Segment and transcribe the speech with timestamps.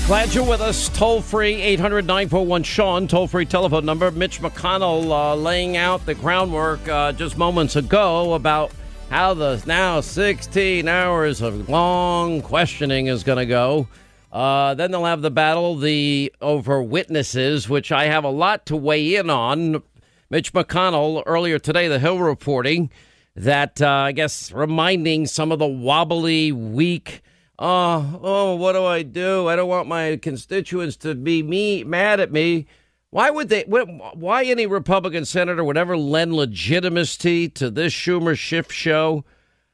[0.00, 0.88] right, glad you're with us.
[0.88, 4.10] Toll free 800 941 Sean, toll free telephone number.
[4.10, 8.72] Mitch McConnell uh, laying out the groundwork uh, just moments ago about
[9.08, 13.86] how the now 16 hours of long questioning is going to go.
[14.32, 18.76] Uh, then they'll have the battle the over witnesses, which I have a lot to
[18.76, 19.80] weigh in on.
[20.28, 22.90] Mitch McConnell earlier today, the Hill reporting
[23.36, 27.22] that uh, I guess reminding some of the wobbly, weak
[27.58, 29.48] oh, oh, what do I do?
[29.48, 32.66] I don't want my constituents to be me mad at me.
[33.10, 33.62] Why would they?
[33.62, 39.24] Why any Republican senator would ever lend legitimacy to this Schumer Schiff show?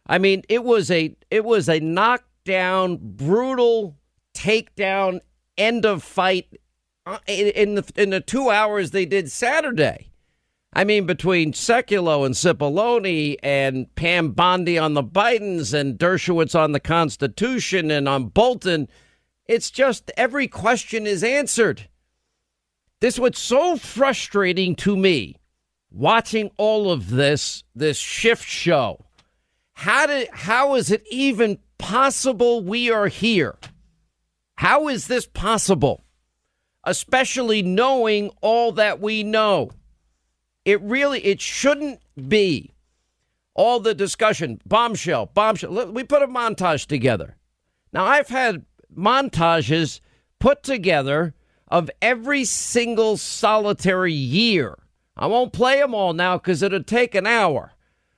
[0.07, 3.97] I mean, it was a it was a knockdown, brutal
[4.35, 5.21] takedown,
[5.57, 6.61] end of fight
[7.07, 10.10] uh, in the in the two hours they did Saturday.
[10.73, 16.73] I mean, between Sekulow and Cipollone and Pam Bondi on the Bidens and Dershowitz on
[16.73, 18.89] the Constitution and on Bolton,
[19.47, 21.89] it's just every question is answered.
[23.01, 25.37] This was so frustrating to me
[25.91, 29.05] watching all of this, this Schiff show.
[29.73, 33.57] How did how is it even possible we are here?
[34.57, 36.05] How is this possible?
[36.85, 39.71] Especially knowing all that we know.
[40.65, 42.73] It really it shouldn't be
[43.55, 45.93] all the discussion bombshell bombshell.
[45.93, 47.37] We put a montage together.
[47.93, 50.01] Now I've had montages
[50.39, 51.35] put together
[51.69, 54.79] of every single solitary year.
[55.17, 57.73] I won't play them all now because it'll take an hour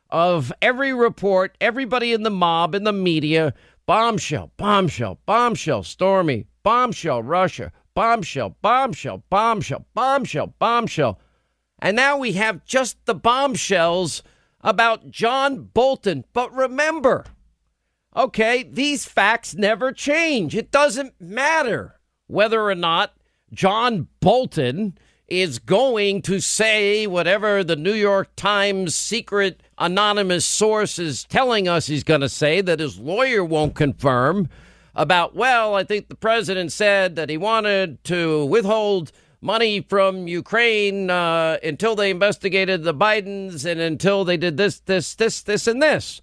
[0.08, 3.54] of every report, everybody in the mob, in the media,
[3.86, 11.18] bombshell, bombshell, bombshell, Stormy, bombshell, Russia, bombshell, bombshell, bombshell, bombshell, bombshell.
[11.82, 14.22] And now we have just the bombshells
[14.60, 16.24] about John Bolton.
[16.32, 17.24] But remember,
[18.16, 20.54] okay, these facts never change.
[20.54, 23.14] It doesn't matter whether or not
[23.52, 31.24] John Bolton is going to say whatever the New York Times secret anonymous source is
[31.24, 34.48] telling us he's going to say that his lawyer won't confirm
[34.94, 39.10] about, well, I think the president said that he wanted to withhold
[39.42, 45.14] money from Ukraine uh, until they investigated the Bidens and until they did this, this,
[45.14, 46.20] this, this, and this.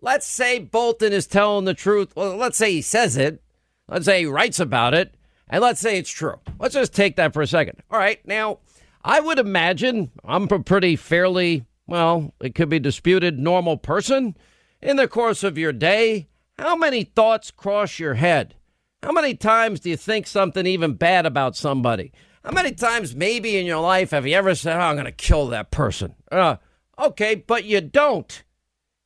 [0.00, 2.14] Let's say Bolton is telling the truth.
[2.14, 3.42] Well, let's say he says it.
[3.88, 5.14] Let's say he writes about it.
[5.48, 6.38] And let's say it's true.
[6.58, 7.82] Let's just take that for a second.
[7.90, 8.24] All right.
[8.26, 8.58] Now,
[9.02, 14.36] I would imagine I'm a pretty fairly, well, it could be disputed, normal person.
[14.82, 18.54] In the course of your day, how many thoughts cross your head?
[19.02, 22.12] How many times do you think something even bad about somebody?
[22.48, 25.12] How many times, maybe in your life, have you ever said, oh, I'm going to
[25.12, 26.14] kill that person?
[26.32, 26.56] Uh,
[26.98, 28.42] okay, but you don't.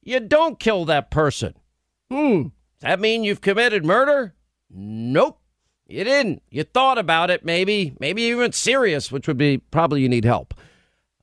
[0.00, 1.54] You don't kill that person.
[2.08, 2.42] Hmm.
[2.42, 4.36] Does that mean you've committed murder?
[4.70, 5.41] Nope.
[5.88, 6.44] You didn't.
[6.50, 7.97] You thought about it, maybe.
[7.98, 10.54] Maybe even serious, which would be probably you need help.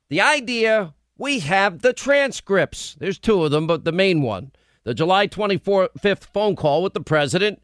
[0.09, 2.95] The idea we have the transcripts.
[2.99, 4.51] There's two of them, but the main one
[4.83, 7.61] the July 25th phone call with the president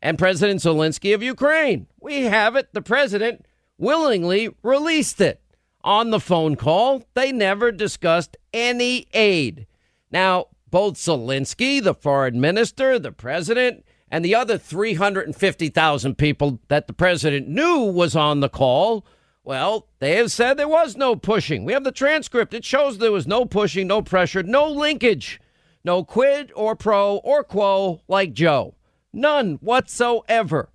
[0.00, 1.88] and President Zelensky of Ukraine.
[2.00, 2.72] We have it.
[2.72, 3.44] The president
[3.78, 5.40] willingly released it.
[5.84, 9.66] On the phone call, they never discussed any aid.
[10.10, 16.92] Now, both Zelensky, the foreign minister, the president, and the other 350,000 people that the
[16.92, 19.06] president knew was on the call,
[19.44, 21.64] well, they have said there was no pushing.
[21.64, 22.52] We have the transcript.
[22.52, 25.40] It shows there was no pushing, no pressure, no linkage,
[25.84, 28.74] no quid or pro or quo like Joe.
[29.12, 30.68] None whatsoever.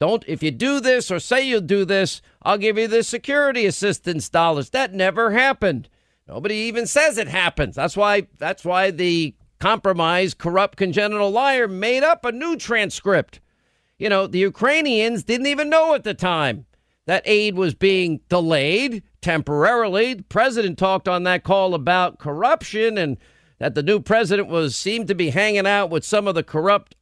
[0.00, 3.66] Don't, if you do this or say you'll do this, I'll give you the security
[3.66, 4.70] assistance dollars.
[4.70, 5.90] That never happened.
[6.26, 7.76] Nobody even says it happens.
[7.76, 13.40] That's why, that's why the compromised, corrupt, congenital liar made up a new transcript.
[13.98, 16.64] You know, the Ukrainians didn't even know at the time
[17.04, 20.14] that aid was being delayed temporarily.
[20.14, 23.18] The president talked on that call about corruption and
[23.58, 26.96] that the new president was seemed to be hanging out with some of the corrupt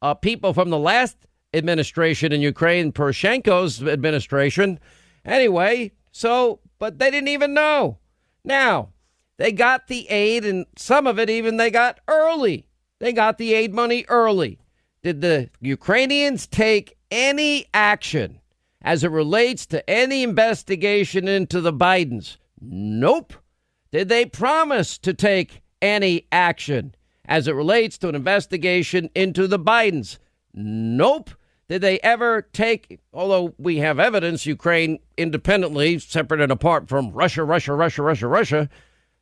[0.00, 1.16] uh, people from the last
[1.54, 4.78] administration in Ukraine, Poroshenko's administration.
[5.24, 7.98] Anyway, so, but they didn't even know.
[8.44, 8.90] Now,
[9.36, 12.68] they got the aid, and some of it even they got early.
[13.00, 14.58] They got the aid money early.
[15.02, 18.40] Did the Ukrainians take any action
[18.82, 22.36] as it relates to any investigation into the Bidens?
[22.60, 23.34] Nope.
[23.90, 26.94] Did they promise to take any action
[27.26, 30.18] as it relates to an investigation into the Bidens?
[30.52, 31.30] Nope.
[31.68, 37.42] Did they ever take, although we have evidence, Ukraine independently, separate and apart from Russia,
[37.42, 38.68] Russia, Russia, Russia, Russia,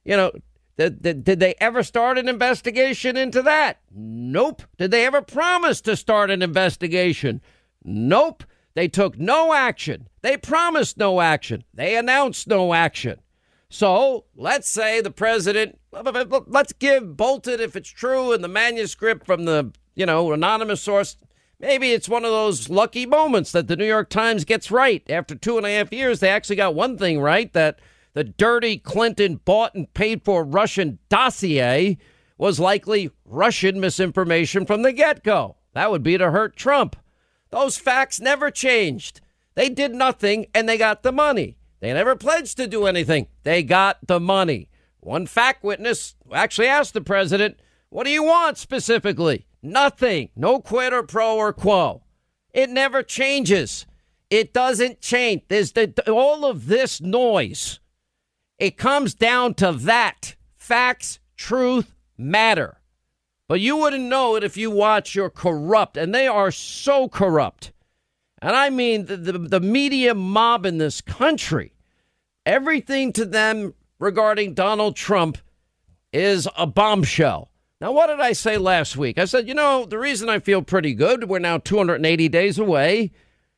[0.05, 0.33] you know,
[0.77, 3.81] did, did, did they ever start an investigation into that?
[3.95, 4.63] Nope.
[4.79, 7.41] Did they ever promise to start an investigation?
[7.85, 8.43] Nope.
[8.75, 10.09] They took no action.
[10.23, 11.65] They promised no action.
[11.75, 13.21] They announced no action.
[13.69, 19.45] So let's say the president, let's give Bolton, if it's true, in the manuscript from
[19.45, 21.17] the, you know, anonymous source,
[21.63, 25.03] maybe it's one of those lucky moments that the New York Times gets right.
[25.09, 27.79] After two and a half years, they actually got one thing right that
[28.13, 31.97] the dirty Clinton bought and paid for Russian dossier
[32.37, 35.57] was likely Russian misinformation from the get go.
[35.73, 36.97] That would be to hurt Trump.
[37.51, 39.21] Those facts never changed.
[39.55, 41.57] They did nothing and they got the money.
[41.81, 43.29] They never pledged to do anything.
[43.45, 44.69] They got the money.
[45.01, 49.47] One fact witness actually asked the president, What do you want specifically?
[49.63, 50.31] Nothing.
[50.35, 52.03] No quid or pro or quo.
[52.53, 53.87] It never changes.
[54.29, 55.43] It doesn't change.
[55.49, 57.81] There's the, all of this noise.
[58.59, 60.37] It comes down to that.
[60.57, 62.79] Facts, truth matter.
[63.49, 67.73] But you wouldn't know it if you watch your corrupt, and they are so corrupt.
[68.41, 71.75] And I mean the, the, the media mob in this country.
[72.47, 75.39] Everything to them regarding Donald Trump
[76.13, 77.52] is a bombshell.
[77.83, 79.19] Now, what did I say last week?
[79.19, 83.11] I said, you know, the reason I feel pretty good, we're now 280 days away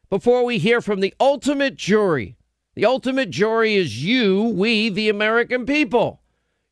[0.09, 2.39] before we hear from the ultimate jury.
[2.75, 6.23] The ultimate jury is you, we, the American people.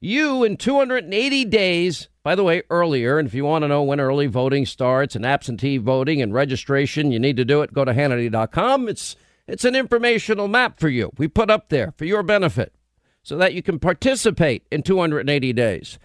[0.00, 4.00] You, in 280 days, by the way, earlier, and if you want to know when
[4.00, 7.74] early voting starts and absentee voting and registration, you need to do it.
[7.74, 8.88] Go to Hannity.com.
[8.88, 9.14] It's,
[9.46, 11.12] it's an informational map for you.
[11.18, 12.74] We put up there for your benefit
[13.22, 15.98] so that you can participate in 280 days.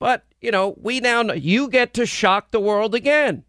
[0.00, 3.44] But, you know, we now know you get to shock the world again.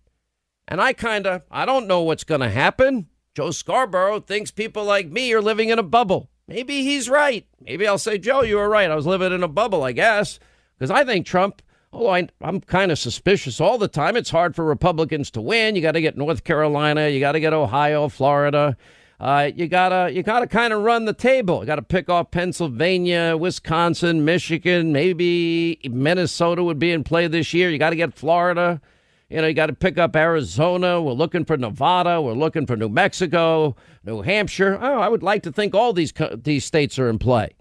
[0.67, 3.07] And I kind of, I don't know what's going to happen.
[3.33, 6.29] Joe Scarborough thinks people like me are living in a bubble.
[6.47, 7.47] Maybe he's right.
[7.61, 8.91] Maybe I'll say, Joe, you were right.
[8.91, 10.37] I was living in a bubble, I guess,
[10.77, 11.61] because I think Trump.
[11.93, 14.15] Oh, I, I'm kind of suspicious all the time.
[14.15, 15.75] It's hard for Republicans to win.
[15.75, 17.09] You got to get North Carolina.
[17.09, 18.77] You got to get Ohio, Florida.
[19.21, 21.59] Uh, you gotta you gotta kind of run the table.
[21.59, 27.53] You got to pick off Pennsylvania, Wisconsin, Michigan, maybe Minnesota would be in play this
[27.53, 27.69] year.
[27.69, 28.81] You got to get Florida.
[29.29, 30.99] You know, you got to pick up Arizona.
[30.99, 32.19] We're looking for Nevada.
[32.19, 34.79] We're looking for New Mexico, New Hampshire.
[34.81, 37.51] Oh, I would like to think all these these states are in play.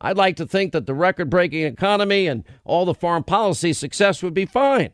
[0.00, 4.34] I'd like to think that the record-breaking economy and all the foreign policy success would
[4.34, 4.90] be fine.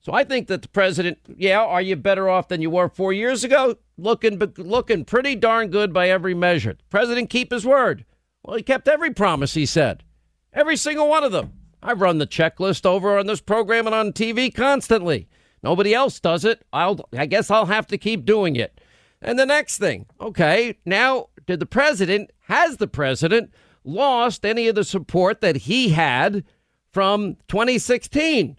[0.00, 3.12] So I think that the president, yeah, are you better off than you were four
[3.12, 3.76] years ago?
[3.96, 6.74] Looking, looking pretty darn good by every measure.
[6.74, 8.04] The president keep his word.
[8.42, 10.04] Well, he kept every promise he said,
[10.52, 11.52] every single one of them.
[11.82, 15.28] I've run the checklist over on this program and on TV constantly.
[15.62, 16.64] Nobody else does it.
[16.72, 18.80] I'll, I guess I'll have to keep doing it.
[19.20, 23.52] And the next thing, okay, now did the president, has the president
[23.84, 26.44] lost any of the support that he had
[26.92, 28.58] from 2016?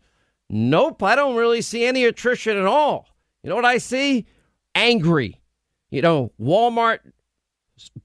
[0.49, 3.07] Nope, I don't really see any attrition at all.
[3.43, 4.25] You know what I see?
[4.73, 5.41] Angry.
[5.91, 6.99] You know, Walmart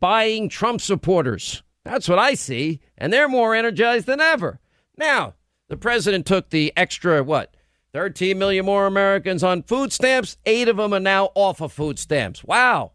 [0.01, 1.63] buying Trump supporters.
[1.85, 2.81] That's what I see.
[2.97, 4.61] And they're more energized than ever.
[4.97, 5.35] Now,
[5.69, 7.57] the president took the extra, what,
[7.93, 10.37] 13 million more Americans on food stamps.
[10.47, 12.45] Eight of them are now off of food stamps.
[12.45, 12.93] Wow.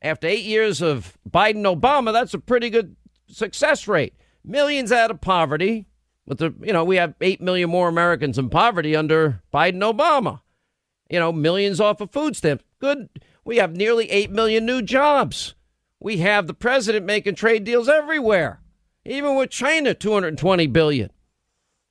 [0.00, 2.96] After eight years of Biden Obama, that's a pretty good
[3.28, 4.14] success rate.
[4.44, 5.86] Millions out of poverty.
[6.26, 10.40] But the you know, we have eight million more Americans in poverty under Biden Obama.
[11.10, 12.64] You know, millions off of food stamps.
[12.78, 13.08] Good.
[13.44, 15.54] We have nearly eight million new jobs.
[16.00, 18.60] We have the president making trade deals everywhere.
[19.04, 21.10] Even with China, 220 billion.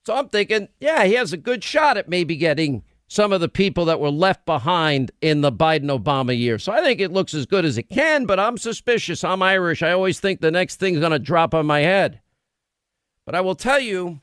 [0.05, 3.49] So I'm thinking, yeah, he has a good shot at maybe getting some of the
[3.49, 6.57] people that were left behind in the Biden Obama year.
[6.57, 9.23] So I think it looks as good as it can, but I'm suspicious.
[9.23, 9.83] I'm Irish.
[9.83, 12.21] I always think the next thing's going to drop on my head.
[13.31, 14.19] But I will tell you,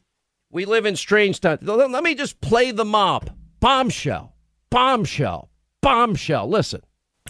[0.51, 1.61] we live in strange times.
[1.63, 3.31] Let me just play the mob.
[3.59, 4.35] Bombshell,
[4.69, 5.49] bombshell,
[5.81, 6.47] bombshell.
[6.47, 6.83] Listen.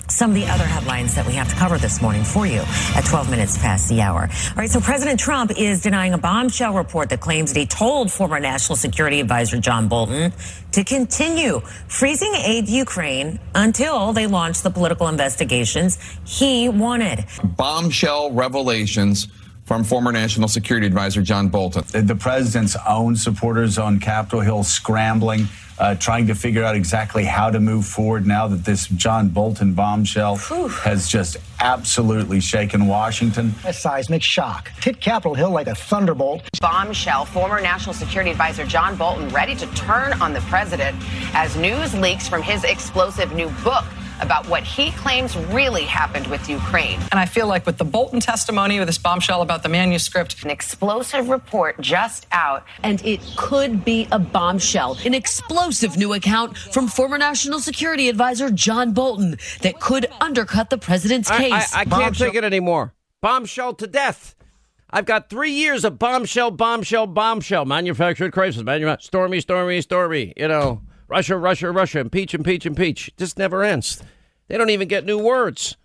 [0.08, 2.62] Some of the other headlines that we have to cover this morning for you
[2.96, 4.22] at 12 minutes past the hour.
[4.22, 8.10] All right, so President Trump is denying a bombshell report that claims that he told
[8.10, 10.32] former National Security Advisor John Bolton
[10.72, 17.24] to continue freezing aid to Ukraine until they launch the political investigations he wanted.
[17.56, 19.28] Bombshell revelations
[19.68, 21.84] from former National Security Advisor John Bolton.
[22.06, 25.46] The president's own supporters on Capitol Hill scrambling
[25.78, 29.74] uh, trying to figure out exactly how to move forward now that this John Bolton
[29.74, 30.68] bombshell Whew.
[30.68, 33.54] has just absolutely shaken Washington.
[33.66, 36.48] A seismic shock hit Capitol Hill like a thunderbolt.
[36.62, 40.96] Bombshell, former National Security Advisor John Bolton ready to turn on the president
[41.34, 43.84] as news leaks from his explosive new book
[44.20, 47.00] about what he claims really happened with Ukraine.
[47.10, 50.50] And I feel like with the Bolton testimony, with this bombshell about the manuscript, an
[50.50, 52.64] explosive report just out.
[52.82, 58.50] And it could be a bombshell, an explosive new account from former National Security Advisor
[58.50, 61.74] John Bolton that could undercut the president's case.
[61.74, 62.94] I, I, I can't take it anymore.
[63.20, 64.34] Bombshell to death.
[64.90, 70.32] I've got three years of bombshell, bombshell, bombshell, manufactured crisis, manu- stormy, stormy, stormy.
[70.36, 73.08] You know, Russia, Russia, Russia, impeach, impeach, impeach.
[73.08, 74.02] It just never ends.
[74.48, 75.76] They don't even get new words.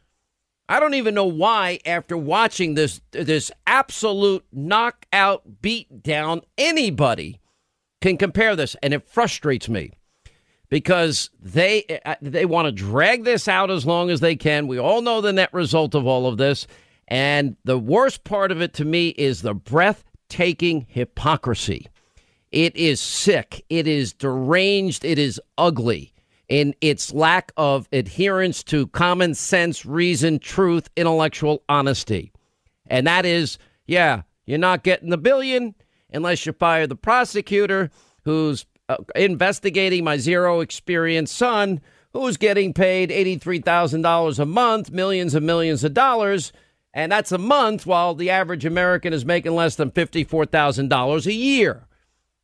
[0.70, 7.40] I don't even know why, after watching this this absolute knockout beat down, anybody
[8.02, 9.92] can compare this, and it frustrates me
[10.70, 14.68] because they uh, uh, they want to drag this out as long as they can.
[14.68, 16.66] We all know the net result of all of this.
[17.08, 21.88] And the worst part of it to me is the breathtaking hypocrisy.
[22.54, 23.66] It is sick.
[23.68, 25.04] It is deranged.
[25.04, 26.14] It is ugly
[26.48, 32.32] in its lack of adherence to common sense, reason, truth, intellectual honesty.
[32.86, 33.58] And that is,
[33.88, 35.74] yeah, you're not getting the billion
[36.14, 37.90] unless you fire the prosecutor
[38.24, 41.82] who's uh, investigating my zero experience son
[42.12, 46.54] who's getting paid $83,000 a month, millions and millions of dollars
[46.94, 51.88] and that's a month while the average American is making less than $54,000 a year.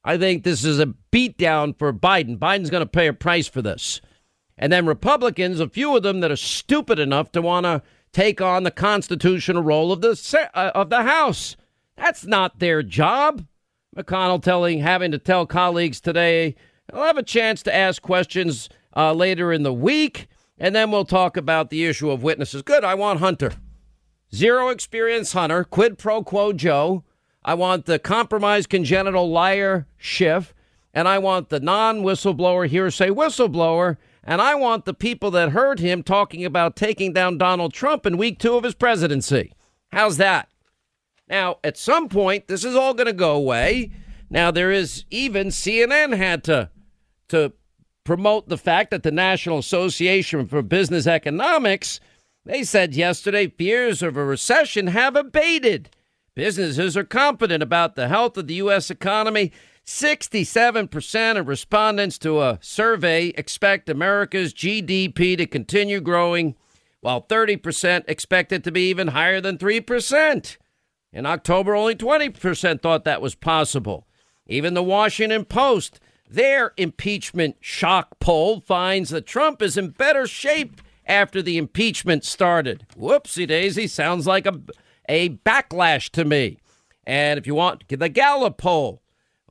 [0.03, 2.37] I think this is a beatdown for Biden.
[2.37, 4.01] Biden's going to pay a price for this.
[4.57, 8.41] And then Republicans, a few of them that are stupid enough to want to take
[8.41, 11.55] on the constitutional role of the uh, of the House.
[11.95, 13.45] That's not their job.
[13.95, 16.55] McConnell telling having to tell colleagues today,
[16.93, 20.27] I'll have a chance to ask questions uh, later in the week,
[20.57, 22.61] and then we'll talk about the issue of witnesses.
[22.61, 23.53] Good, I want Hunter.
[24.33, 27.03] Zero experience Hunter, quid pro quo Joe.
[27.49, 30.53] I want the compromised congenital liar Schiff,
[30.93, 35.79] and I want the non whistleblower hearsay whistleblower, and I want the people that heard
[35.79, 39.55] him talking about taking down Donald Trump in week two of his presidency.
[39.91, 40.49] How's that?
[41.27, 43.93] Now, at some point, this is all going to go away.
[44.29, 46.69] Now, there is even CNN had to
[47.29, 47.53] to
[48.03, 51.99] promote the fact that the National Association for Business Economics
[52.45, 55.89] they said yesterday fears of a recession have abated.
[56.39, 58.89] Businesses are confident about the health of the U.S.
[58.89, 59.51] economy.
[59.85, 66.55] 67% of respondents to a survey expect America's GDP to continue growing,
[67.01, 70.57] while 30% expect it to be even higher than 3%.
[71.11, 74.07] In October, only 20% thought that was possible.
[74.47, 80.81] Even the Washington Post, their impeachment shock poll finds that Trump is in better shape
[81.05, 82.85] after the impeachment started.
[82.97, 84.61] Whoopsie daisy, sounds like a,
[85.09, 86.59] a backlash to me.
[87.05, 89.01] And if you want the Gallup poll,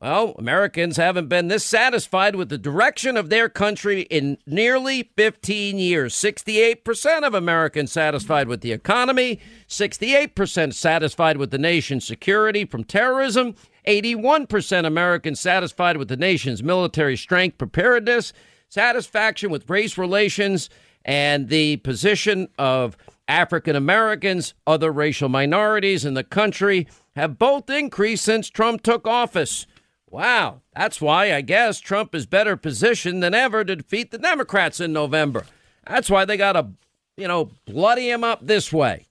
[0.01, 5.77] well, Americans haven't been this satisfied with the direction of their country in nearly 15
[5.77, 6.15] years.
[6.15, 13.55] 68% of Americans satisfied with the economy, 68% satisfied with the nation's security from terrorism,
[13.85, 18.31] 81% Americans satisfied with the nation's military strength preparedness,
[18.69, 20.69] satisfaction with race relations,
[21.03, 22.95] and the position of
[23.29, 29.67] African Americans, other racial minorities in the country have both increased since Trump took office.
[30.09, 34.79] Wow, that's why I guess Trump is better positioned than ever to defeat the Democrats
[34.79, 35.45] in November.
[35.85, 36.69] That's why they got to,
[37.17, 39.05] you know, bloody him up this way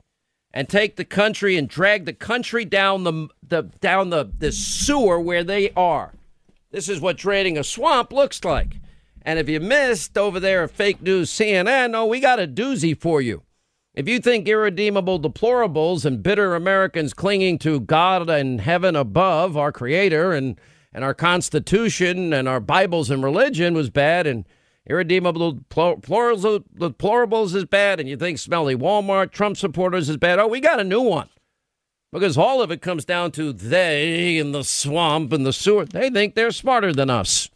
[0.53, 5.21] and take the country and drag the country down the, the down the, the sewer
[5.21, 6.13] where they are.
[6.73, 8.79] This is what draining a swamp looks like.
[9.23, 12.99] And if you missed over there at Fake News CNN, oh, we got a doozy
[12.99, 13.43] for you.
[13.99, 19.73] If you think irredeemable deplorables and bitter Americans clinging to God and heaven above, our
[19.73, 20.61] Creator, and,
[20.93, 24.45] and our Constitution and our Bibles and religion was bad, and
[24.87, 30.61] irredeemable deplorables is bad, and you think smelly Walmart Trump supporters is bad, oh, we
[30.61, 31.29] got a new one.
[32.13, 35.87] Because all of it comes down to they in the swamp and the sewer.
[35.87, 37.51] They think they're smarter than us.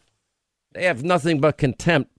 [0.72, 2.10] They have nothing but contempt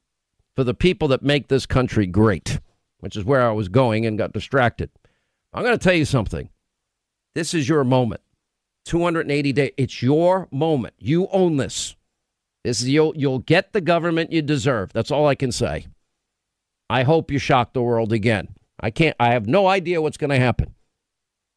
[0.55, 2.61] for the people that make this country great,
[3.03, 4.89] which is where I was going and got distracted.
[5.53, 6.47] I'm going to tell you something.
[7.35, 8.21] This is your moment.
[8.85, 9.71] 280 days.
[9.75, 10.93] It's your moment.
[10.97, 11.97] You own this.
[12.63, 14.93] This is you'll you'll get the government you deserve.
[14.93, 15.87] That's all I can say.
[16.89, 18.55] I hope you shock the world again.
[18.79, 20.73] I can't I have no idea what's going to happen.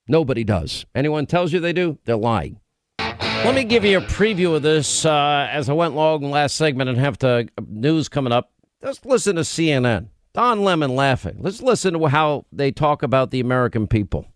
[0.08, 0.84] Nobody does.
[0.96, 2.58] Anyone tells you they do, they're lying.
[2.98, 6.90] Let me give you a preview of this uh, as I went long last segment
[6.90, 8.50] and have to uh, news coming up.
[8.82, 10.08] Just listen to CNN.
[10.36, 11.38] Don Lemon laughing.
[11.40, 14.26] Let's listen to how they talk about the American people.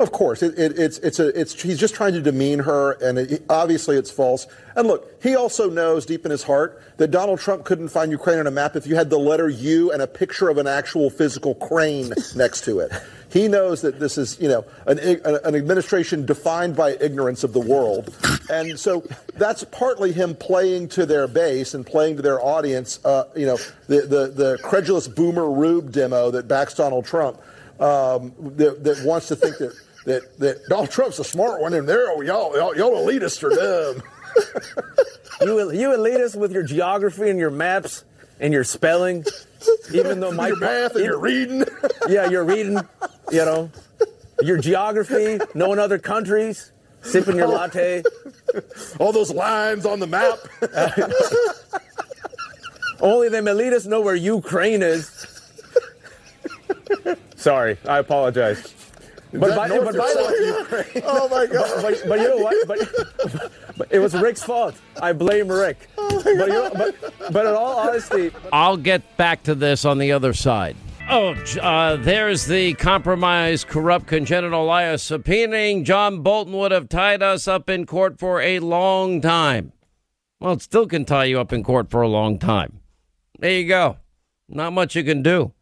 [0.00, 3.18] Of course, it, it, it's it's a it's he's just trying to demean her, and
[3.18, 4.46] it, obviously it's false.
[4.74, 8.38] And look, he also knows deep in his heart that Donald Trump couldn't find Ukraine
[8.38, 11.10] on a map if you had the letter U and a picture of an actual
[11.10, 12.92] physical crane next to it.
[13.30, 17.60] He knows that this is, you know, an, an administration defined by ignorance of the
[17.60, 18.12] world.
[18.50, 19.04] And so
[19.34, 23.58] that's partly him playing to their base and playing to their audience, uh, you know,
[23.86, 27.38] the, the, the credulous boomer rube demo that backs Donald Trump,
[27.78, 29.74] um, that, that wants to think that,
[30.06, 33.50] that, that Donald Trump's a smart one and they're, oh, y'all, y'all, y'all elitists are
[33.50, 34.02] dumb.
[35.42, 38.04] you, you elitists with your geography and your maps
[38.38, 39.24] and your spelling,
[39.92, 41.64] even though my your math and your reading.
[42.08, 42.78] yeah, you're reading
[43.30, 43.70] you know,
[44.42, 48.02] your geography, knowing other countries, sipping your latte.
[48.98, 50.38] All those lines on the map.
[53.00, 55.26] Only them elitists know where Ukraine is.
[57.36, 58.74] Sorry, I apologize.
[59.32, 61.82] But by, but by the way, oh my God!
[61.82, 62.66] But, but, but, you know what?
[62.66, 64.74] But, but, it was Rick's fault.
[65.00, 65.88] I blame Rick.
[65.98, 69.98] Oh but, you know, but, but in all honesty, I'll get back to this on
[69.98, 70.76] the other side.
[71.08, 75.84] Oh, uh, there's the compromised, corrupt, congenital liar subpoenaing.
[75.84, 79.72] John Bolton would have tied us up in court for a long time.
[80.40, 82.80] Well, it still can tie you up in court for a long time.
[83.38, 83.98] There you go.
[84.48, 85.52] Not much you can do.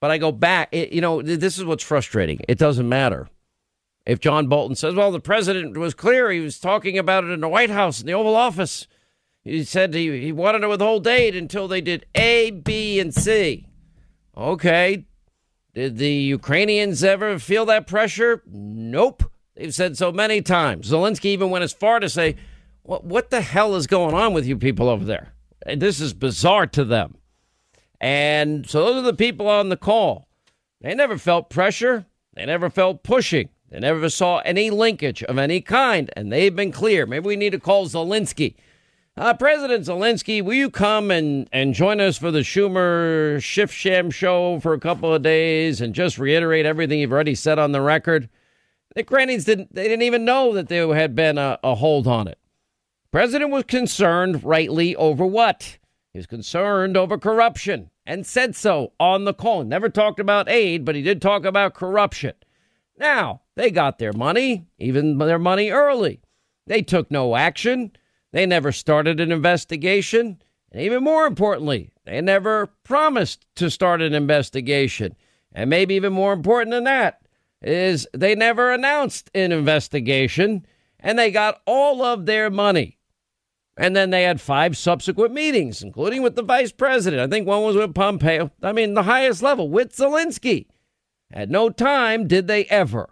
[0.00, 0.68] But I go back.
[0.72, 2.40] It, you know, this is what's frustrating.
[2.48, 3.28] It doesn't matter.
[4.04, 7.40] If John Bolton says, well, the president was clear, he was talking about it in
[7.40, 8.86] the White House, in the Oval Office.
[9.42, 13.66] He said he, he wanted to withhold aid until they did A, B, and C.
[14.36, 15.06] Okay.
[15.74, 18.42] Did the Ukrainians ever feel that pressure?
[18.46, 19.24] Nope.
[19.56, 20.90] They've said so many times.
[20.90, 22.36] Zelensky even went as far to say,
[22.82, 25.32] what, what the hell is going on with you people over there?
[25.76, 27.16] This is bizarre to them.
[28.00, 30.28] And so those are the people on the call.
[30.80, 32.06] They never felt pressure.
[32.34, 33.48] They never felt pushing.
[33.70, 36.10] They never saw any linkage of any kind.
[36.16, 37.06] And they've been clear.
[37.06, 38.54] Maybe we need to call Zelensky
[39.18, 44.10] uh, President Zelensky, will you come and, and join us for the Schumer Schiff Sham
[44.10, 47.80] show for a couple of days and just reiterate everything you've already said on the
[47.80, 48.28] record?
[48.94, 52.28] The Ukrainians didn't they didn't even know that there had been a, a hold on
[52.28, 52.38] it.
[53.10, 55.78] President was concerned, rightly, over what?
[56.16, 59.64] He was concerned over corruption and said so on the call.
[59.64, 62.32] Never talked about aid, but he did talk about corruption.
[62.98, 66.22] Now, they got their money, even their money early.
[66.66, 67.92] They took no action.
[68.32, 70.40] They never started an investigation.
[70.72, 75.16] And even more importantly, they never promised to start an investigation.
[75.52, 77.20] And maybe even more important than that
[77.60, 80.64] is they never announced an investigation
[80.98, 82.95] and they got all of their money.
[83.76, 87.22] And then they had five subsequent meetings, including with the vice president.
[87.22, 88.50] I think one was with Pompeo.
[88.62, 90.66] I mean, the highest level with Zelensky.
[91.30, 93.10] At no time did they ever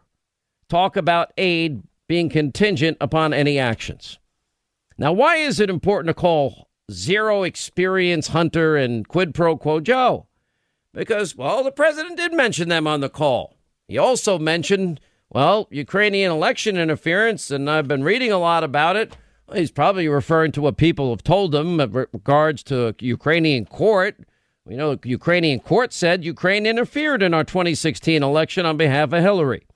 [0.68, 4.18] talk about aid being contingent upon any actions.
[4.96, 10.26] Now, why is it important to call zero experience Hunter and quid pro quo Joe?
[10.92, 13.56] Because, well, the president did mention them on the call.
[13.88, 19.16] He also mentioned, well, Ukrainian election interference, and I've been reading a lot about it.
[19.52, 24.16] He's probably referring to what people have told him in regards to Ukrainian court.
[24.64, 29.66] We know Ukrainian court said Ukraine interfered in our 2016 election on behalf of Hillary.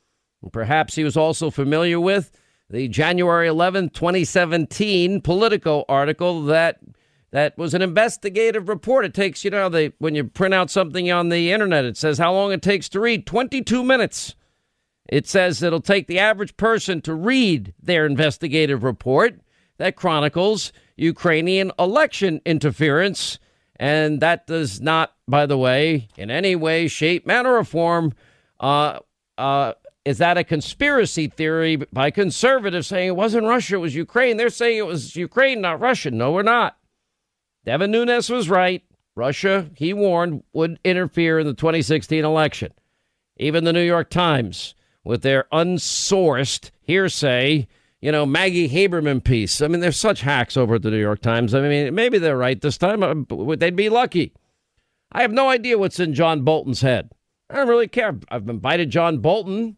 [0.43, 2.33] And perhaps he was also familiar with
[2.71, 6.79] the January 11, 2017 Politico article that
[7.31, 9.05] that was an investigative report.
[9.05, 12.17] It takes, you know, they when you print out something on the internet, it says
[12.17, 14.35] how long it takes to read 22 minutes.
[15.11, 19.41] It says it'll take the average person to read their investigative report
[19.79, 23.39] that chronicles Ukrainian election interference.
[23.77, 28.13] And that does not, by the way, in any way, shape, manner, or form,
[28.59, 28.99] uh,
[29.39, 34.37] uh, is that a conspiracy theory by conservatives saying it wasn't Russia, it was Ukraine?
[34.37, 36.11] They're saying it was Ukraine, not Russia.
[36.11, 36.77] No, we're not.
[37.65, 38.83] Devin Nunes was right.
[39.15, 42.73] Russia, he warned, would interfere in the 2016 election.
[43.37, 47.69] Even the New York Times, with their unsourced hearsay,
[48.01, 49.61] you know, Maggie Haberman piece.
[49.61, 51.55] I mean, they're such hacks over at the New York Times.
[51.55, 53.03] I mean, maybe they're right this time.
[53.03, 54.33] Uh, they'd be lucky.
[55.11, 57.11] I have no idea what's in John Bolton's head.
[57.51, 58.17] I don't really care.
[58.29, 59.77] I've invited John Bolton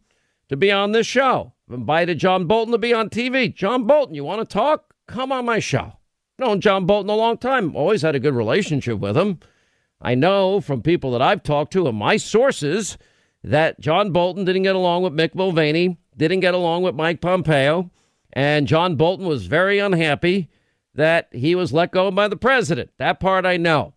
[0.49, 1.53] to be on this show.
[1.69, 3.55] I've invited John Bolton to be on TV.
[3.55, 4.93] John Bolton, you want to talk?
[5.07, 5.93] Come on my show.
[6.39, 7.77] Known John Bolton a long time.
[7.77, 9.39] Always had a good relationship with him.
[10.01, 12.99] I know from people that I've talked to and my sources
[13.45, 17.91] that John Bolton didn't get along with Mick Mulvaney, didn't get along with Mike Pompeo,
[18.33, 20.49] and John Bolton was very unhappy
[20.95, 22.91] that he was let go by the president.
[22.99, 23.95] That part I know.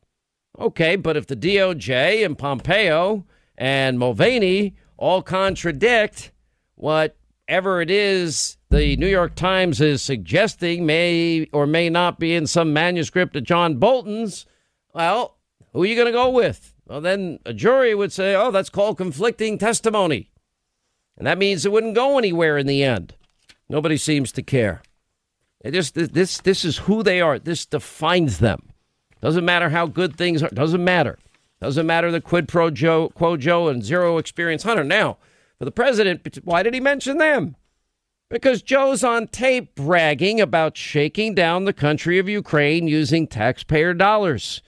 [0.60, 3.26] Okay, but if the DOJ and Pompeo
[3.58, 6.32] and Mulvaney all contradict
[6.76, 12.48] whatever it is the New York Times is suggesting may or may not be in
[12.48, 14.46] some manuscript of John Bolton's,
[14.94, 15.38] well,
[15.72, 16.74] who are you going to go with?
[16.86, 20.32] Well, then a jury would say, oh, that's called conflicting testimony.
[21.18, 23.16] And that means it wouldn't go anywhere in the end.
[23.70, 24.82] Nobody seems to care.
[25.62, 27.40] It just this this is who they are.
[27.40, 28.70] This defines them.
[29.22, 30.50] Doesn't matter how good things are.
[30.50, 31.18] Doesn't matter.
[31.62, 34.84] Doesn't matter the quid pro Joe, quo Joe, and zero experience Hunter.
[34.84, 35.18] Now,
[35.58, 37.56] for the president, why did he mention them?
[38.30, 44.62] Because Joe's on tape bragging about shaking down the country of Ukraine using taxpayer dollars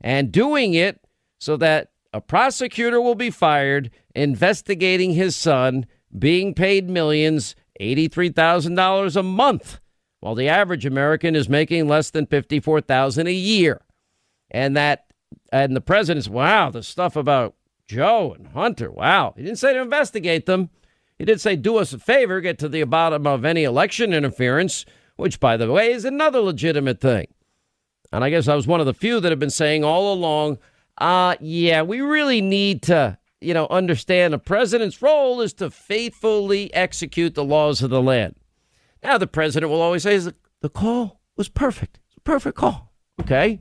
[0.00, 1.00] and doing it
[1.38, 9.22] so that a prosecutor will be fired investigating his son being paid millions, $83,000 a
[9.22, 9.80] month,
[10.20, 13.82] while the average American is making less than 54,000 a year.
[14.50, 15.06] And that
[15.52, 17.54] and the president's wow, the stuff about
[17.86, 18.90] Joe and Hunter.
[18.90, 19.34] Wow.
[19.36, 20.70] He didn't say to investigate them.
[21.18, 24.84] He did say do us a favor, get to the bottom of any election interference,
[25.16, 27.26] which by the way is another legitimate thing.
[28.12, 30.58] And I guess I was one of the few that have been saying all along,
[30.98, 36.74] uh yeah, we really need to you know, understand the president's role is to faithfully
[36.74, 38.34] execute the laws of the land.
[39.04, 42.00] Now, the president will always say the call was perfect.
[42.08, 42.92] It's a perfect call.
[43.20, 43.60] Okay.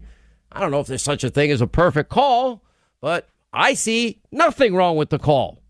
[0.52, 2.64] I don't know if there's such a thing as a perfect call,
[3.00, 5.62] but I see nothing wrong with the call.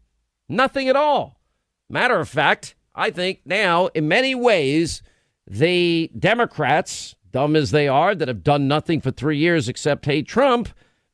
[0.47, 1.41] Nothing at all.
[1.89, 5.01] Matter of fact, I think now, in many ways,
[5.45, 10.25] the Democrats, dumb as they are, that have done nothing for three years except hate
[10.25, 10.69] Trump,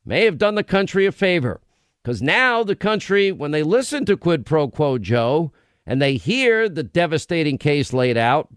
[0.06, 1.62] may have done the country a favor.
[2.04, 5.52] Because now the country, when they listen to quid pro quo Joe
[5.86, 8.50] and they hear the devastating case laid out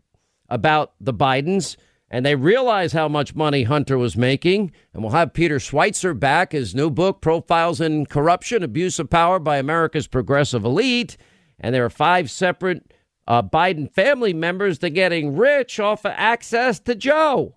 [0.48, 1.76] about the Bidens,
[2.10, 6.52] and they realize how much money Hunter was making, and we'll have Peter Schweizer back,
[6.52, 11.16] his new book, Profiles in Corruption, Abuse of Power by America's Progressive Elite.
[11.58, 12.92] And there are five separate
[13.26, 17.56] uh, Biden family members that getting rich off of access to Joe.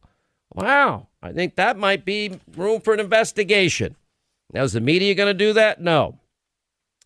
[0.54, 1.08] Wow.
[1.22, 3.96] I think that might be room for an investigation.
[4.54, 5.82] Now, is the media going to do that?
[5.82, 6.20] No.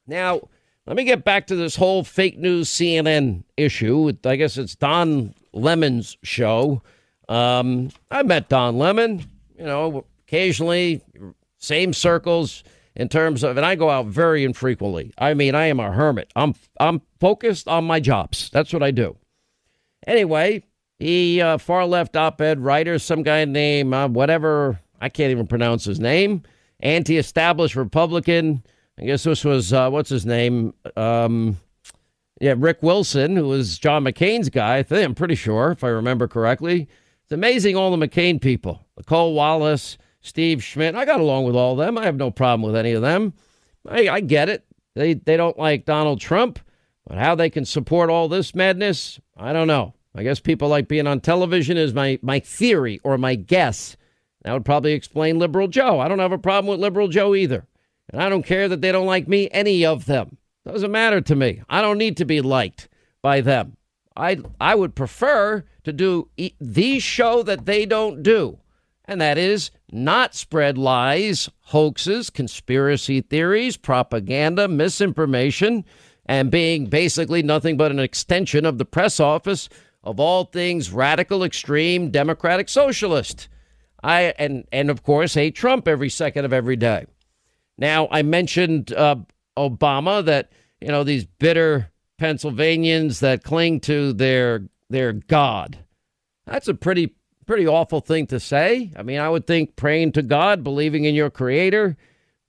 [0.08, 0.42] Now,
[0.86, 4.12] let me get back to this whole fake news CNN issue.
[4.26, 6.82] I guess it's Don Lemon's show.
[7.30, 9.26] Um, I met Don Lemon,
[9.58, 11.02] you know, occasionally,
[11.58, 12.64] same circles
[12.96, 15.14] in terms of, and I go out very infrequently.
[15.18, 16.32] I mean, I am a hermit.
[16.36, 18.50] I'm I'm focused on my jobs.
[18.52, 19.16] That's what I do.
[20.06, 20.64] Anyway,
[21.00, 25.86] he uh, far left op-ed writer, some guy named uh, whatever I can't even pronounce
[25.86, 26.44] his name
[26.82, 28.64] anti established Republican.
[29.00, 30.74] I guess this was, uh, what's his name?
[30.96, 31.58] Um,
[32.40, 34.78] yeah, Rick Wilson, who was John McCain's guy.
[34.78, 36.88] I think, I'm pretty sure, if I remember correctly.
[37.24, 38.86] It's amazing all the McCain people.
[38.98, 40.96] Nicolle Wallace, Steve Schmidt.
[40.96, 41.98] I got along with all of them.
[41.98, 43.34] I have no problem with any of them.
[43.88, 44.66] I, I get it.
[44.96, 46.60] They, they don't like Donald Trump,
[47.08, 49.94] but how they can support all this madness, I don't know.
[50.14, 53.96] I guess people like being on television is my, my theory or my guess.
[54.44, 56.00] That would probably explain Liberal Joe.
[56.00, 57.66] I don't have a problem with Liberal Joe either.
[58.12, 60.38] And I don't care that they don't like me, any of them.
[60.66, 61.62] Doesn't matter to me.
[61.70, 62.90] I don't need to be liked
[63.22, 63.78] by them.
[64.16, 68.60] I, I would prefer to do the show that they don't do,
[69.06, 75.86] and that is not spread lies, hoaxes, conspiracy theories, propaganda, misinformation,
[76.26, 79.70] and being basically nothing but an extension of the press office
[80.04, 83.48] of all things radical, extreme, democratic socialist.
[84.04, 87.06] I and and of course hate Trump every second of every day.
[87.78, 89.18] Now I mentioned uh,
[89.58, 95.80] Obama that you know these bitter Pennsylvanians that cling to their their God.
[96.46, 98.92] That's a pretty pretty awful thing to say.
[98.96, 101.98] I mean, I would think praying to God, believing in your Creator,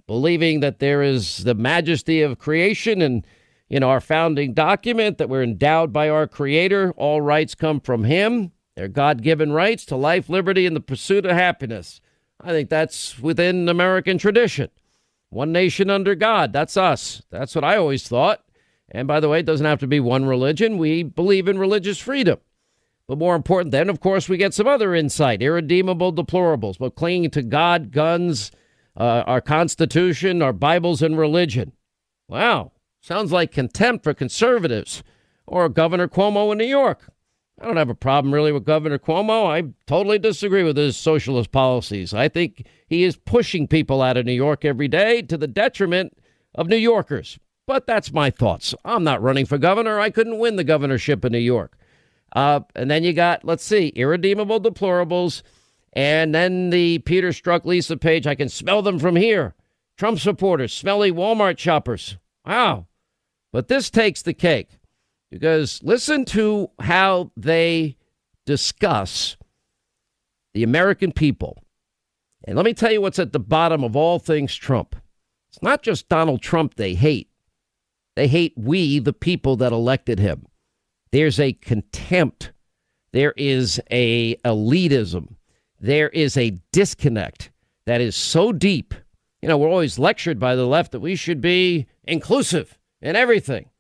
[0.07, 3.27] believing that there is the majesty of creation and
[3.69, 6.93] in our founding document that we're endowed by our Creator.
[6.99, 8.53] All rights come from Him.
[8.77, 12.01] Their God given rights to life, liberty, and the pursuit of happiness.
[12.41, 14.71] I think that's within American tradition.
[15.31, 16.53] One nation under God.
[16.53, 17.23] That's us.
[17.31, 18.45] That's what I always thought.
[18.91, 20.79] And by the way, it doesn't have to be one religion.
[20.79, 22.39] We believe in religious freedom.
[23.09, 27.31] But more important, then, of course, we get some other insight irredeemable deplorables, but clinging
[27.31, 28.53] to God, guns,
[28.97, 31.73] uh, our Constitution, our Bibles, and religion.
[32.29, 32.73] Wow.
[33.01, 35.03] Sounds like contempt for conservatives
[35.47, 37.11] or Governor Cuomo in New York.
[37.61, 39.47] I don't have a problem really with Governor Cuomo.
[39.47, 42.13] I totally disagree with his socialist policies.
[42.13, 46.17] I think he is pushing people out of New York every day to the detriment
[46.55, 47.39] of New Yorkers.
[47.67, 48.75] But that's my thoughts.
[48.85, 50.01] I'm not running for governor.
[50.01, 51.79] I couldn't win the governorship in New York.
[52.35, 55.43] Uh, and then you got, let's see, irredeemable deplorables.
[55.93, 58.27] And then the Peter Strzok Lisa Page.
[58.27, 59.55] I can smell them from here.
[59.97, 62.17] Trump supporters, smelly Walmart shoppers.
[62.45, 62.87] Wow.
[63.53, 64.81] But this takes the cake
[65.33, 67.97] Because listen to how they
[68.45, 69.39] discuss
[70.53, 71.57] the American people.
[72.45, 74.95] And let me tell you what's at the bottom of all things Trump.
[75.49, 77.31] It's not just Donald Trump they hate.
[78.15, 80.45] They hate we, the people that elected him.
[81.13, 82.53] There's a contempt.
[83.15, 85.37] There is a elitism.
[85.81, 87.51] There is a disconnect
[87.87, 88.93] that is so deep.
[89.41, 93.71] You know, we're always lectured by the left that we should be inclusive in everything.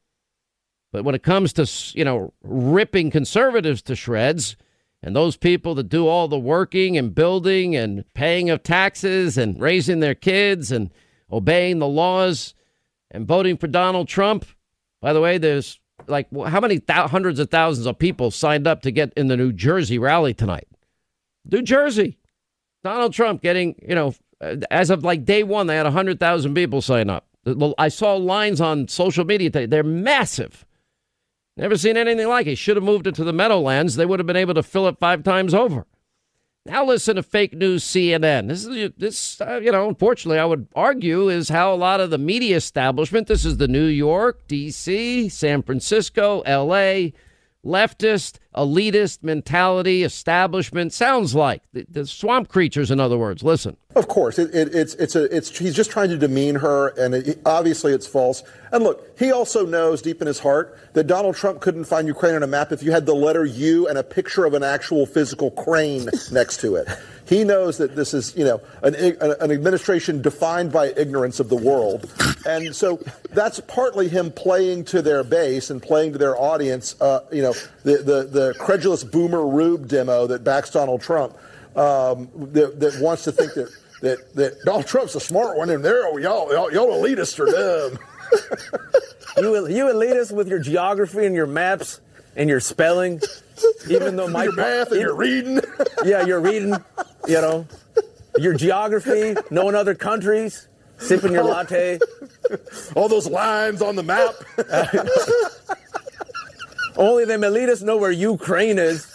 [0.92, 1.66] But when it comes to,
[1.98, 4.56] you know, ripping conservatives to shreds
[5.02, 9.60] and those people that do all the working and building and paying of taxes and
[9.60, 10.90] raising their kids and
[11.32, 12.54] obeying the laws
[13.10, 14.44] and voting for Donald Trump,
[15.00, 18.82] by the way, there's like how many th- hundreds of thousands of people signed up
[18.82, 20.68] to get in the New Jersey rally tonight?
[21.50, 22.18] New Jersey.
[22.84, 26.82] Donald Trump getting, you know, uh, as of like day one, they had 100,000 people
[26.82, 27.26] sign up.
[27.78, 29.66] I saw lines on social media today.
[29.66, 30.64] They're massive.
[31.56, 32.56] Never seen anything like it.
[32.56, 33.96] Should have moved it to the Meadowlands.
[33.96, 35.86] They would have been able to fill it five times over.
[36.64, 38.48] Now listen to fake news CNN.
[38.48, 42.10] This is this uh, you know, unfortunately, I would argue is how a lot of
[42.10, 43.26] the media establishment.
[43.26, 47.12] This is the New York, D.C., San Francisco, L.A
[47.64, 51.62] leftist, elitist mentality, establishment sounds like.
[51.72, 53.42] The, the, swamp creatures, in other words.
[53.42, 53.76] Listen.
[53.94, 57.14] Of course, it, it, it's it's a it's he's just trying to demean her, and
[57.14, 58.42] it, obviously it's false.
[58.72, 62.34] And look, he also knows deep in his heart that Donald Trump couldn't find Ukraine
[62.34, 65.04] on a map if you had the letter U and a picture of an actual
[65.04, 66.88] physical crane next to it.
[67.26, 71.56] He knows that this is, you know, an, an administration defined by ignorance of the
[71.56, 72.10] world.
[72.46, 73.00] And so
[73.30, 77.54] that's partly him playing to their base and playing to their audience, uh, you know,
[77.84, 81.34] the, the, the credulous boomer Rube demo that backs Donald Trump,
[81.76, 85.84] um, that, that wants to think that, that, that Donald Trump's a smart one and
[85.84, 87.98] there, y'all, y'all, y'all elitists are dumb.
[89.36, 92.00] you, you elitists with your geography and your maps
[92.36, 93.20] and your spelling,
[93.88, 95.60] even though my your math and your reading.
[96.04, 96.74] yeah, you're reading
[97.26, 97.66] you know,
[98.38, 100.68] your geography, knowing other countries,
[101.02, 101.98] sipping your latte.
[102.96, 104.34] All those lines on the map.
[106.96, 109.06] Only them elitists know where Ukraine is.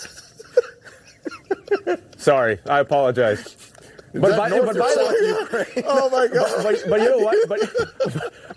[2.18, 3.56] Sorry, I apologize.
[4.14, 6.64] But by, but by the way, oh my god!
[6.64, 7.50] But, but, but, you know what?
[7.50, 7.60] But,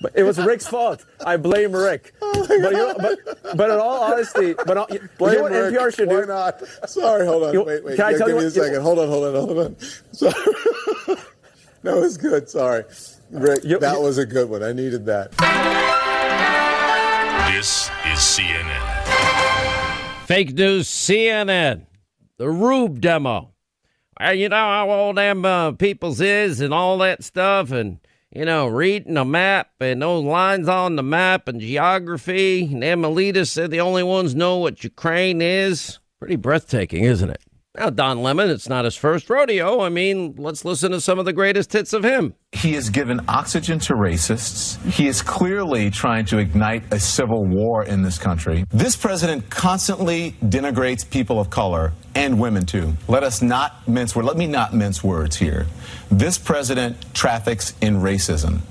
[0.01, 1.05] but, it was Rick's fault.
[1.25, 2.15] I blame Rick.
[2.23, 3.19] Oh but, you know, but
[3.57, 5.75] but in all honesty, but all, you blame know what Rick.
[5.75, 6.27] NPR should Why do?
[6.27, 6.63] not?
[6.89, 7.53] Sorry, hold on.
[7.53, 7.97] You, wait, wait.
[7.97, 8.83] Can I yeah, tell give you me what, a second.
[8.83, 9.77] hold on, hold on, hold on.
[10.13, 11.17] Sorry.
[11.83, 12.49] no, it's good.
[12.49, 12.85] Sorry,
[13.31, 13.65] Rick.
[13.65, 14.63] You, that you, was a good one.
[14.63, 15.33] I needed that.
[17.53, 19.07] This is CNN.
[20.27, 21.87] Fake news, CNN.
[22.39, 23.51] The Rube demo
[24.35, 27.99] you know how old them uh, peoples is and all that stuff, and
[28.31, 32.65] you know, reading a map and those lines on the map and geography.
[32.65, 35.99] And them elitists said the only ones know what Ukraine is.
[36.19, 37.43] Pretty breathtaking, isn't it?
[37.79, 39.81] Now, Don Lemon, it's not his first rodeo.
[39.81, 42.35] I mean, let's listen to some of the greatest hits of him.
[42.51, 44.77] He has given oxygen to racists.
[44.91, 48.65] He is clearly trying to ignite a civil war in this country.
[48.71, 52.95] This president constantly denigrates people of color and women, too.
[53.07, 54.27] Let us not mince words.
[54.27, 55.69] Let me not mince words here.
[56.11, 58.63] This president traffics in racism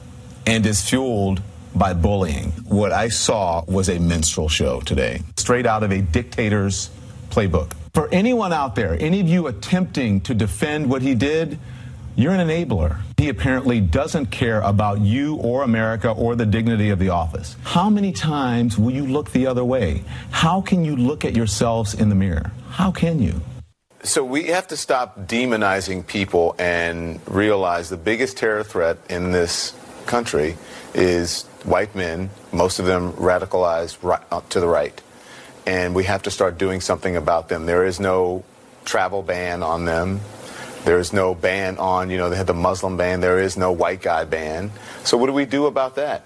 [0.46, 1.42] and is fueled
[1.74, 2.52] by bullying.
[2.68, 6.90] What I saw was a minstrel show today, straight out of a dictator's
[7.30, 7.72] playbook.
[8.00, 11.60] For anyone out there, any of you attempting to defend what he did,
[12.16, 13.02] you're an enabler.
[13.18, 17.58] He apparently doesn't care about you or America or the dignity of the office.
[17.64, 20.06] How many times will you look the other way?
[20.32, 22.54] How can you look at yourselves in the mirror?
[22.70, 23.42] How can you?
[24.04, 29.76] So we have to stop demonizing people and realize the biggest terror threat in this
[30.06, 30.56] country
[30.94, 35.02] is white men, most of them radicalized right, uh, to the right
[35.70, 37.68] and we have to start doing something about them.
[37.68, 38.44] There is no
[38.86, 40.20] travel ban on them.
[40.84, 43.22] There is no ban on, you know, they had the Muslim ban.
[43.22, 44.72] There is no white guy ban.
[45.04, 46.24] So what do we do about that?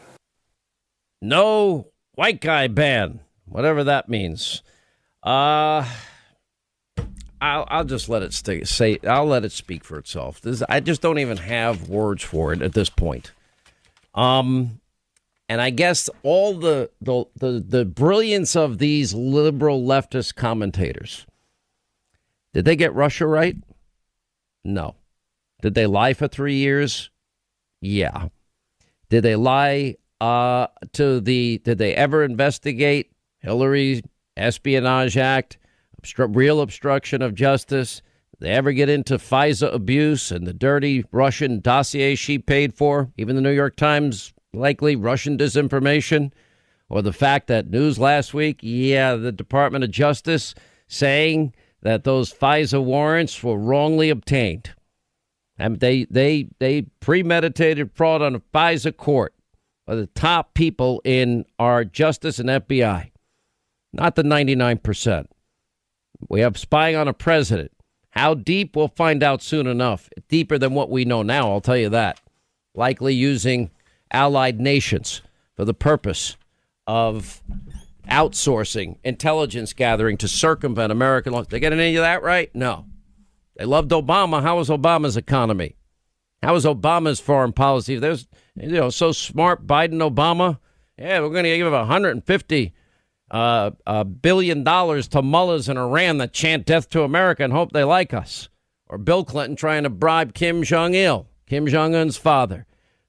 [1.21, 4.62] No white guy ban, whatever that means.
[5.21, 5.86] Uh,
[7.41, 8.99] I'll, I'll just let it stay, say.
[9.06, 10.39] I'll let it speak for itself.
[10.39, 13.34] This, I just don't even have words for it at this point.
[14.15, 14.79] Um,
[15.49, 21.25] and I guess all the, the the the brilliance of these liberal leftist commentators.
[22.53, 23.58] Did they get Russia right?
[24.63, 24.95] No.
[25.62, 27.10] Did they lie for three years?
[27.82, 28.29] Yeah.
[29.10, 31.60] Did they lie uh, to the?
[31.60, 34.03] Did they ever investigate Hillary
[34.38, 35.58] Espionage Act,
[36.01, 38.01] obstru- real obstruction of justice?
[38.32, 43.12] Did they ever get into FISA abuse and the dirty Russian dossier she paid for?
[43.17, 46.32] Even the New York Times likely Russian disinformation?
[46.94, 50.54] or the fact that news last week, yeah, the Department of Justice
[50.88, 54.72] saying that those FISA warrants were wrongly obtained.
[55.58, 59.34] And they they they premeditated fraud on a FISA court
[59.88, 63.10] by the top people in our justice and FBI.
[63.92, 65.26] Not the 99%.
[66.30, 67.72] We have spying on a president.
[68.12, 70.10] How deep we'll find out soon enough.
[70.30, 72.20] Deeper than what we know now, I'll tell you that.
[72.76, 73.72] Likely using
[74.13, 75.21] allied nations
[75.56, 76.38] for the purpose
[76.88, 77.41] of
[78.10, 81.47] outsourcing intelligence gathering to circumvent American laws.
[81.47, 82.54] They get any of that right?
[82.54, 82.86] No.
[83.56, 84.41] They loved Obama.
[84.41, 85.76] How was Obama's economy?
[86.41, 87.97] How was Obama's foreign policy?
[87.97, 90.60] There's, you know, so smart, Biden, Obama.
[90.97, 92.73] Yeah, we're going to give 150
[93.32, 97.71] uh, uh, billion dollars to mullahs in Iran that chant death to America and hope
[97.71, 98.49] they like us.
[98.88, 102.65] Or Bill Clinton trying to bribe Kim Jong Il, Kim Jong Un's father.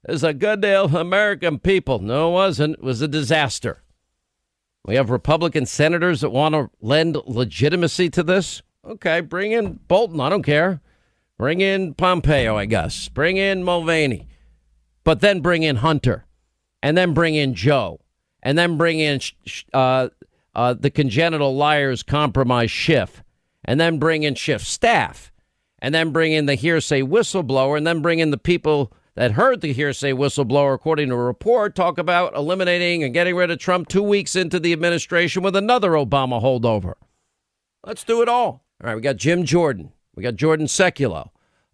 [0.07, 1.99] It's a good deal, for American people.
[1.99, 2.73] No, it wasn't.
[2.75, 3.81] It was a disaster.
[4.85, 8.61] We have Republican senators that want to lend legitimacy to this.
[8.85, 10.19] Okay, bring in Bolton.
[10.21, 10.79] I don't care.
[11.39, 13.09] Bring in Pompeo, I guess.
[13.09, 14.27] Bring in Mulvaney.
[15.03, 16.25] But then bring in Hunter.
[16.83, 17.99] And then bring in Joe.
[18.43, 19.19] And then bring in
[19.73, 20.09] uh,
[20.53, 23.23] uh, the congenital liars compromise Schiff.
[23.63, 25.31] And then bring in Schiff's staff.
[25.79, 27.75] And then bring in the hearsay whistleblower.
[27.75, 31.75] And then bring in the people that heard the hearsay whistleblower, according to a report,
[31.75, 35.91] talk about eliminating and getting rid of Trump two weeks into the administration with another
[35.91, 36.95] Obama holdover.
[37.85, 38.65] Let's do it all.
[38.83, 39.91] All right, we got Jim Jordan.
[40.15, 41.29] We got Jordan Sekulow.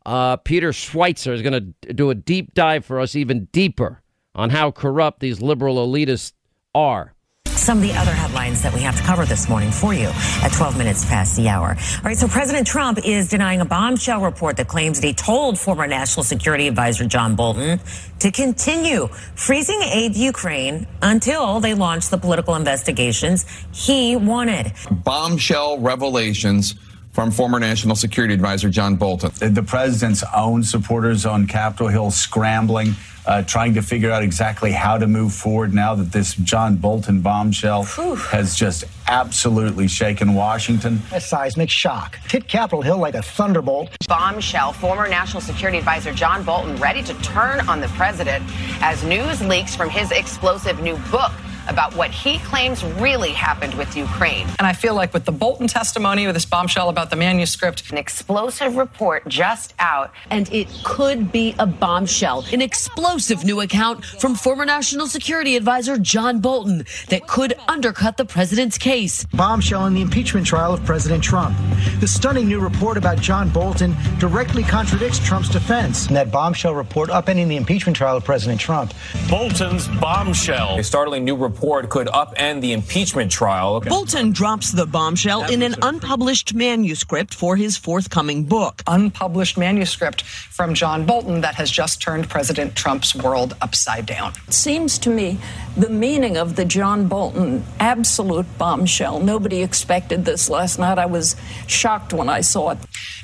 [0.06, 4.02] Uh, Peter Schweizer is going to do a deep dive for us, even deeper,
[4.36, 6.34] on how corrupt these liberal elitists
[6.74, 7.14] are.
[7.62, 10.08] Some of the other headlines that we have to cover this morning for you
[10.42, 11.78] at 12 minutes past the hour.
[11.98, 15.60] All right, so President Trump is denying a bombshell report that claims that he told
[15.60, 17.80] former National Security Advisor John Bolton
[18.18, 24.74] to continue freezing aid to Ukraine until they launch the political investigations he wanted.
[24.90, 26.74] Bombshell revelations
[27.12, 29.54] from former National Security Advisor John Bolton.
[29.54, 32.96] The president's own supporters on Capitol Hill scrambling,
[33.26, 37.22] uh, trying to figure out exactly how to move forward now that this John Bolton
[37.22, 38.16] bombshell Whew.
[38.16, 41.02] has just absolutely shaken Washington.
[41.12, 43.96] A seismic shock hit Capitol Hill like a thunderbolt.
[44.08, 48.44] Bombshell, former National Security Advisor John Bolton ready to turn on the president
[48.82, 51.32] as news leaks from his explosive new book
[51.68, 54.48] about what he claims really happened with Ukraine.
[54.60, 57.98] And I feel like with the Bolton testimony, with this bombshell about the manuscript, an
[57.98, 60.12] explosive report just out.
[60.30, 65.98] And it could be a bombshell, an explosive new account from former National Security Advisor
[65.98, 69.26] John Bolton that could undercut the president's case.
[69.34, 71.56] Bombshell in the impeachment trial of President Trump.
[72.00, 76.08] The stunning new report about John Bolton directly contradicts Trump's defense.
[76.08, 78.94] And that bombshell report upending the impeachment trial of President Trump.
[79.30, 80.80] Bolton's bombshell.
[80.80, 83.76] A startling new report report could upend the impeachment trial.
[83.76, 83.90] Okay.
[83.90, 88.82] Bolton drops the bombshell in an unpublished manuscript for his forthcoming book.
[88.88, 94.34] Unpublished manuscript from John Bolton that has just turned President Trump's world upside down.
[94.48, 95.38] It seems to me
[95.76, 99.20] the meaning of the John Bolton absolute bombshell.
[99.20, 100.98] Nobody expected this last night.
[100.98, 101.36] I was
[101.68, 102.78] shocked when I saw it.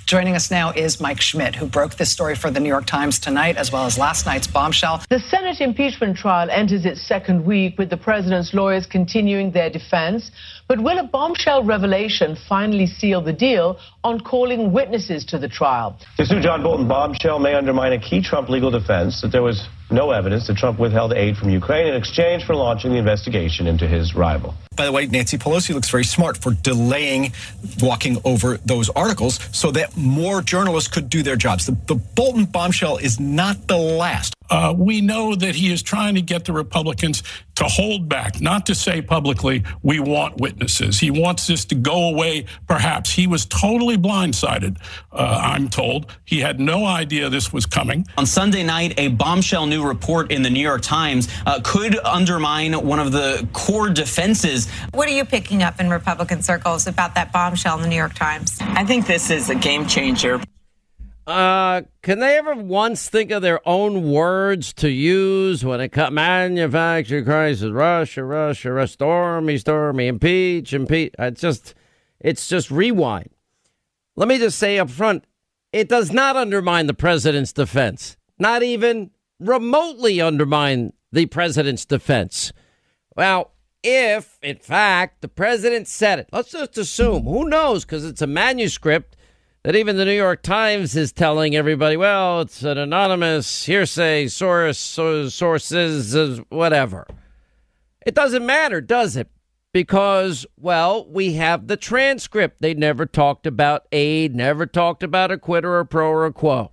[0.06, 3.20] Joining us now is Mike Schmidt, who broke this story for the New York Times
[3.20, 5.04] tonight, as well as last night's bombshell.
[5.10, 10.32] The Senate impeachment trial enters its second week with the president's lawyers continuing their defense.
[10.68, 16.00] But will a bombshell revelation finally seal the deal on calling witnesses to the trial?
[16.18, 19.68] This new John Bolton bombshell may undermine a key Trump legal defense that there was
[19.90, 23.88] no evidence that Trump withheld aid from Ukraine in exchange for launching the investigation into
[23.88, 24.54] his rival.
[24.76, 27.34] By the way, Nancy Pelosi looks very smart for delaying
[27.82, 31.66] walking over those articles so that more journalists could do their jobs.
[31.66, 34.34] The, the Bolton bombshell is not the last.
[34.50, 37.22] Uh, we know that he is trying to get the Republicans
[37.56, 41.00] to hold back, not to say publicly, we want witnesses.
[41.00, 43.12] He wants this to go away, perhaps.
[43.12, 44.78] He was totally blindsided,
[45.12, 46.16] uh, I'm told.
[46.24, 48.08] He had no idea this was coming.
[48.18, 52.74] On Sunday night, a bombshell new report in the New York Times uh, could undermine
[52.74, 54.70] one of the core defenses.
[54.94, 58.16] What are you picking up in Republican circles about that bombshell in the New York
[58.16, 58.58] Times?
[58.62, 60.42] I think this is a game changer.
[61.28, 66.14] Uh, can they ever once think of their own words to use when it comes
[66.14, 67.70] manufactured crisis?
[67.70, 71.14] Russia, Russia, Russia, stormy, stormy, impeach, impeach.
[71.20, 71.76] It's just,
[72.22, 73.30] it's just rewind.
[74.16, 75.26] Let me just say up front,
[75.74, 78.16] it does not undermine the president's defense.
[78.40, 82.52] Not even remotely undermine the president's defense.
[83.16, 83.52] Well,
[83.84, 87.24] if in fact the president said it, let's just assume.
[87.24, 87.86] Who knows?
[87.86, 89.16] Because it's a manuscript
[89.64, 94.78] that even the New York Times is telling everybody, well, it's an anonymous hearsay source,
[94.78, 97.06] sources, whatever.
[98.06, 99.30] It doesn't matter, does it?
[99.74, 102.62] Because, well, we have the transcript.
[102.62, 106.32] They never talked about aid, never talked about a quid or a pro or a
[106.32, 106.72] quo.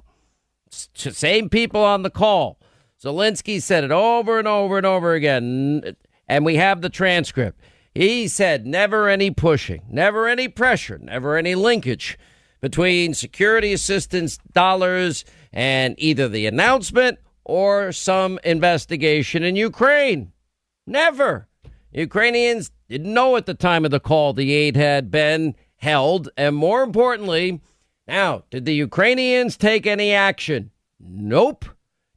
[0.94, 2.58] Same people on the call.
[3.02, 5.96] Zelensky said it over and over and over again.
[6.28, 7.60] And we have the transcript.
[7.94, 12.18] He said never any pushing, never any pressure, never any linkage
[12.60, 20.32] between security assistance dollars and either the announcement or some investigation in Ukraine.
[20.86, 21.46] Never.
[21.92, 26.28] Ukrainians didn't know at the time of the call the aid had been held.
[26.36, 27.60] And more importantly,
[28.06, 30.70] now, did the Ukrainians take any action?
[31.00, 31.64] Nope.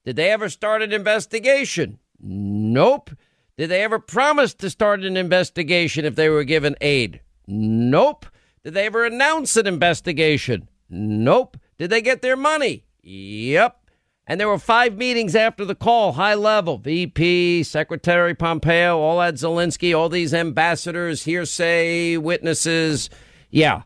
[0.04, 2.00] Did they ever start an investigation?
[2.20, 3.12] Nope.
[3.58, 7.22] Did they ever promise to start an investigation if they were given aid?
[7.48, 8.26] Nope.
[8.64, 10.70] Did they ever announce an investigation?
[10.90, 11.58] Nope.
[11.78, 12.86] Did they get their money?
[13.02, 13.82] Yep.
[14.30, 19.36] And there were five meetings after the call, high level VP, Secretary Pompeo, all that
[19.36, 23.10] Zelensky, all these ambassadors, hearsay, witnesses.
[23.50, 23.84] Yeah.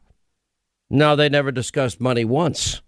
[0.94, 2.82] No, they never discussed money once.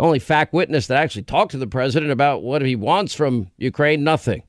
[0.00, 4.02] Only fact witness that actually talked to the president about what he wants from Ukraine,
[4.02, 4.44] nothing.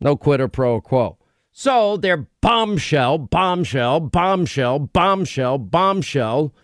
[0.00, 1.18] No quid or pro quo.
[1.50, 6.54] So they're bombshell, bombshell, bombshell, bombshell, bombshell.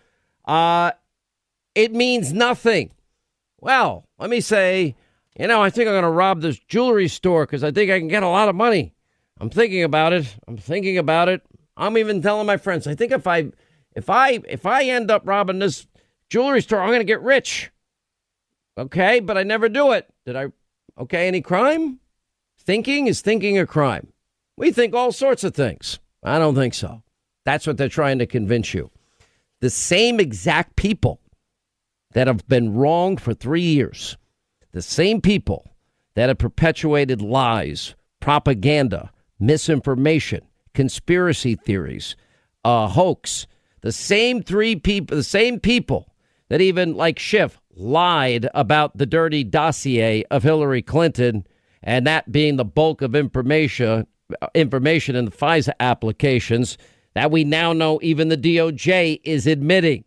[0.45, 0.91] Uh,
[1.75, 2.91] it means nothing.
[3.59, 4.95] Well, let me say,
[5.37, 7.99] you know, I think I'm going to rob this jewelry store because I think I
[7.99, 8.93] can get a lot of money.
[9.41, 10.33] I'm thinking about it.
[10.47, 11.41] I'm thinking about it.
[11.75, 12.87] I'm even telling my friends.
[12.87, 13.51] I think if I,
[13.97, 15.87] if I, if I end up robbing this
[16.29, 17.71] jewelry store, I'm going to get rich.
[18.77, 20.07] Okay, but I never do it.
[20.23, 20.47] Did I?
[20.99, 21.99] Okay, any crime?
[22.59, 24.13] Thinking is thinking a crime.
[24.55, 25.97] We think all sorts of things.
[26.23, 27.01] I don't think so.
[27.43, 28.91] That's what they're trying to convince you.
[29.61, 31.19] The same exact people
[32.11, 34.15] that have been wrong for three years,
[34.73, 35.71] the same people
[36.13, 40.41] that have perpetuated lies, propaganda, misinformation,
[40.75, 42.15] conspiracy theories,
[42.63, 43.47] a hoax,
[43.87, 46.13] the same three people, the same people
[46.49, 51.47] that even like Schiff lied about the dirty dossier of Hillary Clinton
[51.81, 54.05] and that being the bulk of information
[54.53, 56.77] information in the FISA applications
[57.13, 60.03] that we now know even the DOJ is admitting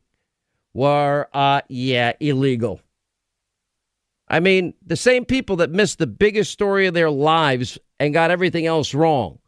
[0.75, 2.83] were, uh, yeah, illegal.
[4.29, 8.31] I mean, the same people that missed the biggest story of their lives and got
[8.31, 9.39] everything else wrong.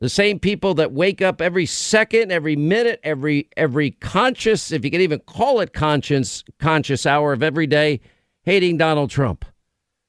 [0.00, 4.90] The same people that wake up every second, every minute, every every conscious, if you
[4.90, 8.00] can even call it conscious, conscious hour of every day,
[8.42, 9.44] hating Donald Trump.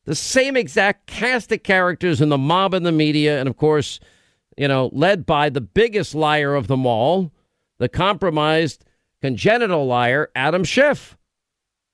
[0.05, 3.99] The same exact cast of characters in the mob and the media, and of course,
[4.57, 7.31] you know, led by the biggest liar of them all,
[7.77, 8.85] the compromised
[9.21, 11.17] congenital liar, Adam Schiff.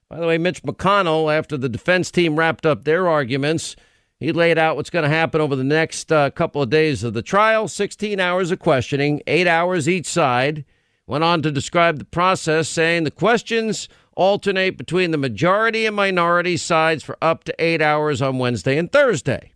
[0.07, 3.75] By the way, Mitch McConnell, after the defense team wrapped up their arguments,
[4.19, 7.13] he laid out what's going to happen over the next uh, couple of days of
[7.13, 10.65] the trial 16 hours of questioning, eight hours each side.
[11.05, 16.57] Went on to describe the process, saying the questions alternate between the majority and minority
[16.57, 19.53] sides for up to eight hours on Wednesday and Thursday.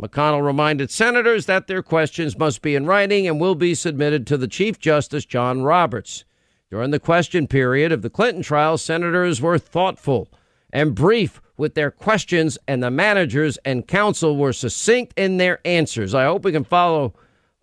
[0.00, 4.36] McConnell reminded senators that their questions must be in writing and will be submitted to
[4.36, 6.24] the Chief Justice John Roberts.
[6.70, 10.28] During the question period of the Clinton trial, senators were thoughtful
[10.72, 16.14] and brief with their questions, and the managers and council were succinct in their answers.
[16.14, 17.14] I hope we can follow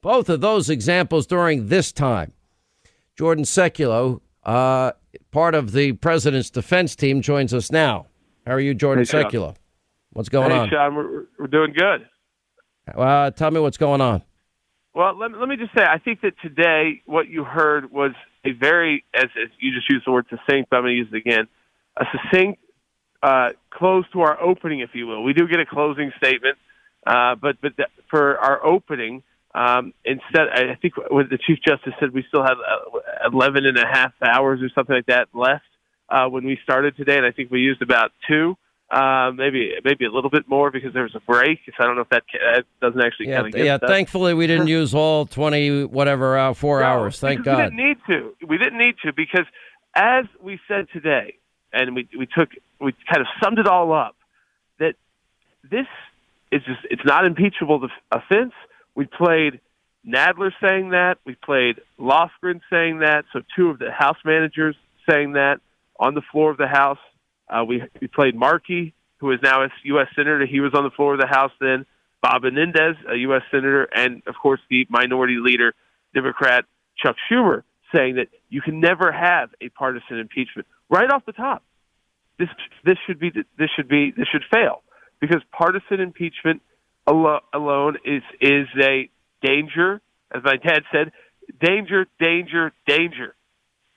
[0.02, 2.34] both of those examples during this time.
[3.18, 4.94] Jordan Sekulow, uh,
[5.32, 8.08] part of the president's defense team, joins us now.
[8.46, 9.56] How are you, Jordan hey, Sekulow?
[10.14, 10.70] What's going hey, on?
[10.70, 12.08] Sean, we're, we're doing good.
[12.96, 14.24] Uh, tell me what's going on.
[14.94, 18.12] Well, let, let me just say, I think that today what you heard was
[18.44, 21.08] a very, as, as you just used the word succinct, but I'm going to use
[21.14, 21.48] it again,
[21.98, 22.60] a succinct
[23.24, 25.24] uh, close to our opening, if you will.
[25.24, 26.58] We do get a closing statement,
[27.06, 31.94] uh, but but the, for our opening, um, instead, I think what the Chief Justice
[32.00, 35.66] said we still had uh, 11 and a half hours or something like that left
[36.10, 38.58] uh, when we started today, and I think we used about two.
[38.90, 41.60] Uh, maybe maybe a little bit more because there was a break.
[41.66, 43.78] So I don't know if that, that doesn't actually yeah, kind of yeah.
[43.78, 47.18] Thankfully, we didn't use all twenty whatever uh, four no, hours.
[47.18, 47.58] Thank God.
[47.58, 48.36] We didn't need to.
[48.46, 49.46] We didn't need to because,
[49.96, 51.36] as we said today,
[51.74, 52.50] and we we took
[52.80, 54.16] we kind of summed it all up
[54.80, 54.96] that
[55.70, 55.88] this
[56.52, 58.54] is just it's not impeachable offense.
[58.96, 59.60] We played
[60.06, 61.18] Nadler saying that.
[61.26, 63.26] We played Lofgren saying that.
[63.34, 64.76] So two of the House managers
[65.10, 65.60] saying that
[66.00, 67.00] on the floor of the House.
[67.50, 70.08] Uh, we we played Markey, who is now a U.S.
[70.16, 70.46] senator.
[70.46, 71.86] He was on the floor of the House then.
[72.22, 73.42] Bob Menendez, a U.S.
[73.50, 75.74] senator, and of course the minority leader,
[76.14, 76.66] Democrat
[76.98, 77.64] Chuck Schumer,
[77.94, 80.68] saying that you can never have a partisan impeachment.
[80.92, 81.64] Right off the top,
[82.38, 82.50] this
[82.84, 84.84] this should be this should be this should fail
[85.22, 86.62] because partisan impeachment
[87.08, 89.10] alo- alone is is a
[89.42, 90.02] danger,
[90.36, 91.14] as my dad said,
[91.62, 93.36] danger, danger, danger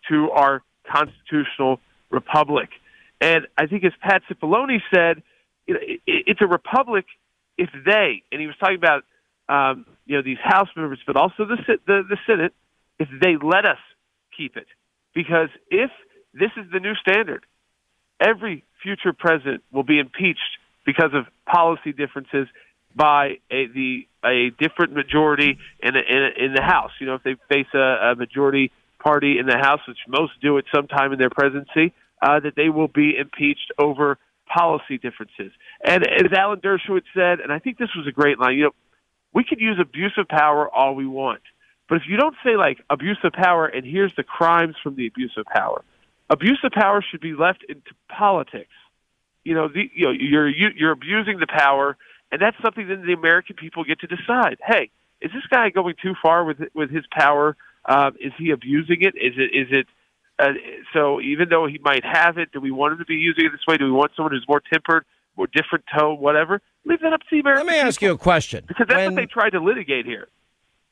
[0.08, 1.80] to our constitutional
[2.10, 2.68] republic.
[3.20, 5.22] And I think, as Pat Cipollone said,
[5.66, 7.06] you know, it, it's a republic
[7.58, 9.02] if they, and he was talking about,
[9.48, 12.52] um, you know, these House members, but also the, the the Senate,
[13.00, 13.78] if they let us
[14.36, 14.66] keep it,
[15.12, 15.90] because if
[16.34, 17.44] this is the new standard,
[18.20, 20.40] every future president will be impeached
[20.84, 22.48] because of policy differences
[22.94, 26.90] by a, the a different majority in, a, in, a, in the House.
[27.00, 28.70] You know, if they face a, a majority
[29.02, 32.54] party in the House, which most do at some time in their presidency, uh, that
[32.56, 35.52] they will be impeached over policy differences.
[35.84, 38.74] And as Alan Dershowitz said, and I think this was a great line, you know,
[39.32, 41.42] we could use abuse of power all we want.
[41.88, 45.06] But if you don't say like abuse of power and here's the crimes from the
[45.06, 45.82] abuse of power,
[46.30, 48.72] abuse of power should be left into politics.
[49.44, 51.96] You know, the, you know you're you, you're abusing the power,
[52.32, 54.58] and that's something that the American people get to decide.
[54.66, 57.56] Hey, is this guy going too far with with his power?
[57.86, 59.14] Um, is he abusing it?
[59.16, 59.86] Is it is it
[60.38, 60.52] uh,
[60.92, 63.52] so even though he might have it, do we want him to be using it
[63.52, 63.76] this way?
[63.76, 65.04] Do we want someone who's more tempered,
[65.36, 66.60] more different tone, whatever?
[66.84, 67.66] Leave that up to the American.
[67.66, 68.64] Let me ask you a question.
[68.66, 70.28] Because that's when, what they tried to litigate here.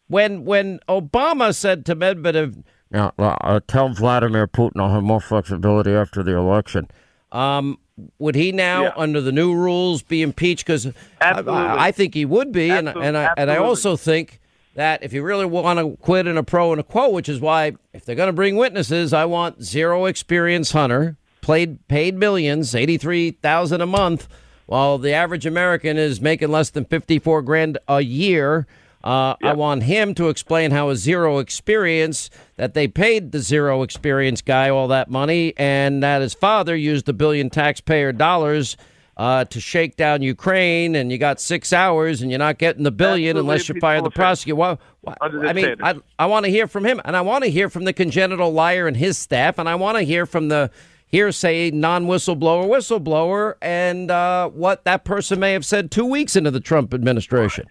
[0.09, 2.63] When when Obama said to Medvedev,
[2.93, 6.89] "Now uh, tell Vladimir Putin I'll have more flexibility after the election,"
[7.33, 7.79] um,
[8.19, 8.93] would he now, Yeah.
[8.97, 10.67] under the new rules, be impeached?
[10.67, 10.87] Because
[11.21, 11.43] I,
[11.89, 13.09] I think he would be, and, Absolutely.
[13.09, 14.41] and I and I also think
[14.75, 17.41] that if you really want to quit in a pro and a quo, which is
[17.41, 22.75] why if they're going to bring witnesses, I want zero experience hunter, played paid millions,
[22.75, 24.29] eighty three thousand a month,
[24.67, 28.67] while the average American is making less than fifty four grand a year.
[29.05, 33.83] Uh, I want him to explain how a zero experience that they paid the zero
[33.83, 38.77] experience guy all that money, and that his father used a billion taxpayer dollars
[39.17, 42.91] uh, to shake down Ukraine, and you got six hours, and you're not getting the
[42.91, 44.57] billion Absolutely unless you fire the prosecutor.
[44.57, 45.97] Why, why, I mean, I.
[46.19, 48.87] I want to hear from him, and I want to hear from the congenital liar
[48.87, 50.71] and his staff, and I want to hear from the
[51.09, 56.61] hearsay non-whistleblower whistleblower, and uh, what that person may have said two weeks into the
[56.61, 57.67] Trump administration.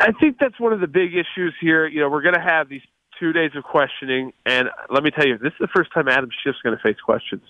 [0.00, 1.86] I think that's one of the big issues here.
[1.86, 2.82] You know, we're going to have these
[3.18, 6.30] two days of questioning, and let me tell you, this is the first time Adam
[6.42, 7.42] Schiff's going to face questions.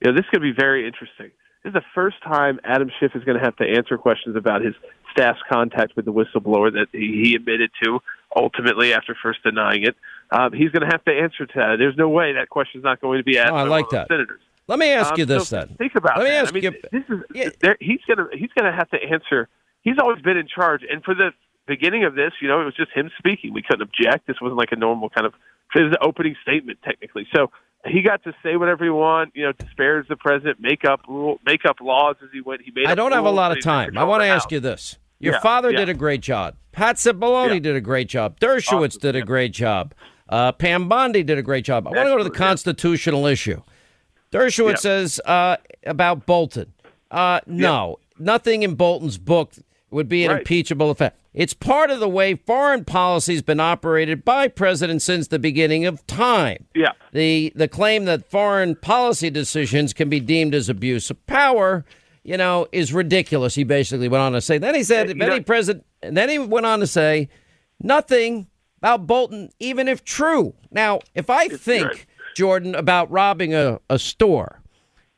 [0.00, 1.30] You know, this could be very interesting.
[1.62, 4.62] This is the first time Adam Schiff is going to have to answer questions about
[4.62, 4.74] his
[5.12, 7.98] staff's contact with the whistleblower that he admitted to
[8.34, 9.96] ultimately after first denying it.
[10.30, 11.76] Um, he's going to have to answer to that.
[11.78, 13.52] There's no way that question's not going to be asked.
[13.52, 14.08] Oh, I like that.
[14.08, 14.40] Senators.
[14.68, 15.68] Let me ask Um, you this so then.
[15.76, 16.42] Think about Let me that.
[16.42, 19.48] ask I mean, you- This is there, he's gonna he's gonna have to answer.
[19.82, 21.30] He's always been in charge, and for the
[21.66, 23.52] beginning of this, you know, it was just him speaking.
[23.52, 24.26] We couldn't object.
[24.26, 25.34] This wasn't like a normal kind of.
[25.74, 27.26] Was an opening statement technically.
[27.34, 27.50] So
[27.86, 29.32] he got to say whatever he want.
[29.34, 32.62] You know, disparage the president, make up rule, make up laws as he went.
[32.62, 32.86] He made.
[32.86, 33.98] I don't have a lot of time.
[33.98, 34.96] I want to ask you this.
[35.18, 35.78] Your Yeah, father yeah.
[35.78, 36.54] did a great job.
[36.72, 37.58] Pat Cipollone Yeah.
[37.58, 38.38] did a great job.
[38.38, 39.92] Dershowitz did a great job.
[40.28, 41.86] Uh, Pam Bondi did a great job.
[41.86, 43.60] I want to go to the constitutional issue.
[44.32, 46.72] Dershowitz says uh, about Bolton.
[47.10, 49.52] Uh, no, nothing in Bolton's book
[49.96, 50.38] would be an Right.
[50.40, 51.18] impeachable effect.
[51.32, 56.06] It's part of the way foreign policy's been operated by presidents since the beginning of
[56.06, 56.66] time.
[56.74, 56.92] Yeah.
[57.12, 61.84] The the claim that foreign policy decisions can be deemed as abuse of power,
[62.22, 63.54] you know, is ridiculous.
[63.54, 64.58] He basically went on to say.
[64.58, 67.28] Then he said, if any president, and then he went on to say,
[67.82, 68.46] nothing
[68.78, 70.54] about Bolton, even if true.
[70.70, 74.60] Now, if I think Jordan about robbing a, a store,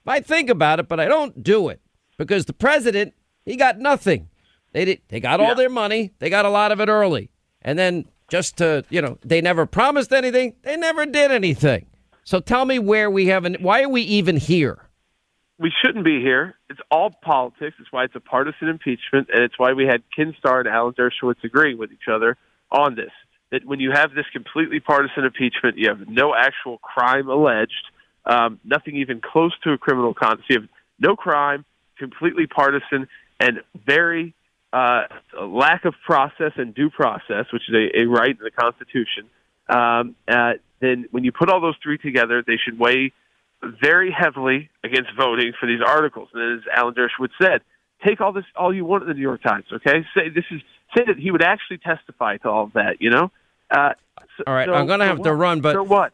[0.03, 1.81] if I think about it, but I don't do it
[2.17, 3.15] because the president
[3.45, 4.29] he got nothing.
[4.73, 5.55] They did, they got all Yeah.
[5.55, 6.13] their money.
[6.19, 7.31] They got a lot of it early,
[7.63, 10.55] and then just to you know, they never promised anything.
[10.63, 11.87] They never did anything.
[12.25, 13.61] So tell me where we haven't.
[13.63, 14.85] Why are we even here?
[15.61, 16.55] we shouldn't be here.
[16.71, 17.75] It's all politics.
[17.81, 20.95] It's why it's a partisan impeachment, and it's why we had Ken Starr and Alan
[20.95, 22.37] Dershowitz agreeing with each other
[22.71, 23.11] on this.
[23.51, 27.73] That when you have this completely partisan impeachment, you have no actual crime alleged,
[28.25, 30.49] um, nothing even close to a criminal contest.
[30.49, 30.69] You have
[31.01, 31.65] no crime,
[31.99, 33.09] completely partisan,
[33.41, 34.35] and very
[34.73, 35.05] uh,
[35.41, 39.25] lack of process and due process, which is a, a right in the Constitution.
[39.69, 43.13] Um, uh, then when you put all those three together, they should weigh
[43.83, 46.29] very heavily against voting for these articles.
[46.33, 47.63] And as Alan Dershowitz said,
[48.07, 49.65] take all this, all you want in the New York Times.
[49.73, 50.61] Okay, say this is
[50.97, 53.01] say that he would actually testify to all of that.
[53.03, 53.31] You know.
[53.71, 53.93] Uh,
[54.37, 56.13] so- All right, so- I'm going to so have to run, but so what?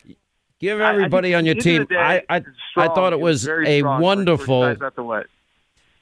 [0.59, 1.97] give I- I everybody on your at the end team.
[1.99, 2.43] the I I,
[2.77, 4.63] I thought it was a strong for- for wonderful.
[4.63, 5.23] sides out the way.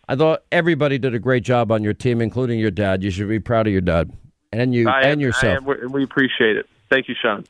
[0.09, 3.03] I thought everybody did a great job on your team, including your dad.
[3.03, 4.11] You should be proud of your dad
[4.53, 5.67] and you I and am, yourself.
[5.67, 6.69] I am, we appreciate it.
[6.91, 7.45] Thank you, Sean.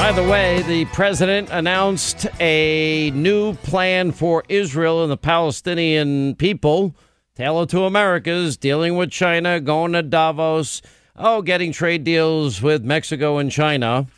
[0.00, 6.94] By the way, the president announced a new plan for Israel and the Palestinian people
[7.36, 10.82] Tale of Two Americas, dealing with China, going to Davos,
[11.16, 14.08] oh, getting trade deals with Mexico and China.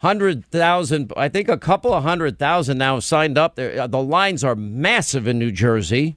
[0.00, 3.56] 100,000, I think a couple of hundred thousand now signed up.
[3.56, 6.16] There, uh, the lines are massive in New Jersey.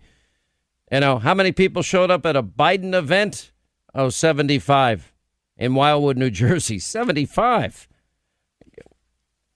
[0.92, 3.52] You know, how many people showed up at a Biden event?
[3.96, 5.14] Oh, 75
[5.58, 6.78] in Wildwood, New Jersey.
[6.80, 7.88] 75.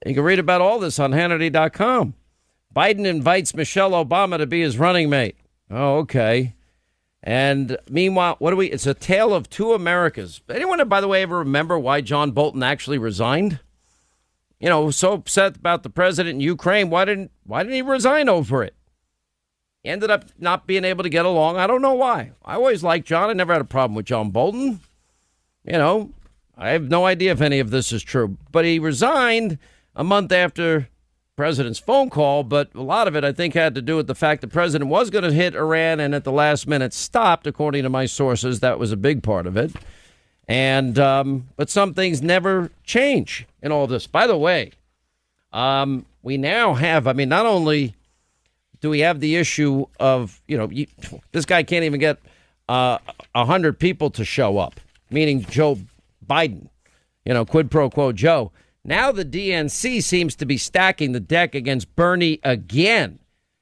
[0.05, 2.13] You can read about all this on Hannity.com.
[2.76, 5.38] Biden invites Michelle Obama to be his running mate.
[5.69, 6.55] Oh, okay.
[7.23, 8.67] And meanwhile, what do we?
[8.67, 10.41] It's a tale of two Americas.
[10.49, 13.59] Anyone, by the way, ever remember why John Bolton actually resigned?
[14.60, 16.89] You know, so upset about the president in Ukraine.
[16.89, 18.76] Why didn't Why didn't he resign over it?
[19.84, 21.58] He ended up not being able to get along.
[21.58, 22.32] I don't know why.
[22.43, 23.30] I always liked John.
[23.30, 24.80] I never had a problem with John Bolton.
[25.64, 26.12] You know,
[26.58, 28.38] I have no idea if any of this is true.
[28.51, 29.60] But he resigned
[29.95, 30.89] a month after
[31.36, 34.16] president's phone call, but a lot of it I think had to do with the
[34.16, 37.84] fact the president was going to hit Iran and at the last minute stopped, according
[37.84, 38.62] to my sources.
[38.62, 39.72] That was a big part of it.
[40.47, 44.05] And um, but some things never change in all this.
[44.05, 44.72] By the way,
[45.51, 47.07] um, we now have.
[47.07, 47.95] I mean, not only
[48.80, 50.86] do we have the issue of you know you,
[51.32, 52.20] this guy can't even get
[52.70, 52.99] uh,
[53.34, 55.80] a uh, hundred people to show up, meaning Joe
[56.26, 56.70] Biden.
[57.26, 58.51] You know, quid pro quo Joe.
[58.84, 63.18] Now the DNC seems to be stacking the deck against Bernie again.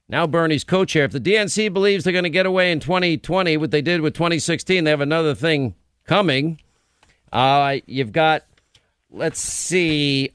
[0.09, 1.05] Now Bernie's co-chair.
[1.05, 4.15] If the DNC believes they're going to get away in 2020, what they did with
[4.15, 5.75] 2016, they have another thing
[6.05, 6.59] coming.
[7.31, 8.43] Uh, you've got,
[9.13, 10.31] let's see,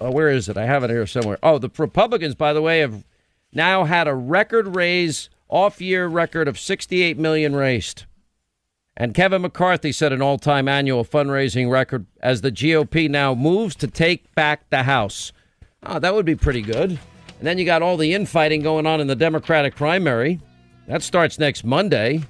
[0.00, 0.56] oh, where is it?
[0.56, 1.38] I have it here somewhere.
[1.42, 3.04] Oh, the Republicans, by the way, have
[3.52, 8.04] now had a record raise, off-year record of 68 million raised.
[8.96, 13.76] And Kevin McCarthy set an all time annual fundraising record as the GOP now moves
[13.76, 15.32] to take back the House.
[15.82, 16.90] Oh, that would be pretty good.
[16.90, 20.40] And then you got all the infighting going on in the Democratic primary.
[20.88, 22.22] That starts next Monday.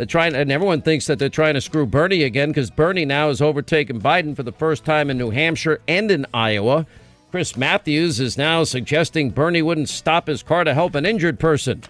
[0.00, 3.28] They're trying, and everyone thinks that they're trying to screw Bernie again because Bernie now
[3.28, 6.86] has overtaken Biden for the first time in New Hampshire and in Iowa.
[7.30, 11.82] Chris Matthews is now suggesting Bernie wouldn't stop his car to help an injured person.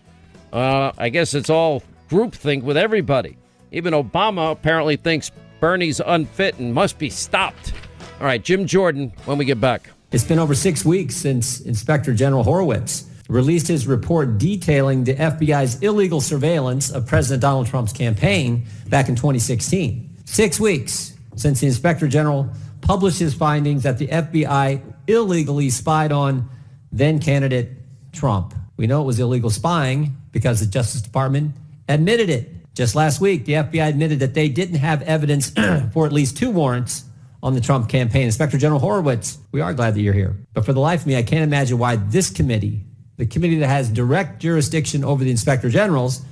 [0.52, 3.36] Uh, I guess it's all groupthink with everybody.
[3.70, 5.30] Even Obama apparently thinks
[5.60, 7.72] Bernie's unfit and must be stopped.
[8.18, 9.88] All right, Jim Jordan, when we get back.
[10.10, 15.80] It's been over six weeks since Inspector General Horowitz released his report detailing the FBI's
[15.82, 20.18] illegal surveillance of President Donald Trump's campaign back in 2016.
[20.24, 22.50] Six weeks since the Inspector General
[22.80, 26.50] published his findings that the FBI illegally spied on
[26.92, 27.70] then candidate
[28.12, 28.54] Trump.
[28.76, 31.54] We know it was illegal spying because the Justice Department
[31.88, 32.74] admitted it.
[32.74, 35.50] Just last week, the FBI admitted that they didn't have evidence
[35.92, 37.04] for at least two warrants
[37.42, 38.24] on the Trump campaign.
[38.24, 40.36] Inspector General Horowitz, we are glad that you're here.
[40.52, 42.84] But for the life of me, I can't imagine why this committee,
[43.20, 46.22] the committee that has direct jurisdiction over the Inspector Generals,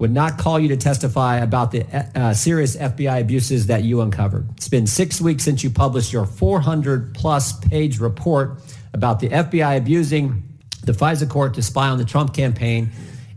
[0.00, 1.84] would not call you to testify about the
[2.18, 4.48] uh, serious FBI abuses that you uncovered.
[4.56, 8.60] It's been six weeks since you published your 400 plus page report
[8.92, 10.42] about the FBI abusing
[10.82, 12.90] the FISA court to spy on the Trump campaign,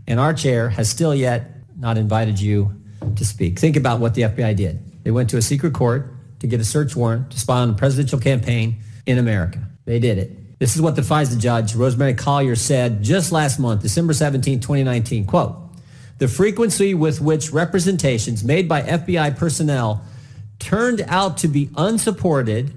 [0.08, 2.74] and our chair has still yet not invited you
[3.14, 3.60] to speak.
[3.60, 5.04] Think about what the FBI did.
[5.04, 7.74] They went to a secret court to get a search warrant to spy on the
[7.74, 9.62] presidential campaign in America.
[9.84, 10.43] They did it.
[10.58, 15.26] This is what defies the judge, Rosemary Collyer said just last month, December 17, 2019.
[15.26, 15.56] Quote,
[16.18, 20.04] the frequency with which representations made by FBI personnel
[20.58, 22.72] turned out to be unsupported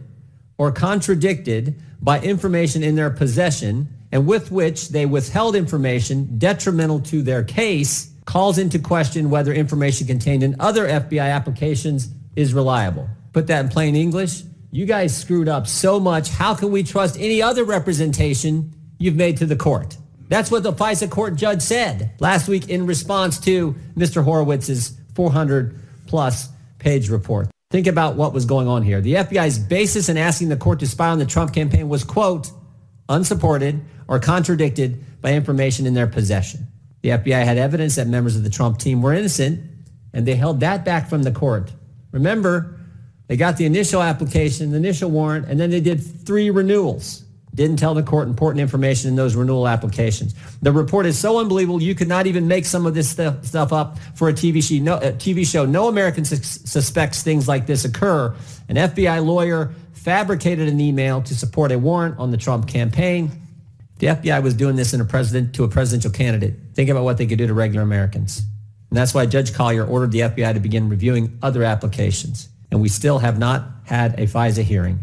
[0.57, 7.21] or contradicted by information in their possession and with which they withheld information detrimental to
[7.21, 13.09] their case calls into question whether information contained in other FBI applications is reliable.
[13.33, 14.43] Put that in plain English.
[14.77, 16.29] You guys screwed up so much.
[16.29, 19.97] How can we trust any other representation you've made to the court?
[20.27, 24.23] That's what the FISA court judge said last week in response to Mr.
[24.23, 27.49] Horowitz's 400 plus page report.
[27.71, 29.01] Think about what was going on here.
[29.01, 32.51] The FBI's basis in asking the court to spy on the Trump campaign was, quote,
[33.09, 36.67] unsupported or contradicted by information in their possession.
[37.01, 39.59] The FBI had evidence that members of the Trump team were innocent,
[40.13, 41.73] and they held that back from the court.
[42.11, 42.76] Remember,
[43.27, 47.23] they got the initial application, the initial warrant, and then they did three renewals.
[47.53, 50.35] Didn't tell the court important information in those renewal applications.
[50.61, 53.97] The report is so unbelievable, you could not even make some of this stuff up
[54.15, 54.83] for a TV show.
[54.83, 55.65] No, a TV show.
[55.65, 58.35] no American su- suspects things like this occur.
[58.69, 63.31] An FBI lawyer fabricated an email to support a warrant on the Trump campaign.
[63.97, 66.53] The FBI was doing this in a president to a presidential candidate.
[66.75, 68.43] Think about what they could do to regular Americans.
[68.89, 72.49] And that's why Judge Collyer ordered the FBI to begin reviewing other applications.
[72.71, 74.99] And we still have not had a FISA hearing,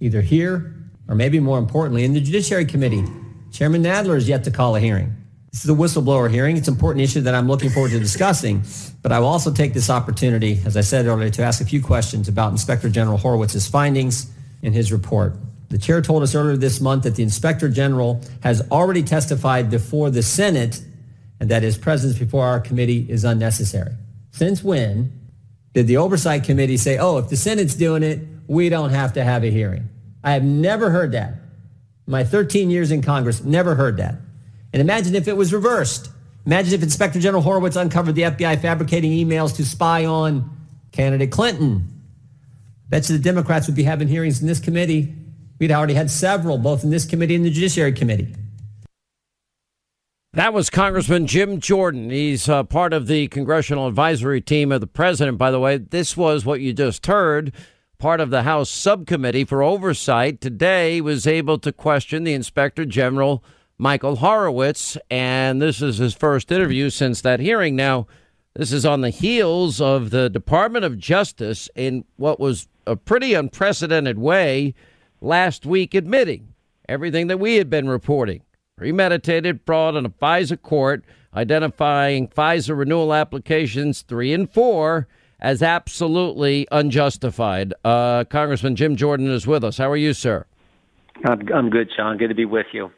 [0.00, 0.74] either here
[1.08, 3.04] or maybe more importantly in the Judiciary Committee.
[3.50, 5.14] Chairman Nadler is yet to call a hearing.
[5.50, 6.58] This is a whistleblower hearing.
[6.58, 8.62] It's an important issue that I'm looking forward to discussing.
[9.00, 11.82] But I will also take this opportunity, as I said earlier, to ask a few
[11.82, 15.34] questions about Inspector General Horowitz's findings in his report.
[15.70, 20.10] The chair told us earlier this month that the Inspector General has already testified before
[20.10, 20.82] the Senate
[21.40, 23.92] and that his presence before our committee is unnecessary.
[24.32, 25.17] Since when
[25.74, 29.24] did the Oversight Committee say, oh, if the Senate's doing it, we don't have to
[29.24, 29.88] have a hearing?
[30.24, 31.34] I have never heard that.
[32.06, 34.14] My 13 years in Congress, never heard that.
[34.72, 36.10] And imagine if it was reversed.
[36.46, 40.50] Imagine if Inspector General Horowitz uncovered the FBI fabricating emails to spy on
[40.92, 41.86] candidate Clinton.
[42.88, 45.14] Bet you the Democrats would be having hearings in this committee.
[45.58, 48.34] We'd already had several, both in this committee and the Judiciary Committee.
[50.38, 52.10] That was Congressman Jim Jordan.
[52.10, 55.78] He's uh, part of the congressional advisory team of the president, by the way.
[55.78, 57.52] This was what you just heard.
[57.98, 63.42] Part of the House subcommittee for oversight today was able to question the inspector general
[63.78, 67.74] Michael Horowitz, and this is his first interview since that hearing.
[67.74, 68.06] Now,
[68.54, 73.34] this is on the heels of the Department of Justice in what was a pretty
[73.34, 74.72] unprecedented way
[75.20, 76.54] last week admitting
[76.88, 78.42] everything that we had been reporting.
[78.78, 81.02] Premeditated fraud on a FISA court,
[81.34, 85.08] identifying FISA renewal applications three and four
[85.40, 87.74] as absolutely unjustified.
[87.84, 89.78] Uh, Congressman Jim Jordan is with us.
[89.78, 90.46] How are you, sir?
[91.24, 92.18] I'm good, Sean.
[92.18, 92.92] Good to be with you.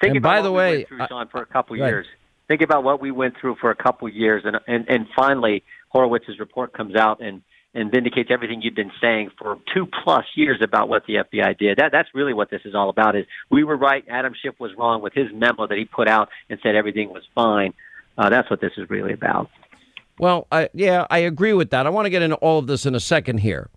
[0.00, 2.06] Think and about by the what way, we went through, Sean, for a couple years.
[2.48, 5.64] Think about what we went through for a couple years, and and and finally
[5.94, 7.42] Horowitz's report comes out and
[7.76, 11.78] and vindicates everything you've been saying for two plus years about what the FBI did.
[11.78, 13.14] That that's really what this is all about.
[13.14, 16.30] Is we were right, Adam Schiff was wrong with his memo that he put out
[16.48, 17.74] and said everything was fine.
[18.16, 19.50] Uh, that's what this is really about.
[20.18, 21.86] Well, I, yeah, I agree with that.
[21.86, 23.68] I want to get into all of this in a second here.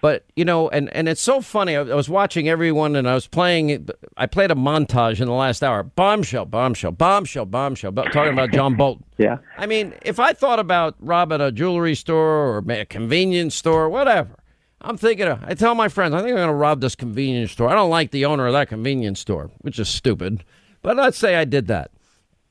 [0.00, 1.76] But, you know, and, and it's so funny.
[1.76, 5.32] I, I was watching everyone and I was playing, I played a montage in the
[5.34, 5.82] last hour.
[5.82, 9.04] Bombshell, bombshell, bombshell, bombshell, about, talking about John Bolton.
[9.18, 9.38] Yeah.
[9.56, 14.36] I mean, if I thought about robbing a jewelry store or a convenience store, whatever,
[14.82, 17.52] I'm thinking, of, I tell my friends, I think I'm going to rob this convenience
[17.52, 17.70] store.
[17.70, 20.44] I don't like the owner of that convenience store, which is stupid.
[20.82, 21.92] But let's say I did that.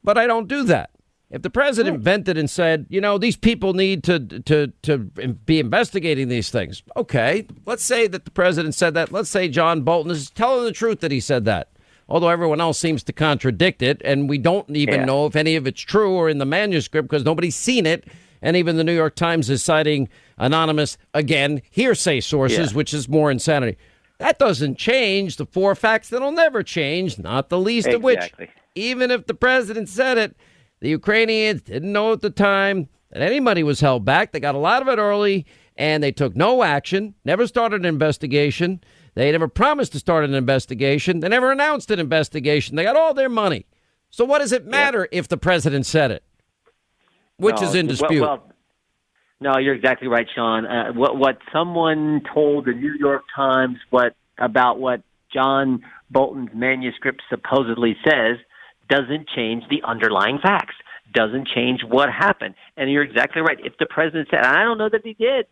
[0.04, 0.90] But I don't do that.
[1.36, 5.60] If the president vented and said, you know, these people need to to to be
[5.60, 7.46] investigating these things, okay.
[7.66, 9.12] Let's say that the president said that.
[9.12, 11.72] Let's say John Bolton is telling the truth that he said that.
[12.08, 15.06] Although everyone else seems to contradict it, and we don't even Yeah.
[15.06, 18.06] know if any of it's true or in the manuscript because nobody's seen it.
[18.42, 20.08] And even the New York Times is citing
[20.38, 22.78] anonymous, again, hearsay sources, Yeah.
[22.78, 23.76] which is more insanity.
[24.20, 28.32] That doesn't change the four facts that'll never change, not the least of which,
[28.74, 30.36] even if the president said it,
[30.86, 34.32] the Ukrainians didn't know at the time that any money was held back.
[34.32, 37.88] They got a lot of it early and they took no action, never started an
[37.88, 38.82] investigation.
[39.16, 41.22] They never promised to start an investigation.
[41.22, 42.76] They never announced an investigation.
[42.76, 43.66] They got all their money.
[44.12, 46.24] So what does it matter if the president said it?
[47.38, 48.22] Which No, is in well- dispute.
[48.22, 48.52] Well,
[49.42, 50.68] no, you're exactly right, Sean.
[50.68, 55.02] Uh, what what someone told the New York Times what about what
[55.34, 55.82] John
[56.12, 58.38] Bolton's manuscript supposedly says
[58.90, 60.76] doesn't change the underlying facts.
[61.14, 62.56] Doesn't change what happened.
[62.76, 63.58] And you're exactly right.
[63.64, 65.46] If the president said, I don't know that he did,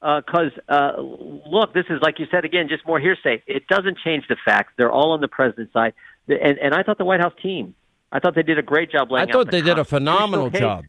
[0.00, 3.42] because uh, look, this is like you said again, just more hearsay.
[3.46, 4.72] It doesn't change the facts.
[4.76, 5.94] They're all on the president's side.
[6.28, 7.74] And, and I thought the White House team,
[8.12, 9.84] I thought they did a great job I laying out thought the they did a
[9.84, 10.84] phenomenal case job.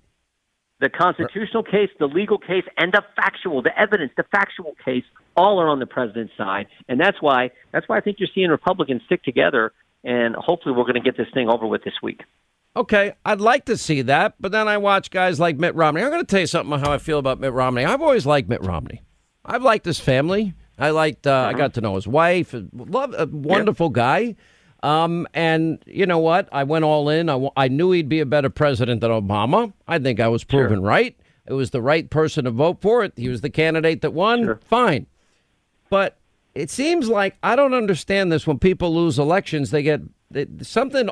[0.79, 5.03] the constitutional case, the legal case, and the factual, the evidence, the factual case,
[5.37, 8.49] all are on the president's side, and that's why that's why I think you're seeing
[8.49, 9.71] Republicans stick together,
[10.03, 12.21] and hopefully we're going to get this thing over with this week.
[12.75, 16.01] Okay, I'd like to see that, but then I watch guys like Mitt Romney.
[16.01, 17.83] I'm going to tell you something about how I feel about Mitt Romney.
[17.83, 19.01] I've always liked Mitt Romney.
[19.45, 20.53] I've liked his family.
[20.79, 21.27] I liked.
[21.27, 22.55] Uh, I got to know his wife.
[22.73, 24.35] Love a wonderful guy.
[24.83, 26.49] Um, and you know what?
[26.51, 27.29] I went all in.
[27.29, 29.73] I, I knew he'd be a better president than Obama.
[29.87, 31.15] I think I was proven right.
[31.45, 33.13] It was the right person to vote for it.
[33.15, 34.57] He was the candidate that won.
[34.63, 35.07] Fine.
[35.89, 36.17] But
[36.55, 39.71] it seems like I don't understand this when people lose elections.
[39.71, 41.09] They get they, something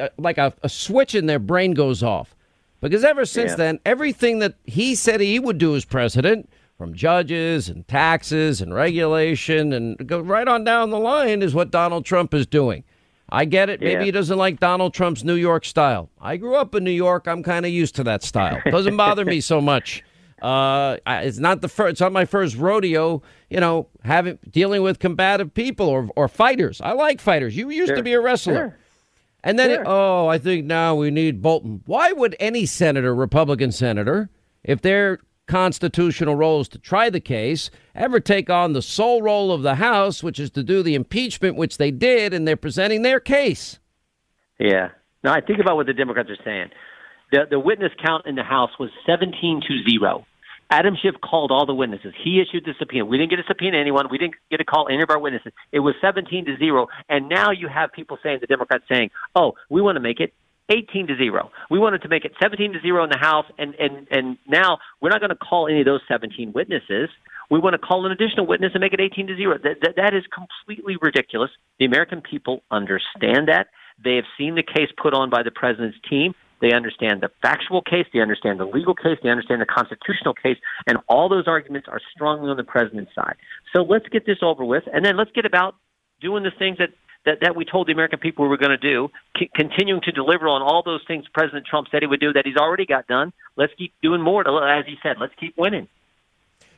[0.00, 2.34] uh, like a, a switch in their brain goes off.
[2.80, 3.56] Because ever since Yeah.
[3.56, 8.74] then, everything that he said he would do as president, from judges and taxes and
[8.74, 12.84] regulation and go right on down the line, is what Donald Trump is doing.
[13.30, 13.80] I get it.
[13.80, 14.04] Maybe Yeah.
[14.04, 16.10] he doesn't like Donald Trump's New York style.
[16.20, 17.26] I grew up in New York.
[17.26, 18.60] I'm kind of used to that style.
[18.70, 20.02] Doesn't bother me so much.
[20.44, 21.92] Uh, it's not the first.
[21.92, 23.22] It's not my first rodeo.
[23.48, 26.80] You know, having dealing with combative people or or fighters.
[26.80, 27.56] I like fighters.
[27.56, 28.54] You used to be a wrestler.
[28.54, 28.78] Sure.
[29.42, 29.84] And then, Sure.
[29.86, 31.82] oh, I think now we need Bolton.
[31.84, 34.30] Why would any senator, Republican senator,
[34.62, 39.52] if their constitutional role is to try the case, ever take on the sole role
[39.52, 43.02] of the House, which is to do the impeachment, which they did, and they're presenting
[43.02, 43.78] their case?
[44.58, 44.88] Yeah,
[45.22, 46.70] Now, I think about what the Democrats are saying.
[47.32, 50.24] The, the witness count in the House was 17 to 0.
[50.70, 52.14] Adam Schiff called all the witnesses.
[52.22, 53.04] He issued the subpoena.
[53.04, 54.06] We didn't get a subpoena anyone.
[54.10, 55.52] We didn't get to call any of our witnesses.
[55.72, 56.88] It was 17 to 0.
[57.08, 60.32] And now you have people saying, the Democrats saying, oh, we want to make it
[60.70, 61.50] 18 to 0.
[61.70, 63.46] We wanted to make it 17 to 0 in the House.
[63.58, 67.10] And, and, and now we're not going to call any of those 17 witnesses.
[67.50, 69.58] We want to call an additional witness and make it 18 to 0.
[69.62, 71.50] That, that, that is completely ridiculous.
[71.78, 73.68] The American people understand that.
[74.02, 76.34] They have seen the case put on by the president's team.
[76.64, 80.56] They understand the factual case, they understand the legal case, they understand the constitutional case,
[80.86, 83.36] and all those arguments are strongly on the president's side.
[83.76, 85.74] So let's get this over with, and then let's get about
[86.22, 86.88] doing the things that
[87.26, 90.12] that, that we told the American people we were going to do, c- continuing to
[90.12, 93.06] deliver on all those things President Trump said he would do that he's already got
[93.06, 93.34] done.
[93.56, 94.42] Let's keep doing more.
[94.42, 95.88] To, as he said, let's keep winning.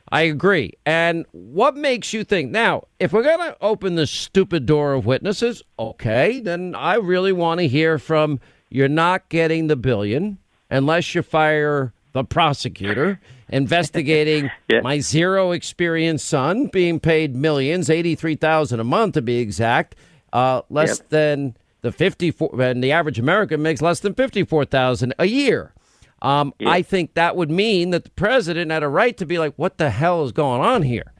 [0.09, 0.73] I agree.
[0.85, 5.05] And what makes you think now, if we're going to open the stupid door of
[5.05, 8.39] witnesses, okay, then I really want to hear from
[8.69, 10.37] you're not getting the billion
[10.69, 14.81] unless you fire the prosecutor investigating Yeah.
[14.81, 19.95] my zero experience son being paid millions, 83,000 a month to be exact,
[20.33, 21.09] uh, less Yep.
[21.09, 25.73] than the 54 and the average American makes less than 54,000 a year.
[26.21, 29.53] Um, I think that would mean that the president had a right to be like,
[29.55, 31.13] what the hell is going on here?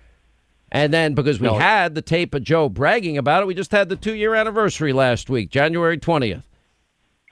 [0.72, 1.54] And then because we No.
[1.58, 4.92] had the tape of Joe bragging about it, we just had the two year anniversary
[4.92, 6.42] last week, January 20th.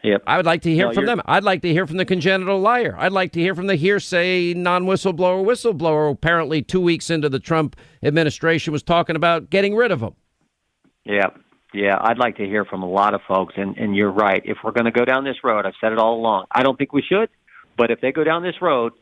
[0.05, 0.23] Yep.
[0.27, 1.19] I would like to hear No, from them.
[1.25, 2.95] I'd like to hear from the congenital liar.
[2.99, 6.11] I'd like to hear from the hearsay non whistleblower whistleblower.
[6.11, 10.13] Apparently, two weeks into the Trump administration, was talking about getting rid of him.
[11.05, 11.29] Yeah,
[11.73, 11.97] yeah.
[11.99, 14.43] I'd like to hear from a lot of folks, and and you're right.
[14.45, 16.45] If we're going to go down this road, I've said it all along.
[16.51, 17.29] I don't think we should,
[17.75, 18.93] but if they go down this road,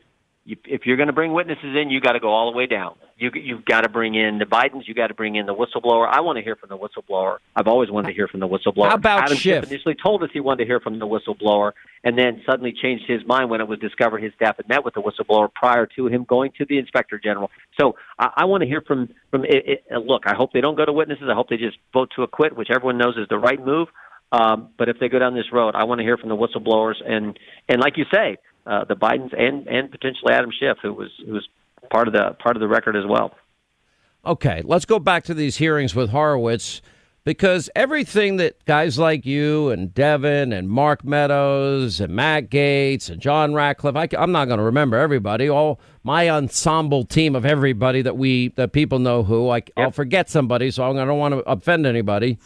[0.44, 2.66] you, if you're going to bring witnesses in, you got to go all the way
[2.66, 2.96] down.
[3.16, 4.86] You you've got to bring in the Bidens.
[4.86, 6.06] You got to bring in the whistleblower.
[6.06, 7.38] I want to hear from the whistleblower.
[7.56, 8.88] I've always wanted to hear from the whistleblower.
[8.88, 9.64] How about Adam Schiff?
[9.64, 11.72] initially told us he wanted to hear from the whistleblower,
[12.02, 14.94] and then suddenly changed his mind when it was discovered his staff had met with
[14.94, 17.50] the whistleblower prior to him going to the inspector general.
[17.80, 19.44] So I, I want to hear from from.
[19.44, 21.28] It, it, uh, look, I hope they don't go to witnesses.
[21.30, 23.88] I hope they just vote to acquit, which everyone knows is the right move.
[24.32, 26.96] Um, but if they go down this road, I want to hear from the whistleblowers
[27.06, 27.38] and
[27.68, 28.36] and like you say,
[28.66, 31.48] uh, the Bidens and and potentially Adam Schiff, who was who was
[31.90, 33.34] part of the part of the record as well.
[34.26, 36.80] Okay, let's go back to these hearings with Horowitz
[37.24, 43.20] because everything that guys like you and Devin and Mark Meadows and Matt Gaetz and
[43.20, 45.48] John Ratcliffe, I, am not going to remember everybody.
[45.48, 49.50] All my ensemble team of everybody that we that people know who.
[49.50, 52.38] I, I'll forget somebody, so I don't want to offend anybody.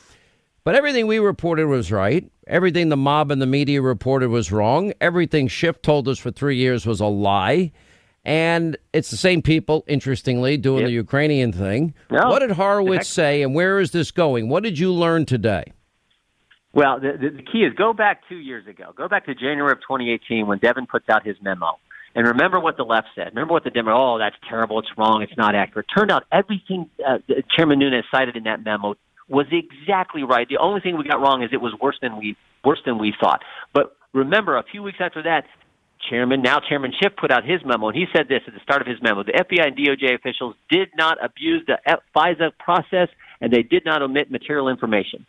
[0.65, 2.31] But everything we reported was right.
[2.47, 4.93] Everything the mob and the media reported was wrong.
[5.01, 7.73] Everything Schiff told us for three years was a lie.
[8.25, 11.95] And it's the same people, interestingly, doing the Ukrainian thing.
[12.11, 12.29] No.
[12.29, 14.51] What did Horowitz say, and where is this going?
[14.51, 15.73] What did you learn today?
[16.75, 18.93] Well, the, the, the key is go back two years ago.
[18.95, 21.79] Go back to January of 2018 when Devin puts out his memo.
[22.15, 23.29] And remember what the left said.
[23.29, 24.79] Remember what the Demo, oh, that's terrible.
[24.81, 25.23] It's wrong.
[25.23, 25.87] It's not accurate.
[25.97, 27.19] Turned out everything uh,
[27.57, 28.95] Chairman Nunes cited in that memo
[29.29, 30.49] was exactly right.
[30.49, 33.15] The only thing we got wrong is it was worse than we worse than we
[33.21, 33.43] thought.
[33.73, 35.45] But remember, a few weeks after that,
[36.09, 38.81] Chairman, now Chairman Schiff, put out his memo, and he said this at the start
[38.81, 41.79] of his memo: the FBI and DOJ officials did not abuse the
[42.15, 43.09] FISA process,
[43.41, 45.27] and they did not omit material information.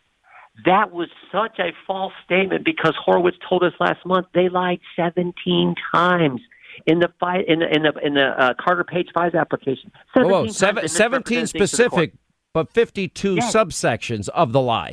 [0.66, 5.76] That was such a false statement because Horowitz told us last month they lied 17
[5.92, 6.42] times
[6.86, 7.10] in the
[7.48, 9.92] in the in the in the uh, Carter Page FISA application.
[10.14, 11.70] Whoa, 17 whoa, times seven, 17 misrepresented things to the court.
[11.70, 12.14] specific,
[12.54, 13.56] but 52 Yes.
[13.56, 14.92] subsections of the lie.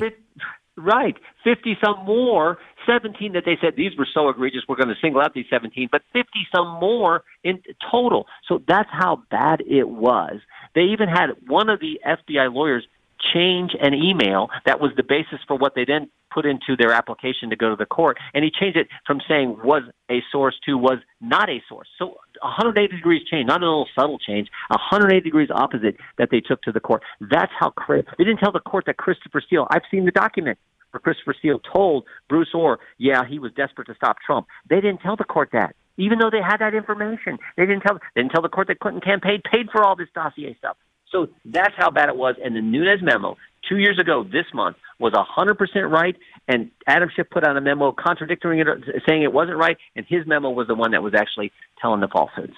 [0.75, 1.15] Right.
[1.43, 5.21] 50 some more, 17 that they said these were so egregious, we're going to single
[5.21, 8.27] out these 17, but 50 some more in total.
[8.47, 10.39] So that's how bad it was.
[10.75, 12.85] They even had one of the FBI lawyers
[13.33, 17.49] change an email that was the basis for what they then put into their application
[17.49, 18.17] to go to the court.
[18.33, 21.87] And he changed it from saying was a source to was not a source.
[21.97, 26.61] So 180 degrees change, not a little subtle change, 180 degrees opposite that they took
[26.63, 27.03] to the court.
[27.21, 29.67] That's how they didn't tell the court that Christopher Steele.
[29.69, 30.57] I've seen the document
[30.91, 34.47] where Christopher Steele told Bruce Ohr, yeah, he was desperate to stop Trump.
[34.69, 35.75] They didn't tell the court that.
[35.97, 37.97] Even though they had that information, they didn't tell.
[38.15, 40.77] They didn't tell the court that Clinton campaign paid for all this dossier stuff.
[41.17, 42.35] So that's how bad it was.
[42.43, 43.37] And the Nunes memo
[43.67, 46.15] two years ago this month was 100% right.
[46.47, 48.67] And Adam Schiff put out a memo contradicting it,
[49.07, 49.77] saying it wasn't right.
[49.95, 51.51] And his memo was the one that was actually
[51.81, 52.53] telling the falsehoods.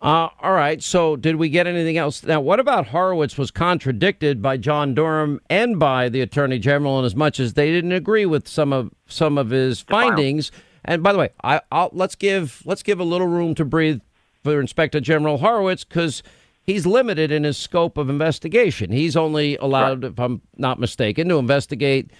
[0.00, 0.82] Uh, all right.
[0.82, 2.22] So, did we get anything else?
[2.22, 7.04] Now, what about Horowitz was contradicted by John Durham and by the Attorney General, in
[7.04, 10.52] as much as they didn't agree with some of some of his findings.
[10.86, 14.00] And by the way, I, I'll, let's give let's give a little room to breathe
[14.42, 16.22] for Inspector General Horowitz because
[16.70, 18.90] he's limited in his scope of investigation.
[18.90, 22.10] He's only allowed, if I'm not mistaken, to investigate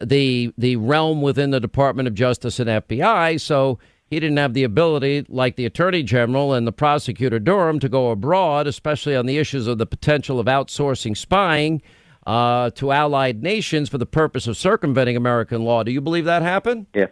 [0.00, 3.40] the the realm within the Department of Justice and FBI.
[3.40, 7.88] So he didn't have the ability, like the Attorney General and the Prosecutor Durham, to
[7.88, 11.82] go abroad, especially on the issues of the potential of outsourcing spying
[12.26, 15.82] uh, to allied nations for the purpose of circumventing American law.
[15.82, 16.86] Do you believe that happened?
[16.94, 17.06] Yeah.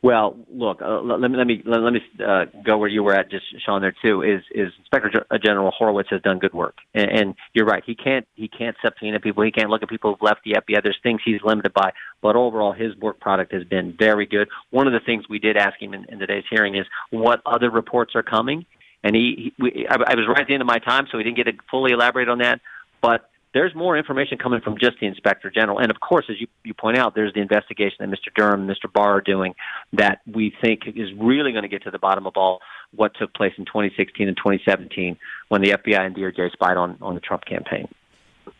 [0.00, 3.30] Well, look, uh, let me let me let me uh, go where you were at,
[3.30, 3.80] just Sean.
[3.80, 7.66] There too is is Inspector uh, General Horowitz has done good work, and, and you're
[7.66, 7.82] right.
[7.84, 9.42] He can't he can't subpoena people.
[9.42, 10.84] He can't look at people who've left the FBI.
[10.84, 11.92] There's things he's limited by,
[12.22, 14.48] but overall, his work product has been very good.
[14.70, 17.68] One of the things we did ask him in, in today's hearing is what other
[17.68, 18.66] reports are coming,
[19.02, 21.18] and he, he we, I, I was right at the end of my time, so
[21.18, 22.60] he didn't get to fully elaborate on that,
[23.02, 25.78] but there's more information coming from just the inspector general.
[25.78, 28.34] And of course, as you, you point out, there's the investigation that Mr.
[28.34, 28.92] Durham and Mr.
[28.92, 29.54] Barr are doing
[29.94, 32.60] that we think is really going to get to the bottom of all
[32.94, 35.16] what took place in 2016 and 2017
[35.48, 37.88] when the FBI and DOJ spied on, on the Trump campaign.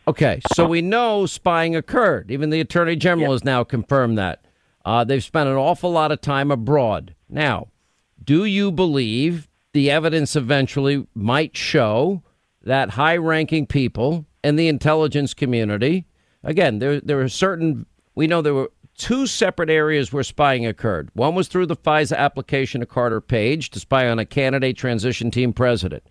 [0.07, 2.31] Okay, so we know spying occurred.
[2.31, 3.31] Even the Attorney General yep.
[3.33, 4.43] has now confirmed that.
[4.83, 7.13] Uh, they've spent an awful lot of time abroad.
[7.29, 7.67] Now,
[8.23, 12.23] do you believe the evidence eventually might show
[12.63, 16.05] that high ranking people and the intelligence community.
[16.43, 17.85] Again, there there are certain
[18.15, 21.09] we know there were two separate areas where spying occurred.
[21.13, 25.31] One was through the FISA application of Carter Page to spy on a candidate transition
[25.31, 26.03] team president.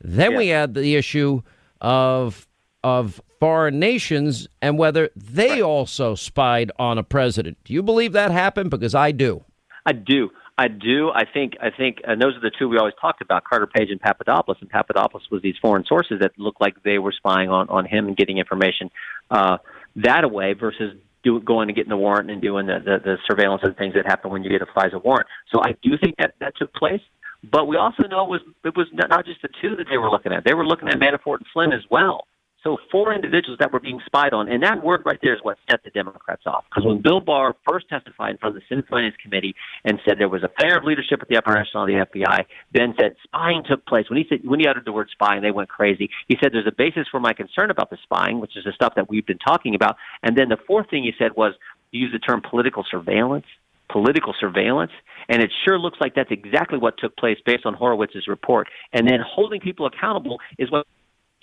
[0.00, 0.38] Then yeah.
[0.38, 1.42] we had the issue
[1.80, 2.46] of
[2.82, 7.58] of foreign nations and whether they also spied on a president.
[7.64, 8.70] Do you believe that happened?
[8.70, 9.44] Because I do.
[9.86, 10.30] I do.
[10.56, 11.10] I do.
[11.10, 11.54] I think.
[11.60, 14.58] I think, and those are the two we always talked about: Carter Page and Papadopoulos.
[14.60, 18.06] And Papadopoulos was these foreign sources that looked like they were spying on on him
[18.06, 18.90] and getting information
[19.30, 19.58] uh,
[19.96, 23.62] that away versus do, going and getting the warrant and doing the, the the surveillance
[23.64, 25.26] and things that happen when you get a FISA warrant.
[25.52, 27.00] So I do think that that took place.
[27.42, 30.10] But we also know it was it was not just the two that they were
[30.10, 30.44] looking at.
[30.44, 32.26] They were looking at Manafort and Flynn as well.
[32.64, 35.58] So four individuals that were being spied on, and that word right there is what
[35.70, 36.64] set the Democrats off.
[36.70, 39.54] Because when Bill Barr first testified in front of the Senate Finance Committee
[39.84, 42.46] and said there was a fair of leadership at the upper echelon of the FBI,
[42.72, 44.08] Ben said spying took place.
[44.08, 46.08] When he said when he uttered the word spying, they went crazy.
[46.26, 48.94] He said there's a basis for my concern about the spying, which is the stuff
[48.96, 49.96] that we've been talking about.
[50.22, 51.52] And then the fourth thing he said was
[51.92, 53.46] he used the term political surveillance.
[53.90, 54.92] Political surveillance,
[55.28, 58.66] and it sure looks like that's exactly what took place based on Horowitz's report.
[58.94, 60.86] And then holding people accountable is what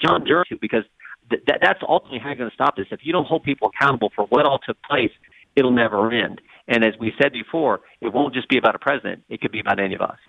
[0.03, 0.84] John Durham, because
[1.32, 2.86] th- that, that's ultimately how you're going to stop this.
[2.92, 5.12] If you don't hold people accountable for what all took place,
[5.56, 6.42] it'll never end.
[6.68, 9.60] And as we said before, it won't just be about a president; it could be
[9.60, 10.20] about any of us.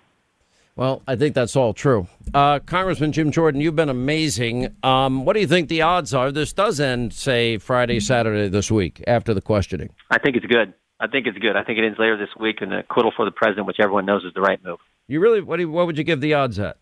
[0.75, 2.07] Well, I think that's all true.
[2.33, 4.75] Uh, Congressman Jim Jordan, you've been amazing.
[4.81, 8.71] Um, what do you think the odds are this does end, say, Friday, Saturday this
[8.71, 9.89] week after the questioning?
[10.09, 10.73] I think it's good.
[10.99, 11.55] I think it's good.
[11.55, 14.05] I think it ends later this week, and the acquittal for the president, which everyone
[14.05, 14.79] knows is the right move.
[15.07, 15.41] You really?
[15.41, 16.77] What, you, what would you give the odds at?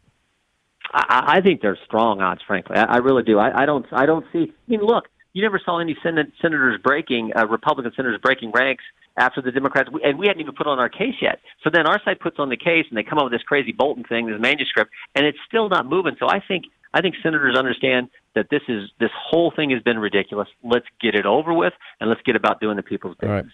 [0.94, 2.78] I, I think they're strong odds, frankly.
[2.78, 3.40] I, I really do.
[3.40, 3.86] I, I don't.
[3.92, 4.52] I don't see.
[4.52, 8.84] I mean, look, you never saw any sen- senators breaking uh, Republican senators breaking ranks
[9.18, 11.40] after the Democrats, and we hadn't even put on our case yet.
[11.64, 13.72] So then our side puts on the case, and they come up with this crazy
[13.72, 16.16] Bolton thing, this manuscript, and it's still not moving.
[16.20, 20.00] So I think I think senators understand that this is this whole thing has been
[20.00, 20.48] ridiculous.
[20.64, 23.54] Let's get it over with, and let's get about doing the people's business.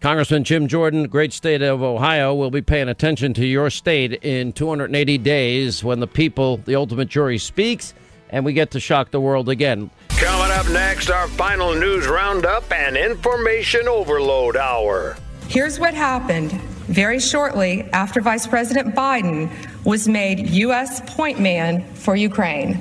[0.00, 4.52] Congressman Jim Jordan, great state of Ohio, will be paying attention to your state in
[4.52, 7.94] 280 days when the people, the ultimate jury, speaks
[8.30, 9.90] and we get to shock the world again.
[10.08, 15.16] Coming up next, our final news roundup and information overload hour.
[15.48, 19.50] Here's what happened very shortly after Vice President Biden
[19.84, 21.00] was made U.S.
[21.14, 22.74] point man for Ukraine.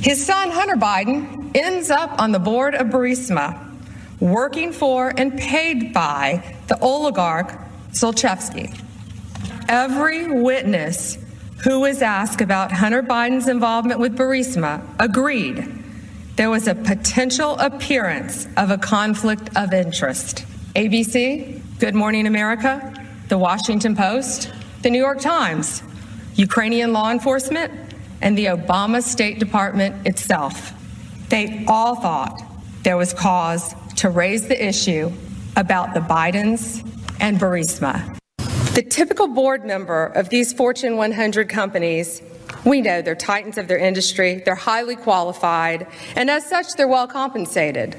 [0.00, 3.58] His son, Hunter Biden, ends up on the board of Burisma
[4.20, 7.52] working for and paid by the oligarch
[7.92, 8.80] Zlochevsky.
[9.68, 11.18] Every witness
[11.64, 15.82] who was asked about Hunter Biden's involvement with Burisma agreed
[16.36, 20.44] there was a potential appearance of a conflict of interest.
[20.74, 22.92] ABC, Good Morning America,
[23.28, 24.52] The Washington Post,
[24.82, 25.82] The New York Times,
[26.34, 27.72] Ukrainian law enforcement,
[28.20, 30.72] and the Obama State Department itself.
[31.28, 32.42] They all thought
[32.82, 35.12] there was cause to raise the issue
[35.56, 36.82] about the Bidens
[37.20, 38.18] and Burisma.
[38.74, 42.20] The typical board member of these Fortune 100 companies,
[42.64, 45.86] we know they're titans of their industry, they're highly qualified,
[46.16, 47.96] and as such, they're well compensated.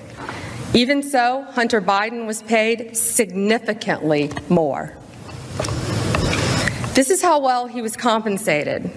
[0.73, 4.93] Even so, Hunter Biden was paid significantly more.
[6.93, 8.91] This is how well he was compensated.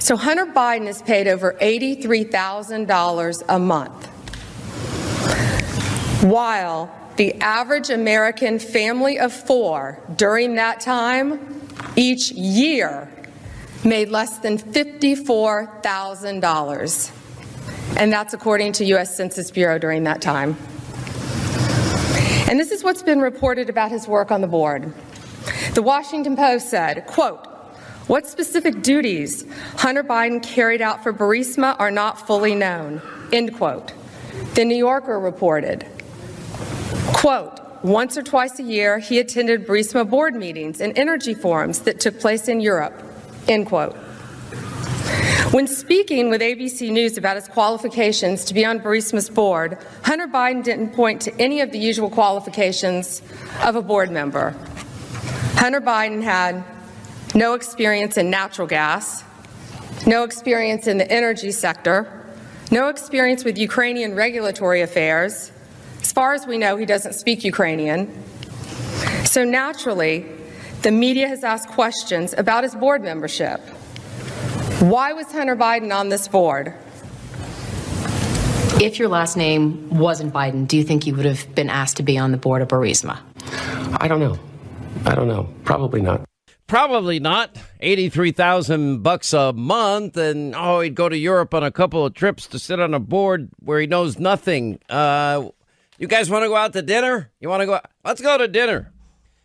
[0.00, 4.09] So Hunter Biden is paid over $83,000 a month
[6.22, 11.60] while the average American family of four during that time
[11.96, 13.08] each year
[13.84, 17.10] made less than $54,000.
[17.96, 19.16] And that's according to U.S.
[19.16, 20.56] Census Bureau during that time.
[22.48, 24.94] And this is what's been reported about his work on the board.
[25.74, 27.46] The Washington Post said, quote,
[28.06, 29.44] what specific duties
[29.76, 33.00] Hunter Biden carried out for Burisma are not fully known,
[33.32, 33.92] end quote.
[34.54, 35.86] The New Yorker reported,
[37.20, 42.00] quote, once or twice a year, he attended Burisma board meetings and energy forums that
[42.00, 42.94] took place in Europe,
[43.46, 43.94] end quote.
[45.52, 50.64] When speaking with ABC News about his qualifications to be on Burisma's board, Hunter Biden
[50.64, 53.20] didn't point to any of the usual qualifications
[53.64, 54.54] of a board member.
[55.56, 56.64] Hunter Biden had
[57.34, 59.24] no experience in natural gas,
[60.06, 62.06] no experience in the energy sector,
[62.70, 65.52] no experience with Ukrainian regulatory affairs.
[66.00, 68.10] As far as we know, he doesn't speak Ukrainian.
[69.24, 70.26] So naturally,
[70.82, 73.60] the media has asked questions about his board membership.
[74.80, 76.74] Why was Hunter Biden on this board?
[78.80, 82.02] If your last name wasn't Biden, do you think you would have been asked to
[82.02, 83.20] be on the board of Burisma?
[84.00, 84.38] I don't know.
[85.04, 85.48] I don't know.
[85.64, 86.24] Probably not.
[86.66, 87.56] Probably not.
[87.80, 92.46] 83,000 bucks a month and oh, he'd go to Europe on a couple of trips
[92.46, 94.78] to sit on a board where he knows nothing.
[94.88, 95.50] Uh,
[96.00, 97.30] you guys want to go out to dinner?
[97.40, 97.78] You want to go?
[98.04, 98.92] Let's go to dinner.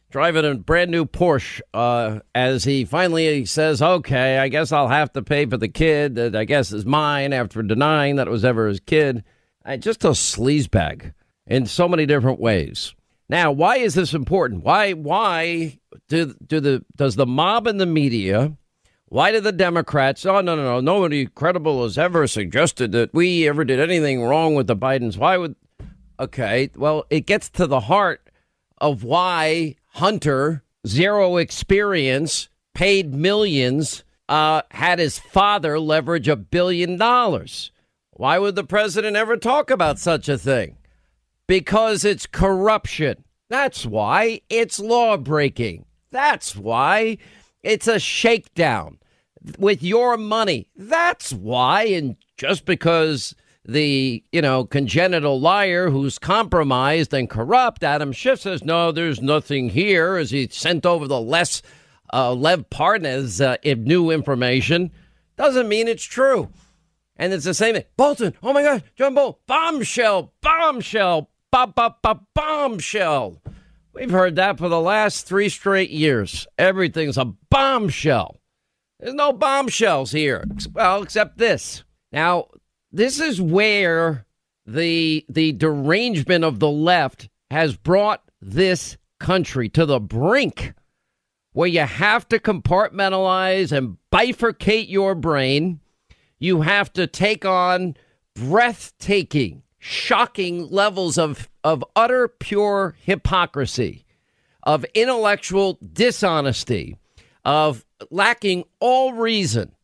[0.09, 5.11] Driving a brand new Porsche uh, as he finally says, okay, I guess I'll have
[5.13, 8.45] to pay for the kid that I guess is mine after denying that it was
[8.45, 9.25] ever his kid.
[9.65, 11.13] Uh, just a sleazebag
[11.45, 12.95] in so many different ways.
[13.27, 14.63] Now, why is this important?
[14.63, 18.55] Why why do do the does the mob and the media
[19.07, 20.25] why do the Democrats?
[20.25, 20.79] Oh no no no!
[20.79, 25.17] Nobody credible has ever suggested that we ever did anything wrong with the Bidens.
[25.17, 25.55] Why would?
[26.20, 28.30] Okay, well, it gets to the heart
[28.78, 37.72] of why Hunter, zero experience, paid millions, uh, had his father leverage a billion dollars.
[38.11, 40.78] Why would the president ever talk about such a thing?
[41.47, 43.24] Because it's corruption.
[43.49, 45.86] That's why it's law breaking.
[46.11, 47.18] That's why
[47.61, 48.99] it's a shakedown
[49.59, 50.70] with your money.
[50.76, 51.84] That's why.
[51.84, 53.36] And just because
[53.68, 59.70] the, you know, congenital liar who's compromised and corrupt, Adam Schiff says, no, there's nothing
[59.70, 61.61] here as he sent over the less
[62.13, 64.91] uh, Lev Parnas uh, new information,
[65.36, 66.49] doesn't mean it's true.
[67.18, 67.86] And it's the same thing.
[67.97, 73.41] Bolton, oh my God, Bolton, bombshell, bombshell, ba ba ba bombshell.
[73.93, 76.45] We've heard that for the last three straight years.
[76.57, 78.41] Everything's a bombshell.
[78.99, 80.43] There's no bombshells here.
[80.74, 81.86] Well, except this.
[82.11, 82.49] Now,
[82.95, 84.25] this is where
[84.65, 90.73] the the derangement of the left has brought this country to the brink
[91.53, 95.79] where you have to compartmentalize and bifurcate your brain.
[96.39, 97.95] You have to take on
[98.33, 104.05] breathtaking shocking levels of, of utter pure hypocrisy,
[104.63, 106.97] of intellectual dishonesty,
[107.45, 109.74] of lacking all reason,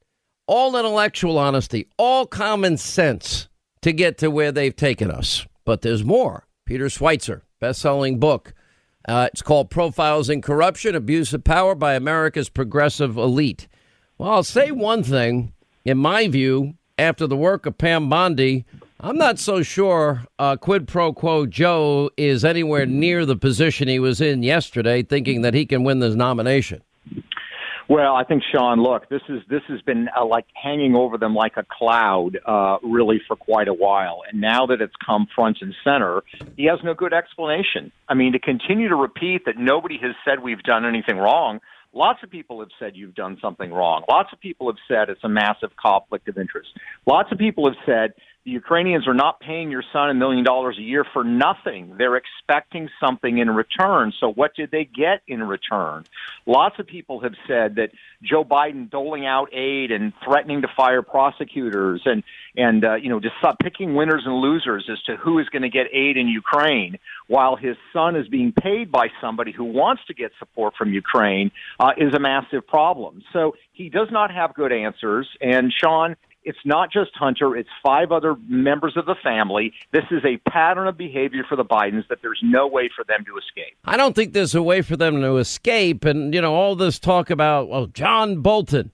[0.51, 3.47] all intellectual honesty, all common sense
[3.81, 5.47] to get to where they've taken us.
[5.63, 6.45] But there's more.
[6.65, 8.53] Peter Schweizer, best-selling book.
[9.07, 13.69] Uh, it's called Profiles in Corruption, Abuse of Power by America's Progressive Elite.
[14.17, 15.53] Well, I'll say one thing.
[15.85, 18.65] In my view, after the work of Pam Bondi,
[18.99, 23.99] I'm not so sure uh, quid pro quo Joe is anywhere near the position he
[23.99, 26.83] was in yesterday, thinking that he can win this nomination.
[27.89, 28.81] Well, I think Sean.
[28.81, 32.77] Look, this is this has been uh, like hanging over them like a cloud, uh,
[32.83, 34.21] really for quite a while.
[34.29, 36.23] And now that it's come front and center,
[36.55, 37.91] he has no good explanation.
[38.07, 41.59] I mean, to continue to repeat that nobody has said we've done anything wrong.
[41.93, 44.03] Lots of people have said you've done something wrong.
[44.07, 46.69] Lots of people have said it's a massive conflict of interest.
[47.05, 48.13] Lots of people have said
[48.43, 51.95] the Ukrainians are not paying your son a million dollars a year for nothing.
[51.97, 54.13] They're expecting something in return.
[54.19, 56.05] So what did they get in return?
[56.47, 57.91] Lots of people have said that
[58.23, 62.23] Joe Biden doling out aid and threatening to fire prosecutors and
[62.55, 65.69] and uh, you know just picking winners and losers as to who is going to
[65.69, 66.97] get aid in Ukraine,
[67.27, 71.51] while his son is being paid by somebody who wants to get support from Ukraine,
[71.79, 73.21] uh, is a massive problem.
[73.33, 75.29] So he does not have good answers.
[75.39, 79.73] And Sean, it's not just Hunter, it's five other members of the family.
[79.91, 83.23] This is a pattern of behavior for the Bidens that there's no way for them
[83.25, 83.77] to escape.
[83.85, 86.05] I don't think there's a way for them to escape.
[86.05, 88.91] And, you know, all this talk about, well, John Bolton.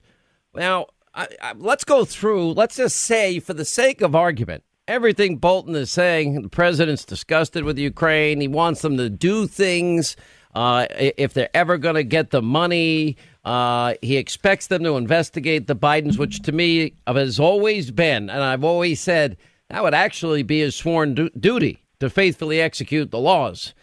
[0.54, 5.36] Now, I, I, let's go through, let's just say, for the sake of argument, everything
[5.36, 8.40] Bolton is saying, the president's disgusted with Ukraine.
[8.40, 10.16] He wants them to do things.
[10.54, 15.66] Uh, if they're ever going to get the money, Uh, he expects them to investigate
[15.66, 19.36] the Bidens, which to me has always been, and I've always said
[19.70, 23.74] that would actually be his sworn du- duty to faithfully execute the laws.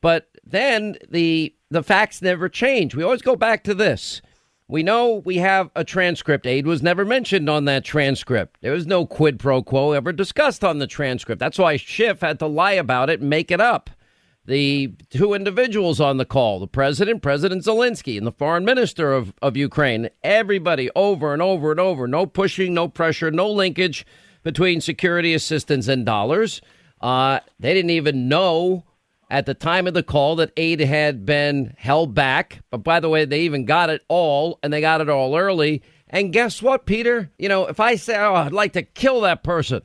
[0.00, 2.94] But then the the facts never change.
[2.94, 4.22] We always go back to this.
[4.66, 6.46] We know we have a transcript.
[6.46, 8.58] Aid was never mentioned on that transcript.
[8.60, 11.40] There was no quid pro quo ever discussed on the transcript.
[11.40, 13.90] That's why Schiff had to lie about it and make it up.
[14.50, 19.32] The two individuals on the call, the president, President Zelensky, and the foreign minister of,
[19.40, 24.04] of Ukraine, everybody over and over and over, no pushing, no pressure, no linkage
[24.42, 26.60] between security assistance and dollars.
[27.00, 28.82] Uh, they didn't even know
[29.30, 32.60] at the time of the call that aid had been held back.
[32.70, 35.80] But by the way, they even got it all, and they got it all early.
[36.08, 37.30] And guess what, Peter?
[37.38, 39.82] You know, if I say, oh, I'd like to kill that person,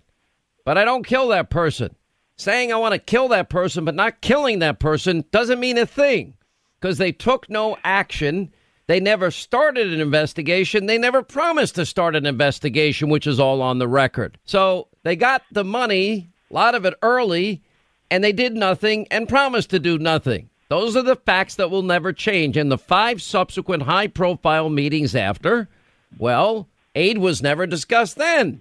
[0.65, 1.95] but I don't kill that person,
[2.37, 5.85] saying I want to kill that person, but not killing that person doesn't mean a
[5.85, 6.35] thing
[6.79, 8.51] because they took no action.
[8.87, 10.85] They never started an investigation.
[10.85, 14.37] They never promised to start an investigation, which is all on the record.
[14.45, 17.63] So they got the money, a lot of it early,
[18.11, 20.49] and they did nothing and promised to do nothing.
[20.69, 22.57] Those are the facts that will never change.
[22.57, 25.69] And the five subsequent high profile meetings after,
[26.17, 28.59] well, aid was never discussed then.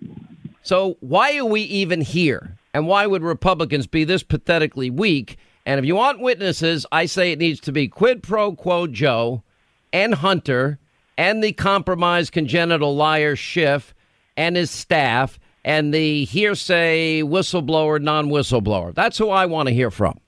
[0.62, 2.56] So why are we even here?
[2.74, 5.38] And why would Republicans be this pathetically weak?
[5.64, 9.44] And if you want witnesses, I say it needs to be quid pro quo Joe
[9.92, 10.80] and Hunter
[11.16, 13.94] and the compromised congenital liar Schiff
[14.36, 18.92] and his staff and the hearsay whistleblower, non whistleblower.
[18.92, 20.18] That's who I want to hear from.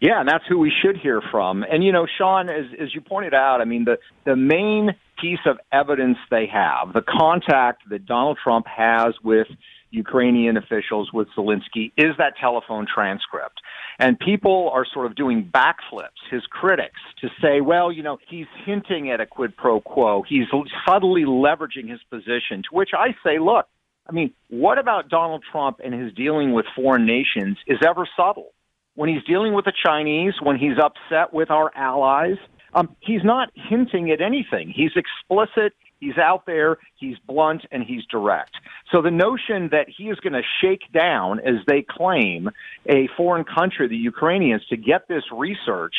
[0.00, 1.64] Yeah, and that's who we should hear from.
[1.64, 5.40] And you know, Sean, as as you pointed out, I mean the the main piece
[5.46, 9.48] of evidence they have, the contact that Donald Trump has with
[9.90, 13.60] Ukrainian officials with Zelensky is that telephone transcript.
[13.98, 18.46] And people are sort of doing backflips, his critics, to say, well, you know, he's
[18.64, 20.22] hinting at a quid pro quo.
[20.28, 20.46] He's
[20.86, 23.66] subtly leveraging his position, to which I say, look,
[24.08, 28.52] I mean, what about Donald Trump and his dealing with foreign nations is ever subtle?
[28.94, 32.36] When he's dealing with the Chinese, when he's upset with our allies,
[32.74, 34.72] um, he's not hinting at anything.
[34.74, 35.74] He's explicit.
[36.00, 38.52] He's out there, he's blunt, and he's direct.
[38.92, 42.50] So the notion that he is going to shake down, as they claim,
[42.86, 45.94] a foreign country, the Ukrainians, to get this research,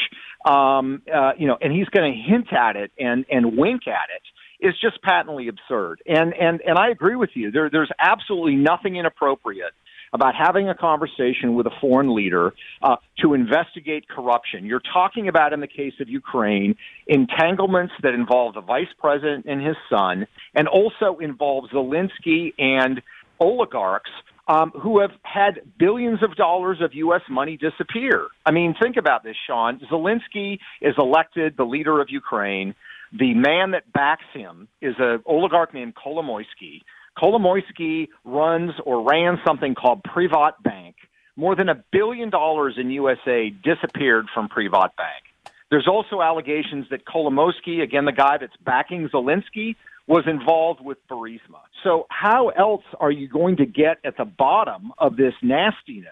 [0.45, 4.09] um, uh, you know, and he's going to hint at it and and wink at
[4.15, 6.01] it is just patently absurd.
[6.05, 7.51] And and and I agree with you.
[7.51, 9.73] There there's absolutely nothing inappropriate
[10.13, 14.65] about having a conversation with a foreign leader uh, to investigate corruption.
[14.65, 16.75] You're talking about, in the case of Ukraine,
[17.07, 23.01] entanglements that involve the vice president and his son, and also involve Zelensky and
[23.39, 24.11] oligarchs
[24.49, 27.21] um, who have had billions of dollars of U.S.
[27.29, 28.27] money disappear.
[28.45, 29.79] I mean, think about this, Sean.
[29.91, 32.73] Zelensky is elected the leader of Ukraine.
[33.17, 36.81] The man that backs him is an oligarch named Kolomoisky.
[37.19, 40.95] Kolomoisky runs or ran something called Privat Bank.
[41.35, 45.23] More than a billion dollars in USA disappeared from Privat Bank.
[45.69, 49.75] There's also allegations that Kolomoisky, again the guy that's backing Zelensky,
[50.07, 51.61] was involved with Burisma.
[51.83, 56.07] So how else are you going to get at the bottom of this nastiness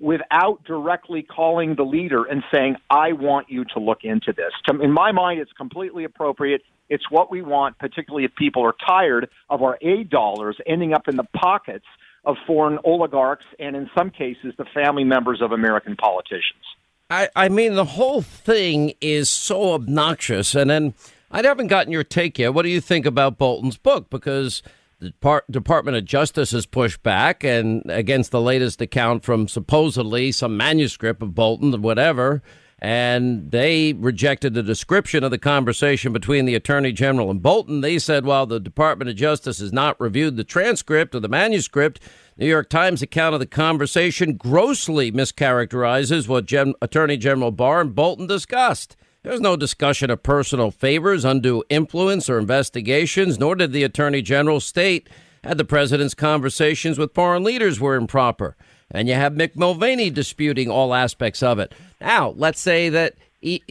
[0.00, 4.52] without directly calling the leader and saying, I want you to look into this.
[4.82, 6.62] In my mind, it's completely appropriate.
[6.88, 11.06] It's what we want, particularly if people are tired of our aid dollars ending up
[11.06, 11.84] in the pockets
[12.24, 16.64] of foreign oligarchs and, in some cases, the family members of American politicians.
[17.10, 20.54] I, I mean, the whole thing is so obnoxious.
[20.54, 20.94] And then
[21.30, 22.54] I haven't gotten your take yet.
[22.54, 24.10] What do you think about Bolton's book?
[24.10, 24.62] Because
[25.00, 30.56] the Department of Justice has pushed back and against the latest account from supposedly some
[30.56, 32.42] manuscript of Bolton, whatever.
[32.82, 37.80] And they rejected the description of the conversation between the Attorney General and Bolton.
[37.82, 42.00] They said while the Department of Justice has not reviewed the transcript of the manuscript,
[42.38, 47.94] New York Times account of the conversation grossly mischaracterizes what Gen- Attorney General Barr and
[47.94, 48.96] Bolton discussed.
[49.22, 54.60] There's no discussion of personal favors, undue influence, or investigations, nor did the Attorney General
[54.60, 55.10] state
[55.42, 58.56] that the president's conversations with foreign leaders were improper.
[58.90, 61.74] And you have Mick Mulvaney disputing all aspects of it.
[62.00, 63.62] Now, let's say that he,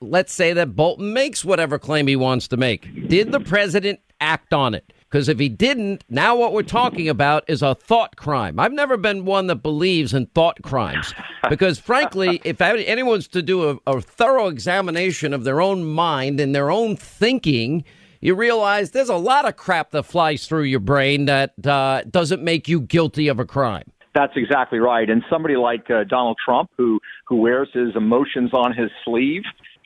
[0.00, 3.08] let's say that Bolton makes whatever claim he wants to make.
[3.08, 4.92] Did the president act on it?
[5.10, 8.60] Because if he didn't, now what we're talking about is a thought crime.
[8.60, 11.14] I've never been one that believes in thought crimes.
[11.48, 16.54] Because frankly, if anyone's to do a, a thorough examination of their own mind and
[16.54, 17.84] their own thinking,
[18.20, 22.42] you realize there's a lot of crap that flies through your brain that uh, doesn't
[22.42, 23.90] make you guilty of a crime.
[24.14, 25.08] That's exactly right.
[25.08, 29.42] And somebody like uh, Donald Trump, who who wears his emotions on his sleeve,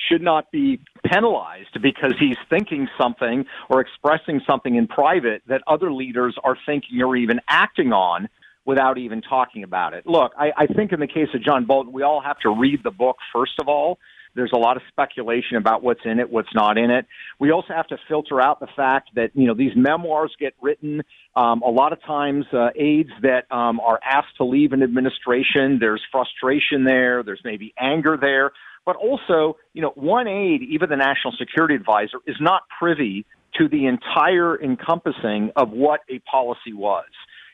[0.09, 5.93] should not be penalized because he's thinking something or expressing something in private that other
[5.93, 8.29] leaders are thinking or even acting on
[8.65, 10.07] without even talking about it.
[10.07, 12.81] Look, I, I think in the case of John Bolton, we all have to read
[12.85, 13.99] the book first of all.
[14.35, 17.07] There's a lot of speculation about what's in it, what's not in it.
[17.39, 21.03] We also have to filter out the fact that you know these memoirs get written.
[21.37, 25.79] Um, a lot of times, uh, aides that um, are asked to leave an administration,
[25.81, 27.23] there's frustration there.
[27.23, 28.53] There's maybe anger there.
[28.85, 33.25] But also, you know, one aide, even the national security advisor, is not privy
[33.59, 37.05] to the entire encompassing of what a policy was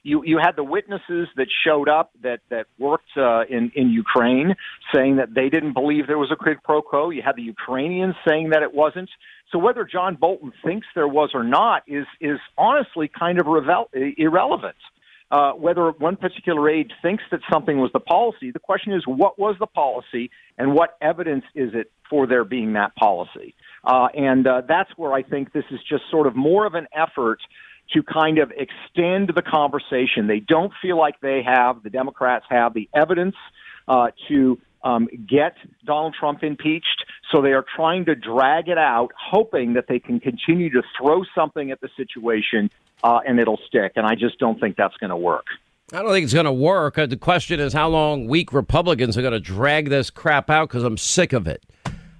[0.03, 4.55] you you had the witnesses that showed up that that worked uh, in in Ukraine
[4.95, 7.11] saying that they didn't believe there was a quid pro quo.
[7.11, 9.11] You had the Ukrainians saying that it wasn't.
[9.53, 13.91] So whether John Bolton thinks there was or not is is honestly kind of revel-
[14.17, 14.77] irrelevant.
[15.31, 19.39] Uh, whether one particular aide thinks that something was the policy, the question is what
[19.39, 23.55] was the policy and what evidence is it for there being that policy?
[23.85, 26.87] Uh, and uh, that's where I think this is just sort of more of an
[26.95, 27.41] effort
[27.93, 30.27] to kind of extend the conversation.
[30.27, 33.37] They don't feel like they have, the Democrats have, the evidence
[33.87, 37.05] uh, to um, get Donald Trump impeached.
[37.33, 41.23] So they are trying to drag it out, hoping that they can continue to throw
[41.35, 42.71] something at the situation
[43.03, 43.93] uh, and it'll stick.
[43.97, 45.47] And I just don't think that's going to work.
[45.93, 46.99] I don't think it's going to work.
[46.99, 50.69] Uh, the question is how long weak Republicans are going to drag this crap out
[50.69, 51.65] because I'm sick of it.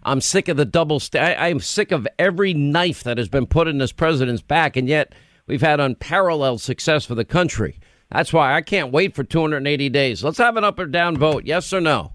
[0.05, 1.01] I'm sick of the double.
[1.01, 4.77] St- I, I'm sick of every knife that has been put in this president's back,
[4.77, 5.15] and yet
[5.47, 7.79] we've had unparalleled success for the country.
[8.11, 10.25] That's why I can't wait for 280 days.
[10.25, 12.13] Let's have an up or down vote, yes or no.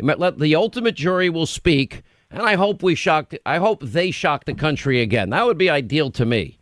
[0.00, 3.38] Let the ultimate jury will speak, and I hope we shocked.
[3.46, 5.30] I hope they shock the country again.
[5.30, 6.58] That would be ideal to me.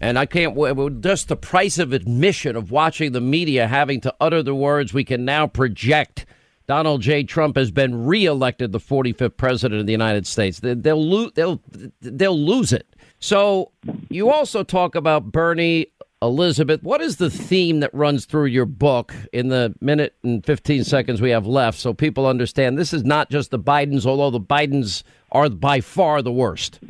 [0.00, 0.56] And I can't
[1.02, 5.04] just the price of admission of watching the media having to utter the words we
[5.04, 6.26] can now project.
[6.66, 7.24] Donald J.
[7.24, 10.60] Trump has been reelected the 45th president of the United States.
[10.62, 11.32] They'll lose.
[11.34, 11.62] They'll
[12.00, 12.86] they'll lose it.
[13.20, 13.72] So
[14.10, 15.86] you also talk about Bernie
[16.20, 16.82] Elizabeth.
[16.82, 21.20] What is the theme that runs through your book in the minute and 15 seconds
[21.20, 25.02] we have left so people understand this is not just the Bidens, although the Bidens
[25.32, 26.80] are by far the worst?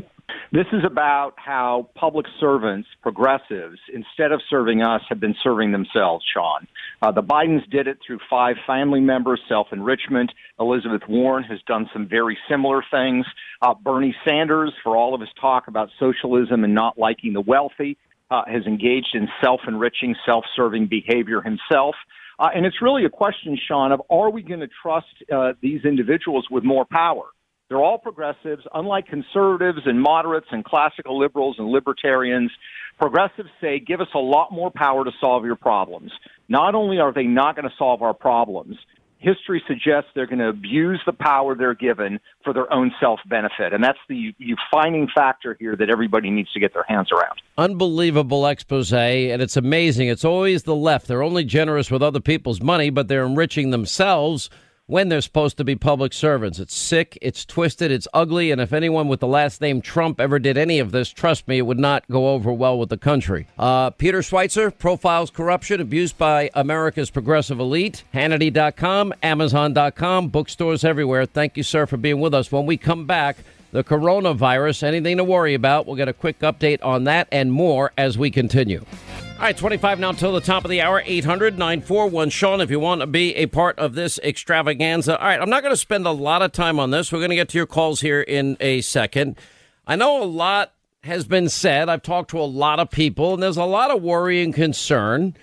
[0.50, 6.24] This is about how public servants, progressives, instead of serving us, have been serving themselves,
[6.32, 6.66] Sean.
[7.02, 10.32] Uh, the Bidens did it through five family members, self enrichment.
[10.58, 13.26] Elizabeth Warren has done some very similar things.
[13.60, 17.98] Uh, Bernie Sanders, for all of his talk about socialism and not liking the wealthy,
[18.30, 21.94] uh, has engaged in self enriching, self serving behavior himself.
[22.38, 25.84] Uh, and it's really a question, Sean, of are we going to trust uh, these
[25.84, 27.24] individuals with more power?
[27.68, 28.62] They're all progressives.
[28.72, 32.50] Unlike conservatives and moderates and classical liberals and libertarians,
[32.98, 36.10] progressives say, give us a lot more power to solve your problems.
[36.48, 38.76] Not only are they not going to solve our problems,
[39.18, 43.74] history suggests they're going to abuse the power they're given for their own self benefit.
[43.74, 47.40] And that's the defining factor here that everybody needs to get their hands around.
[47.58, 50.08] Unbelievable expose, and it's amazing.
[50.08, 51.06] It's always the left.
[51.06, 54.48] They're only generous with other people's money, but they're enriching themselves
[54.88, 56.58] when they're supposed to be public servants.
[56.58, 60.38] It's sick, it's twisted, it's ugly, and if anyone with the last name Trump ever
[60.38, 63.46] did any of this, trust me, it would not go over well with the country.
[63.58, 68.02] Uh, Peter Schweizer profiles corruption abused by America's progressive elite.
[68.14, 71.26] Hannity.com, Amazon.com, bookstores everywhere.
[71.26, 72.50] Thank you, sir, for being with us.
[72.50, 73.36] When we come back,
[73.72, 75.86] the coronavirus, anything to worry about.
[75.86, 78.86] We'll get a quick update on that and more as we continue.
[79.38, 82.80] All right, 25 now until the top of the hour, 800 941 Sean, if you
[82.80, 85.16] want to be a part of this extravaganza.
[85.16, 87.12] All right, I'm not going to spend a lot of time on this.
[87.12, 89.38] We're going to get to your calls here in a second.
[89.86, 90.74] I know a lot
[91.04, 91.88] has been said.
[91.88, 95.36] I've talked to a lot of people, and there's a lot of worry and concern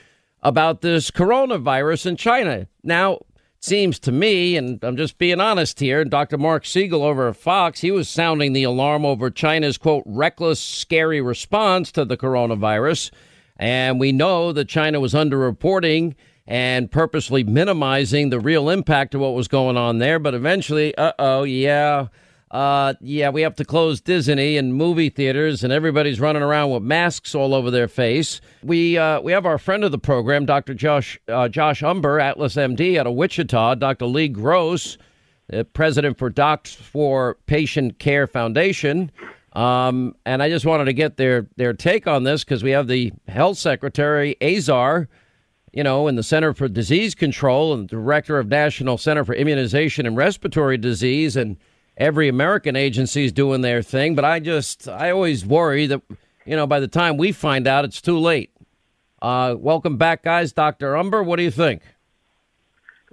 [0.43, 2.67] about this coronavirus in China.
[2.83, 3.25] Now, it
[3.61, 6.37] seems to me, and I'm just being honest here, Dr.
[6.37, 11.21] Mark Siegel over at Fox, he was sounding the alarm over China's, quote, reckless, scary
[11.21, 13.09] response to the coronavirus.
[13.57, 16.15] And we know that China was underreporting
[16.47, 20.19] and purposely minimizing the real impact of what was going on there.
[20.19, 22.07] But eventually, uh oh, yeah,
[22.51, 26.83] uh, yeah, we have to close Disney and movie theaters, and everybody's running around with
[26.83, 28.39] masks all over their face.
[28.63, 30.73] We uh, we have our friend of the program, Dr.
[30.73, 34.05] Josh uh, Josh Umbehr, Atlas MD out of Wichita, Dr.
[34.05, 34.97] Lee Gross,
[35.73, 39.11] president for Docs for Patient Care Foundation.
[39.55, 42.87] Um, and I just wanted to get their their take on this because we have
[42.87, 45.07] the health secretary Azar,
[45.71, 50.05] you know, in the Center for Disease Control and director of National Center for Immunization
[50.05, 51.55] and Respiratory Disease, and
[51.95, 54.13] every American agency is doing their thing.
[54.13, 56.01] But I just I always worry that
[56.45, 58.51] you know by the time we find out, it's too late.
[59.21, 60.51] Uh, welcome back, guys.
[60.51, 60.93] Dr.
[60.95, 61.81] Umbehr, what do you think?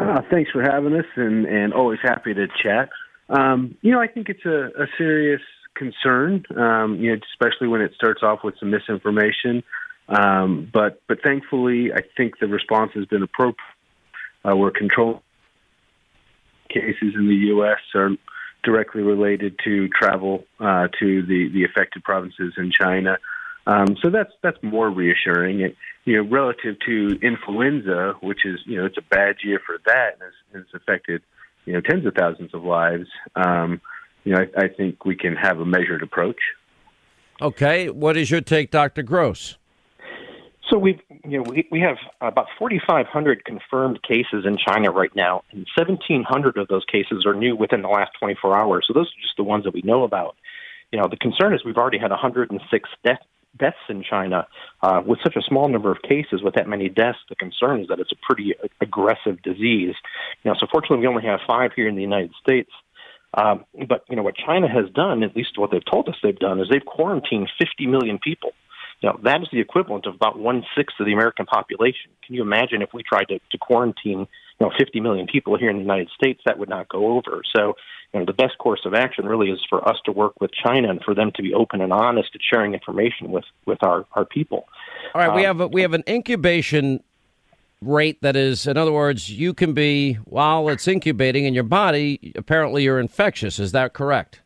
[0.01, 2.89] Uh, thanks for having us, and and always happy to chat.
[3.29, 5.41] Um, you know, I think it's a, a serious
[5.75, 6.45] concern.
[6.57, 9.63] Um, you know, especially when it starts off with some misinformation.
[10.09, 13.57] Um, but but thankfully, I think the response has been appropriate.
[14.45, 15.21] Uh, we're controlling
[16.69, 17.79] cases in the U.S.
[17.95, 18.11] are
[18.63, 23.19] directly related to travel uh, to the, the affected provinces in China.
[23.67, 25.61] Um, so that's that's more reassuring.
[25.61, 29.79] It, you know, relative to influenza, which is you know it's a bad year for
[29.87, 31.23] that and has, has affected
[31.65, 33.09] you know tens of thousands of lives.
[33.37, 33.81] Um,
[34.25, 36.39] you know, I, I think we can have a measured approach.
[37.41, 39.03] Okay, what is your take, Dr.
[39.03, 39.57] Gross?
[40.71, 45.43] So we've, you know, we, we have about 4,500 confirmed cases in China right now,
[45.51, 48.85] and 1,700 of those cases are new within the last 24 hours.
[48.87, 50.37] So those are just the ones that we know about.
[50.93, 53.19] You know, the concern is we've already had 106 death,
[53.59, 54.47] deaths in China
[54.83, 56.43] uh, with such a small number of cases.
[56.43, 59.95] With that many deaths, the concern is that it's a pretty aggressive disease.
[60.43, 62.71] You know, so fortunately, we only have five here in the United States.
[63.35, 66.39] Um, but you know what China has done, at least what they've told us they've
[66.39, 68.53] done, is they've quarantined 50 million people.
[69.03, 72.11] Now that is the equivalent of about one sixth of the American population.
[72.25, 75.71] Can you imagine if we tried to, to quarantine, you know, 50 million people here
[75.71, 76.41] in the United States?
[76.45, 77.43] That would not go over.
[77.57, 77.75] So,
[78.13, 80.91] you know, the best course of action really is for us to work with China
[80.91, 84.25] and for them to be open and honest at sharing information with with our our
[84.27, 84.67] people.
[85.15, 87.03] All right, we Um, have a, we have an incubation
[87.83, 92.33] rate that is, in other words, you can be while it's incubating in your body.
[92.37, 93.59] Apparently, you're infectious.
[93.59, 94.41] Is that correct?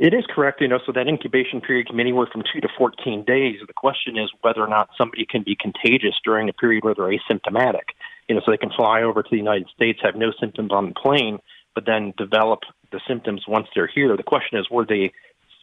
[0.00, 2.68] It is correct, you know, so that incubation period can be anywhere from two to
[2.78, 3.56] 14 days.
[3.66, 7.10] The question is whether or not somebody can be contagious during a period where they're
[7.10, 7.90] asymptomatic.
[8.28, 10.90] You know, so they can fly over to the United States, have no symptoms on
[10.90, 11.40] the plane,
[11.74, 12.60] but then develop
[12.92, 14.16] the symptoms once they're here.
[14.16, 15.12] The question is, were they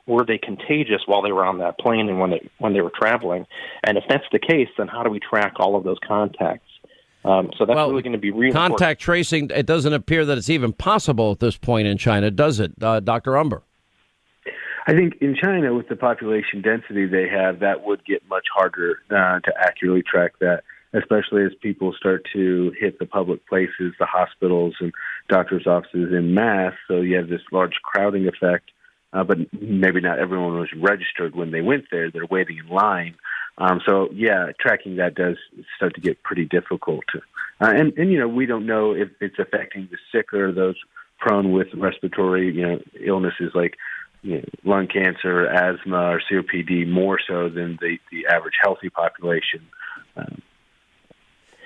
[0.07, 2.91] were they contagious while they were on that plane and when they when they were
[2.95, 3.45] traveling?
[3.83, 6.69] And if that's the case, then how do we track all of those contacts?
[7.23, 8.77] Um, so that's really going to be really important.
[8.77, 9.49] Contact tracing.
[9.49, 12.99] It doesn't appear that it's even possible at this point in China, does it, uh,
[12.99, 13.63] Doctor Umbehr?
[14.87, 18.99] I think in China, with the population density they have, that would get much harder
[19.09, 20.61] uh, to accurately track that,
[20.93, 24.93] especially as people start to hit the public places, the hospitals and
[25.27, 26.73] doctors' offices in mass.
[26.87, 28.69] So you have this large crowding effect,
[29.15, 32.11] uh, but maybe not everyone was registered when they went there.
[32.11, 33.15] They're waiting in line.
[33.57, 35.37] Um, so yeah, tracking that does
[35.77, 37.05] start to get pretty difficult.
[37.15, 37.19] Uh,
[37.73, 40.75] and and you know we don't know if it's affecting the sick or those
[41.17, 43.77] prone with respiratory you know illnesses like
[44.21, 49.61] you know, lung cancer, asthma, or COPD more so than the the average healthy population.
[50.17, 50.41] Um,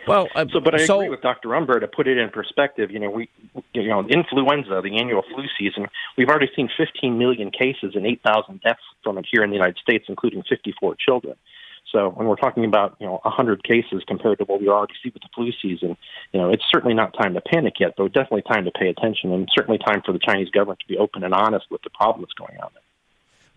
[0.09, 1.49] well, uh, so, but I so- agree with Dr.
[1.49, 2.91] Umbehr to put it in perspective.
[2.91, 3.29] You know, we,
[3.73, 5.87] you know, influenza, the annual flu season,
[6.17, 9.77] we've already seen 15 million cases and 8,000 deaths from it here in the United
[9.77, 11.35] States, including 54 children.
[11.91, 15.09] So, when we're talking about you know 100 cases compared to what we already see
[15.09, 15.97] with the flu season,
[16.33, 19.31] you know, it's certainly not time to panic yet, but definitely time to pay attention,
[19.31, 22.21] and certainly time for the Chinese government to be open and honest with the problem
[22.21, 22.69] that's going on.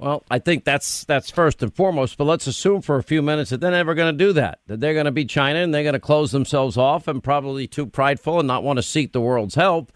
[0.02, 2.18] Well, I think that's that's first and foremost.
[2.18, 4.58] But let's assume for a few minutes that they're never going to do that.
[4.66, 7.68] That they're going to be China and they're going to close themselves off and probably
[7.68, 9.92] too prideful and not want to seek the world's help.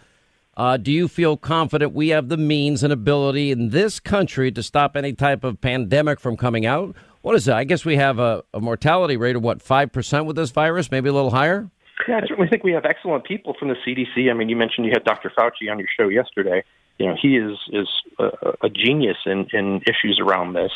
[0.57, 4.63] Uh, do you feel confident we have the means and ability in this country to
[4.63, 6.95] stop any type of pandemic from coming out?
[7.23, 7.55] What is it?
[7.55, 10.93] I guess we have a, a mortality rate of what five percent with this virus,
[10.93, 11.69] maybe a little higher.
[12.07, 14.31] Yeah, I certainly think we have excellent people from the CDC.
[14.31, 15.33] I mean, you mentioned you had Dr.
[15.37, 16.63] Fauci on your show yesterday.
[16.99, 20.73] You know, he is is a, a genius in in issues around this.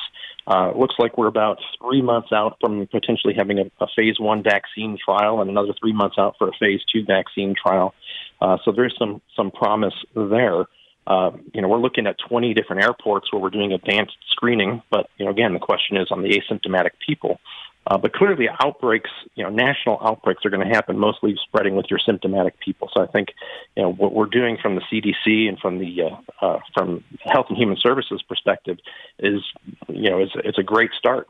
[0.46, 4.42] Uh, looks like we're about three months out from potentially having a, a phase one
[4.42, 7.94] vaccine trial, and another three months out for a phase two vaccine trial.
[8.40, 10.64] Uh, so there's some some promise there.
[11.06, 15.08] Uh, you know, we're looking at 20 different airports where we're doing advanced screening, but
[15.16, 17.40] you know, again, the question is on the asymptomatic people.
[17.86, 21.86] Uh, but clearly, outbreaks, you know, national outbreaks are going to happen mostly spreading with
[21.88, 22.90] your symptomatic people.
[22.94, 23.28] So I think,
[23.74, 27.46] you know, what we're doing from the CDC and from the uh, uh, from Health
[27.48, 28.78] and Human Services perspective
[29.18, 29.42] is,
[29.88, 31.28] you know, it's, it's a great start.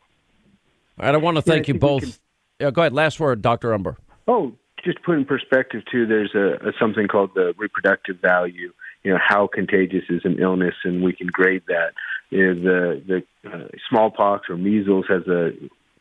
[0.98, 2.20] All right, I want to Yeah, I thank you think we both.
[2.58, 2.92] Yeah, go ahead.
[2.92, 3.96] Last word, Doctor Umbehr.
[4.26, 4.52] Oh,
[4.84, 8.72] just to put in perspective too, there's a, a something called the reproductive value.
[9.02, 11.92] You know how contagious is an illness, and we can grade that.
[12.30, 15.52] You know, the the uh, smallpox or measles has a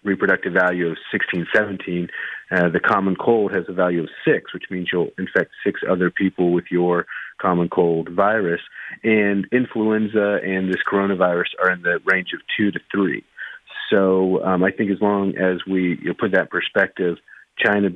[0.03, 2.07] reproductive value of 16, 17.
[2.51, 6.09] Uh, the common cold has a value of six, which means you'll infect six other
[6.09, 7.05] people with your
[7.39, 8.61] common cold virus.
[9.03, 13.23] And influenza and this coronavirus are in the range of two to three.
[13.89, 17.17] So um, I think as long as we you know, put that perspective,
[17.57, 17.89] China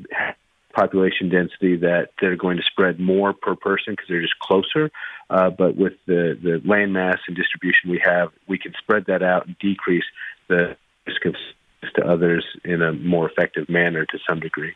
[0.74, 4.92] population density that they're going to spread more per person because they're just closer.
[5.30, 9.22] Uh, but with the, the land mass and distribution we have, we can spread that
[9.24, 10.04] out and decrease
[10.48, 10.76] the
[11.06, 11.36] risk of
[11.96, 14.74] to others in a more effective manner to some degree.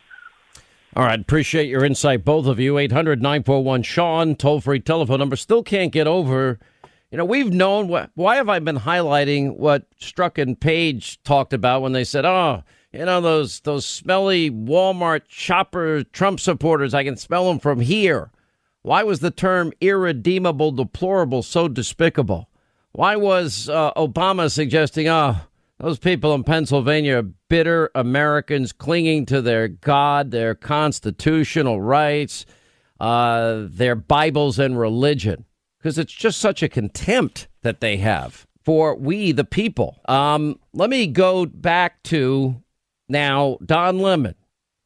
[0.96, 2.78] All right, appreciate your insight, both of you.
[2.78, 5.36] 800 941 Sean, toll free telephone number.
[5.36, 6.58] Still can't get over.
[7.10, 7.88] You know, we've known.
[8.14, 12.62] Why have I been highlighting what Strzok and Page talked about when they said, "Oh,
[12.92, 16.94] you know those those smelly Walmart shopper Trump supporters.
[16.94, 18.30] I can smell them from here."
[18.82, 22.48] Why was the term irredeemable deplorable so despicable?
[22.92, 25.36] Why was uh, Obama suggesting, "Oh,
[25.78, 32.46] those people in Pennsylvania are bitter Americans clinging to their God, their constitutional rights,
[33.00, 35.44] uh, their Bibles and religion?"
[35.78, 39.98] Because it's just such a contempt that they have for we, the people.
[40.06, 42.62] Um, let me go back to
[43.08, 44.34] now Don Lemon,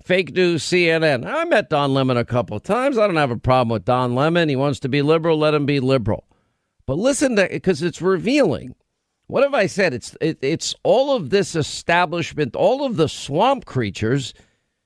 [0.05, 1.27] fake news CNN.
[1.27, 2.97] I met Don Lemon a couple of times.
[2.97, 4.49] I don't have a problem with Don Lemon.
[4.49, 6.29] He wants to be liberal, let him be liberal.
[6.87, 8.77] But listen to because it's revealing.
[9.33, 9.95] What have I said?
[9.95, 14.35] It's it, it's all of this establishment, all of the swamp creatures.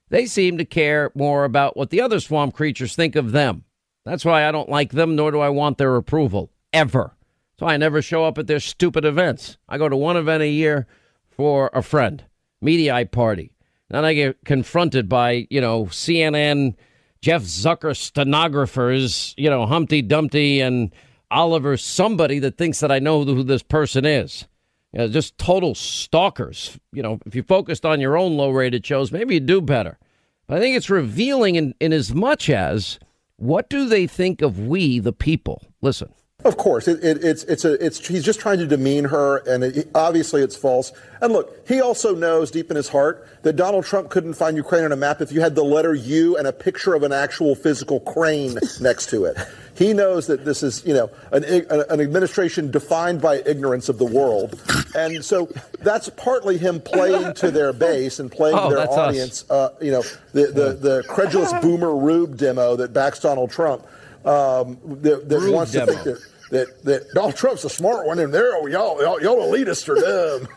[0.09, 3.65] They seem to care more about what the other swamp creatures think of them.
[4.05, 7.17] That's why I don't like them, nor do I want their approval ever.
[7.59, 9.59] So I never show up at their stupid events.
[9.69, 10.87] I go to one event a year
[11.29, 12.23] for a friend,
[12.61, 13.51] media party.
[13.91, 16.77] Then I get confronted by, you know, CNN,
[17.21, 20.93] Jeff Zucker stenographers, you know, Humpty Dumpty and
[21.31, 24.47] Oliver, somebody that thinks that I know who this person is.
[24.93, 26.79] You know, just total stalkers.
[26.93, 29.99] You know, if you focused on your own low rated shows, maybe you'd do better.
[30.47, 32.99] But I think it's revealing in, in as much as
[33.37, 35.63] what do they think of we, the people?
[35.83, 36.13] Listen.
[36.45, 39.65] Of course, it, it, it's it's a it's he's just trying to demean her, and
[39.65, 40.93] it, obviously it's false.
[41.21, 44.85] And look, he also knows deep in his heart that Donald Trump couldn't find Ukraine
[44.85, 47.55] on a map if you had the letter U and a picture of an actual
[47.55, 49.37] physical crane next to it.
[49.77, 54.07] He knows that this is, you know, an, an administration defined by ignorance of the
[54.07, 54.59] world,
[54.95, 55.49] and so
[55.81, 59.45] that's partly him playing to their base and playing Oh, to their audience.
[59.51, 63.83] Uh, you know, the, the the credulous boomer rube demo that backs Donald Trump,
[64.25, 66.19] um, that, that Rube wants to think that,
[66.51, 69.95] that that Donald Trump's a smart one, and there, oh, y'all, y'all, y'all elitists are
[70.41, 70.49] dumb.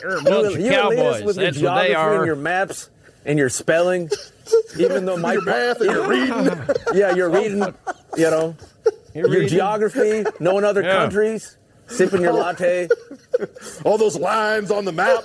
[0.00, 0.98] You're a bunch of you cowboys.
[0.98, 2.16] elitist with your That's what they are.
[2.16, 2.88] and your maps
[3.26, 4.08] and your spelling.
[4.78, 6.50] Even though my Your math and your reading.
[6.94, 7.62] yeah, you're reading.
[8.16, 8.56] You know,
[9.14, 9.48] You're your reading.
[9.48, 10.96] geography, knowing other Yeah.
[10.96, 11.56] countries,
[11.88, 12.88] sipping your latte.
[13.84, 15.24] All those lines on the map.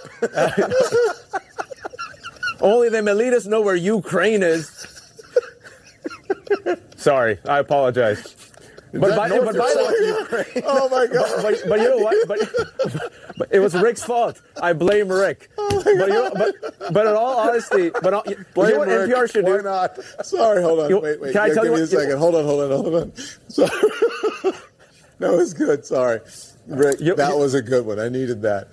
[2.61, 4.69] Only them elitists know where Ukraine is.
[6.97, 8.35] Sorry, I apologize.
[8.93, 10.63] But by, North but by the way, Ukraine?
[10.67, 11.41] Oh my God!
[11.41, 12.27] But, but you know what?
[12.27, 12.39] But,
[13.37, 14.41] but it was Rick's fault.
[14.61, 15.49] I blame Rick.
[15.57, 18.43] Oh but, you know, but but in all honesty, but all- you know
[18.79, 19.09] what Rick.
[19.09, 19.63] NPR should Why do?
[19.63, 19.97] not?
[20.25, 20.89] Sorry, hold on.
[20.89, 21.31] You- wait, wait.
[21.33, 22.17] can I tell give you me a what- second.
[22.17, 23.15] Hold on, hold on, hold on.
[23.47, 23.71] Sorry.
[25.19, 25.85] no, it's good.
[25.85, 26.19] Sorry,
[26.67, 26.99] Rick.
[26.99, 27.99] that was a good one.
[27.99, 28.71] I needed that.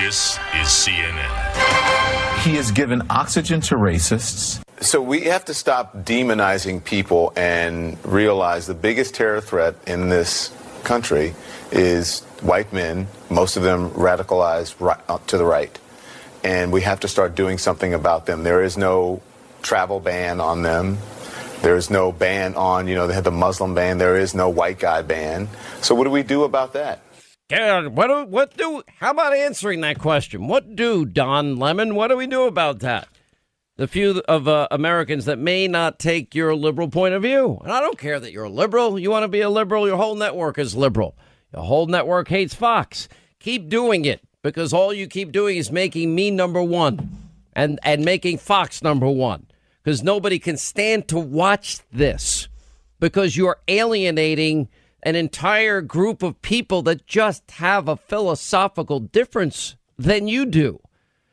[0.00, 2.40] This is CNN.
[2.42, 4.60] He has given oxygen to racists.
[4.82, 10.52] So we have to stop demonizing people and realize the biggest terror threat in this
[10.82, 11.36] country
[11.70, 15.78] is white men, most of them radicalized right, uh, to the right.
[16.42, 18.42] And we have to start doing something about them.
[18.42, 19.22] There is no
[19.62, 20.98] travel ban on them.
[21.60, 23.98] There is no ban on, you know, they have the Muslim ban.
[23.98, 25.48] There is no white guy ban.
[25.80, 27.00] So what do we do about that?
[27.48, 30.48] Yeah, what do, what do, how about answering that question?
[30.48, 33.06] What do, Don Lemon, what do we do about that?
[33.82, 37.58] The few of uh, Americans that may not take your liberal point of view.
[37.64, 38.96] And I don't care that you're a liberal.
[38.96, 41.16] You want to be a liberal, your whole network is liberal.
[41.52, 43.08] Your whole network hates Fox.
[43.40, 48.04] Keep doing it because all you keep doing is making me number one and, and
[48.04, 49.48] making Fox number one
[49.82, 52.46] because nobody can stand to watch this
[53.00, 54.68] because you're alienating
[55.02, 60.78] an entire group of people that just have a philosophical difference than you do.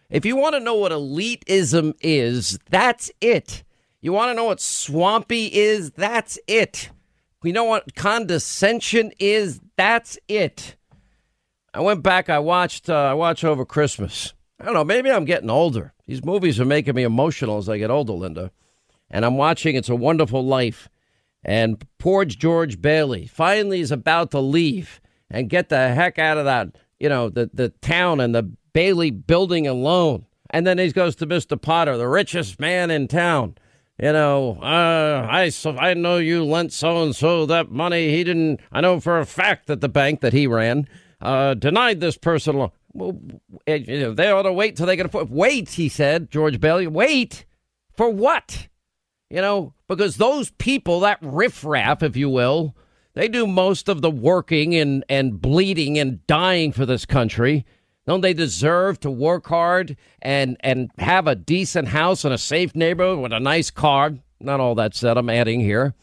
[0.10, 3.64] If you want to know what elitism is, that's it.
[4.02, 6.90] You want to know what swampy is, that's it.
[7.44, 10.76] You know what condescension is, that's it.
[11.73, 12.30] I went back.
[12.30, 12.90] I watched.
[12.90, 14.34] Uh, I watched over Christmas.
[14.60, 14.84] I don't know.
[14.84, 15.94] Maybe I'm getting older.
[16.07, 18.52] These movies are making me emotional as I get older, Linda.
[19.10, 20.90] And I'm watching It's a Wonderful Life.
[21.44, 24.99] And poor George Bailey finally is about to leave
[25.30, 29.11] and get the heck out of that, you know, the, the town and the Bailey
[29.11, 30.26] building alone.
[30.51, 31.61] And then he goes to Mr.
[31.61, 33.56] Potter, the richest man in town.
[34.01, 38.15] You know, uh, I, I know you lent so and so that money.
[38.15, 40.88] He didn't, I know for a fact that the bank that he ran
[41.19, 42.69] uh, denied this person.
[42.93, 43.19] Well,
[43.68, 45.26] eh, you know, they ought to wait till they get a.
[45.26, 46.88] Wait, he said, George Bailey.
[46.88, 47.43] Wait
[47.97, 48.69] for what?
[49.30, 52.77] You know, because those people, that riffraff, if you will,
[53.14, 57.65] they do most of the working and, and bleeding and dying for this country.
[58.10, 62.76] Don't they deserve to work hard and and have a decent house and a safe
[62.76, 64.15] neighborhood with a nice car?
[64.40, 65.94] Not all that said, I'm adding here,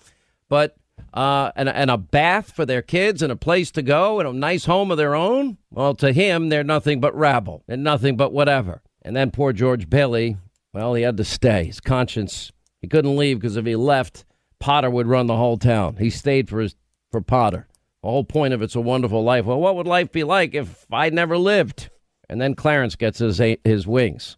[0.49, 0.77] but
[1.13, 4.33] uh, and, and a bath for their kids and a place to go and a
[4.33, 5.59] nice home of their own.
[5.73, 8.83] Well, to him, they're nothing but rabble and nothing but whatever.
[9.03, 10.37] And then poor George Bailey,
[10.73, 11.65] well, he had to stay.
[11.65, 14.25] His conscience, he couldn't leave because if he left,
[14.61, 15.97] Potter would run the whole town.
[15.97, 16.77] He stayed for his
[17.11, 17.67] for Potter.
[18.05, 19.45] The whole point of it's a wonderful life.
[19.45, 21.91] Well, what would life be like if I never lived?
[22.29, 24.37] And then Clarence gets his his wings.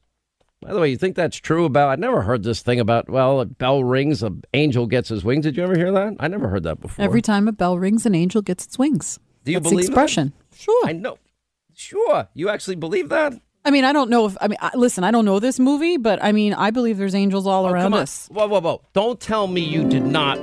[0.61, 1.91] By the way, you think that's true about?
[1.91, 3.09] I never heard this thing about.
[3.09, 5.45] Well, a bell rings, an angel gets his wings.
[5.45, 6.17] Did you ever hear that?
[6.19, 7.05] I never heard that before.
[7.05, 9.21] Every time a bell rings, an angel gets its wings.
[9.45, 10.03] Do you That's believe the that?
[10.03, 10.33] expression?
[10.55, 10.87] Sure.
[10.87, 11.19] I know.
[11.75, 13.35] Sure, you actually believe that?
[13.65, 15.97] I mean, I don't know if I mean, I, listen, I don't know this movie,
[15.97, 18.03] but I mean, I believe there's angels all oh, around Oh, on.
[18.03, 18.27] us.
[18.33, 18.83] Whoa, whoa, whoa!
[18.95, 20.39] Don't tell me you did not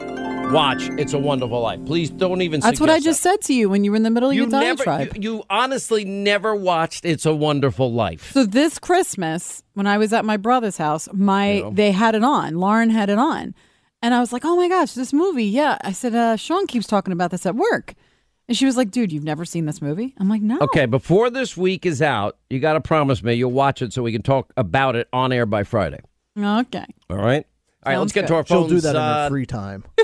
[0.51, 2.59] watch "It's a Wonderful Life." Please don't even.
[2.61, 4.34] That's what I just said to you when you were in the middle that.
[4.34, 4.84] of your You never.
[4.84, 5.17] diatribe.
[5.17, 10.13] You, you honestly never watched "It's a Wonderful Life." So this Christmas, when I was
[10.13, 11.69] at my brother's house, my Yeah.
[11.73, 12.55] they had it on.
[12.55, 13.53] Lauren had it on,
[14.01, 16.88] and I was like, "Oh my gosh, this movie!" Yeah, I said, uh, "Sean keeps
[16.88, 17.93] talking about this at work,"
[18.47, 21.30] and she was like, "Dude, you've never seen this movie?" I'm like, "No." Okay, before
[21.30, 24.22] this week is out, you got to promise me you'll watch it so we can
[24.22, 25.99] talk about it on air by Friday.
[26.38, 26.85] Okay.
[27.09, 27.45] All right.
[27.86, 28.48] All right, let's get to our good.
[28.48, 29.84] She'll do that in her uh, free time.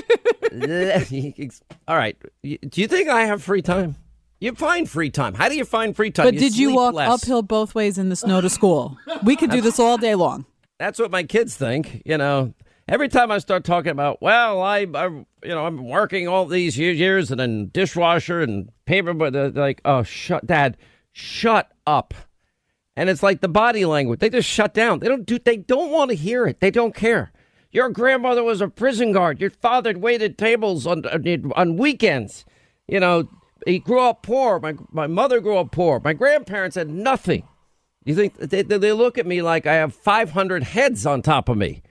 [1.88, 2.16] All right.
[2.42, 3.96] Do you think I have free time?
[4.38, 5.34] You find free time.
[5.34, 6.26] How do you find free time?
[6.26, 7.22] But did you walk less.
[7.22, 8.98] uphill both ways in the snow to school?
[9.22, 10.46] We could do this all day long.
[10.78, 12.02] That's what my kids think.
[12.04, 12.52] You know,
[12.88, 16.76] every time I start talking about, well, I, I you know, I'm working all these
[16.76, 20.76] years and then dishwasher and paper, but they're like, oh, shut, Dad,
[21.12, 22.14] shut up.
[22.96, 24.20] And it's like the body language.
[24.20, 24.98] They just shut down.
[24.98, 25.38] They don't do.
[25.38, 26.60] They don't want to hear it.
[26.60, 27.32] They don't care.
[27.72, 29.40] Your grandmother was a prison guard.
[29.40, 31.18] Your father waited tables on uh,
[31.56, 32.44] on weekends.
[32.86, 33.28] You know,
[33.66, 34.60] he grew up poor.
[34.60, 36.00] My my mother grew up poor.
[36.04, 37.48] My grandparents had nothing.
[38.04, 41.56] You think they, they look at me like I have 500 heads on top of
[41.56, 41.82] me?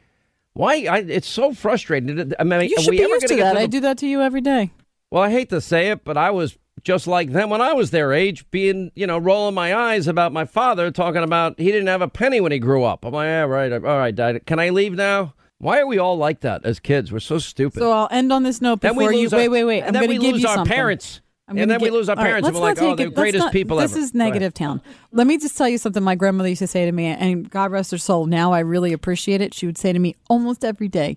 [0.53, 0.85] Why?
[0.85, 2.33] I, it's so frustrating.
[2.37, 3.57] I mean, You should be used to gonna get that.
[3.57, 4.71] I do that to you every day.
[5.09, 7.91] well, I hate to say it, but I was just like them when I was
[7.91, 11.87] their age, being, you know, rolling my eyes about my father talking about he didn't
[11.87, 13.05] have a penny when he grew up.
[13.05, 13.71] I'm like, yeah, right.
[13.71, 14.45] All right, Dad.
[14.45, 15.33] Can I leave now?
[15.61, 17.11] Why are we all like that as kids?
[17.11, 17.79] We're so stupid.
[17.79, 19.19] So I'll end on this note Then we before you.
[19.21, 19.79] lose our- wait, wait, wait.
[19.81, 20.73] and I'm then going to we give lose you our something.
[20.73, 21.21] parents.
[21.47, 23.05] I'm And then we lose our All right, parents, and we're like, oh, take they're
[23.07, 23.99] it- let's greatest not- people This ever.
[24.01, 24.81] is negative town.
[25.11, 26.01] Let me just tell you something.
[26.01, 28.25] My grandmother used to say to me, and God rest her soul.
[28.25, 29.53] Now I really appreciate it.
[29.53, 31.15] She would say to me almost every day,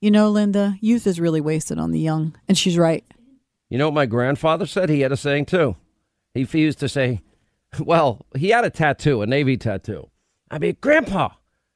[0.00, 3.04] "You know, Linda, youth is really wasted on the young," and she's right.
[3.68, 4.88] You know what my grandfather said?
[4.88, 5.76] He had a saying too.
[6.34, 7.20] He used to say,
[7.78, 10.08] well, he had a tattoo, a Navy tattoo.
[10.50, 11.28] I mean, Grandpa.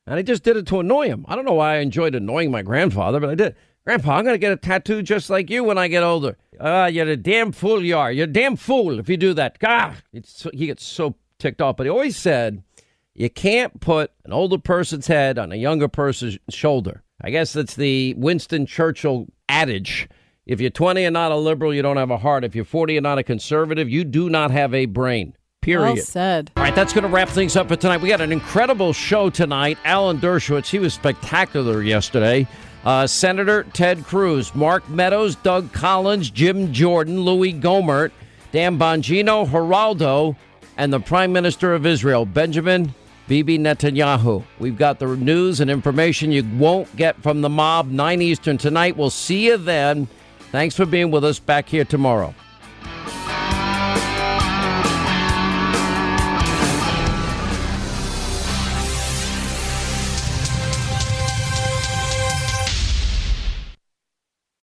[0.08, 1.26] And I just did it to annoy him.
[1.28, 3.54] I don't know why I enjoyed annoying my grandfather, but I did.
[3.84, 6.38] Grandpa, I'm going to get a tattoo just like you when I get older.
[6.58, 8.10] Ah, you're a damn fool you are.
[8.10, 9.58] You're a damn fool if you do that.
[9.62, 11.76] Ah, it's he gets so ticked off.
[11.76, 12.62] But he always said,
[13.14, 17.02] you can't put an older person's head on a younger person's shoulder.
[17.20, 20.08] I guess that's the Winston Churchill adage.
[20.46, 22.44] If you're 20 and not a liberal, you don't have a heart.
[22.44, 25.36] If you're 40 and not a conservative, you do not have a brain.
[25.68, 25.94] Period.
[25.96, 26.50] Well said.
[26.56, 28.00] All right, that's going to wrap things up for tonight.
[28.00, 29.76] We got an incredible show tonight.
[29.84, 32.48] Alan Dershowitz, he was spectacular yesterday.
[32.86, 38.12] Uh, Senator Ted Cruz, Mark Meadows, Doug Collins, Jim Jordan, Louis Gohmert,
[38.50, 40.36] Dan Bongino, Geraldo,
[40.78, 42.94] and the Prime Minister of Israel, Benjamin
[43.26, 44.42] Bibi Netanyahu.
[44.58, 48.96] We've got the news and information you won't get from the mob, 9 Eastern tonight.
[48.96, 50.08] We'll see you then.
[50.50, 52.34] Thanks for being with us back here tomorrow.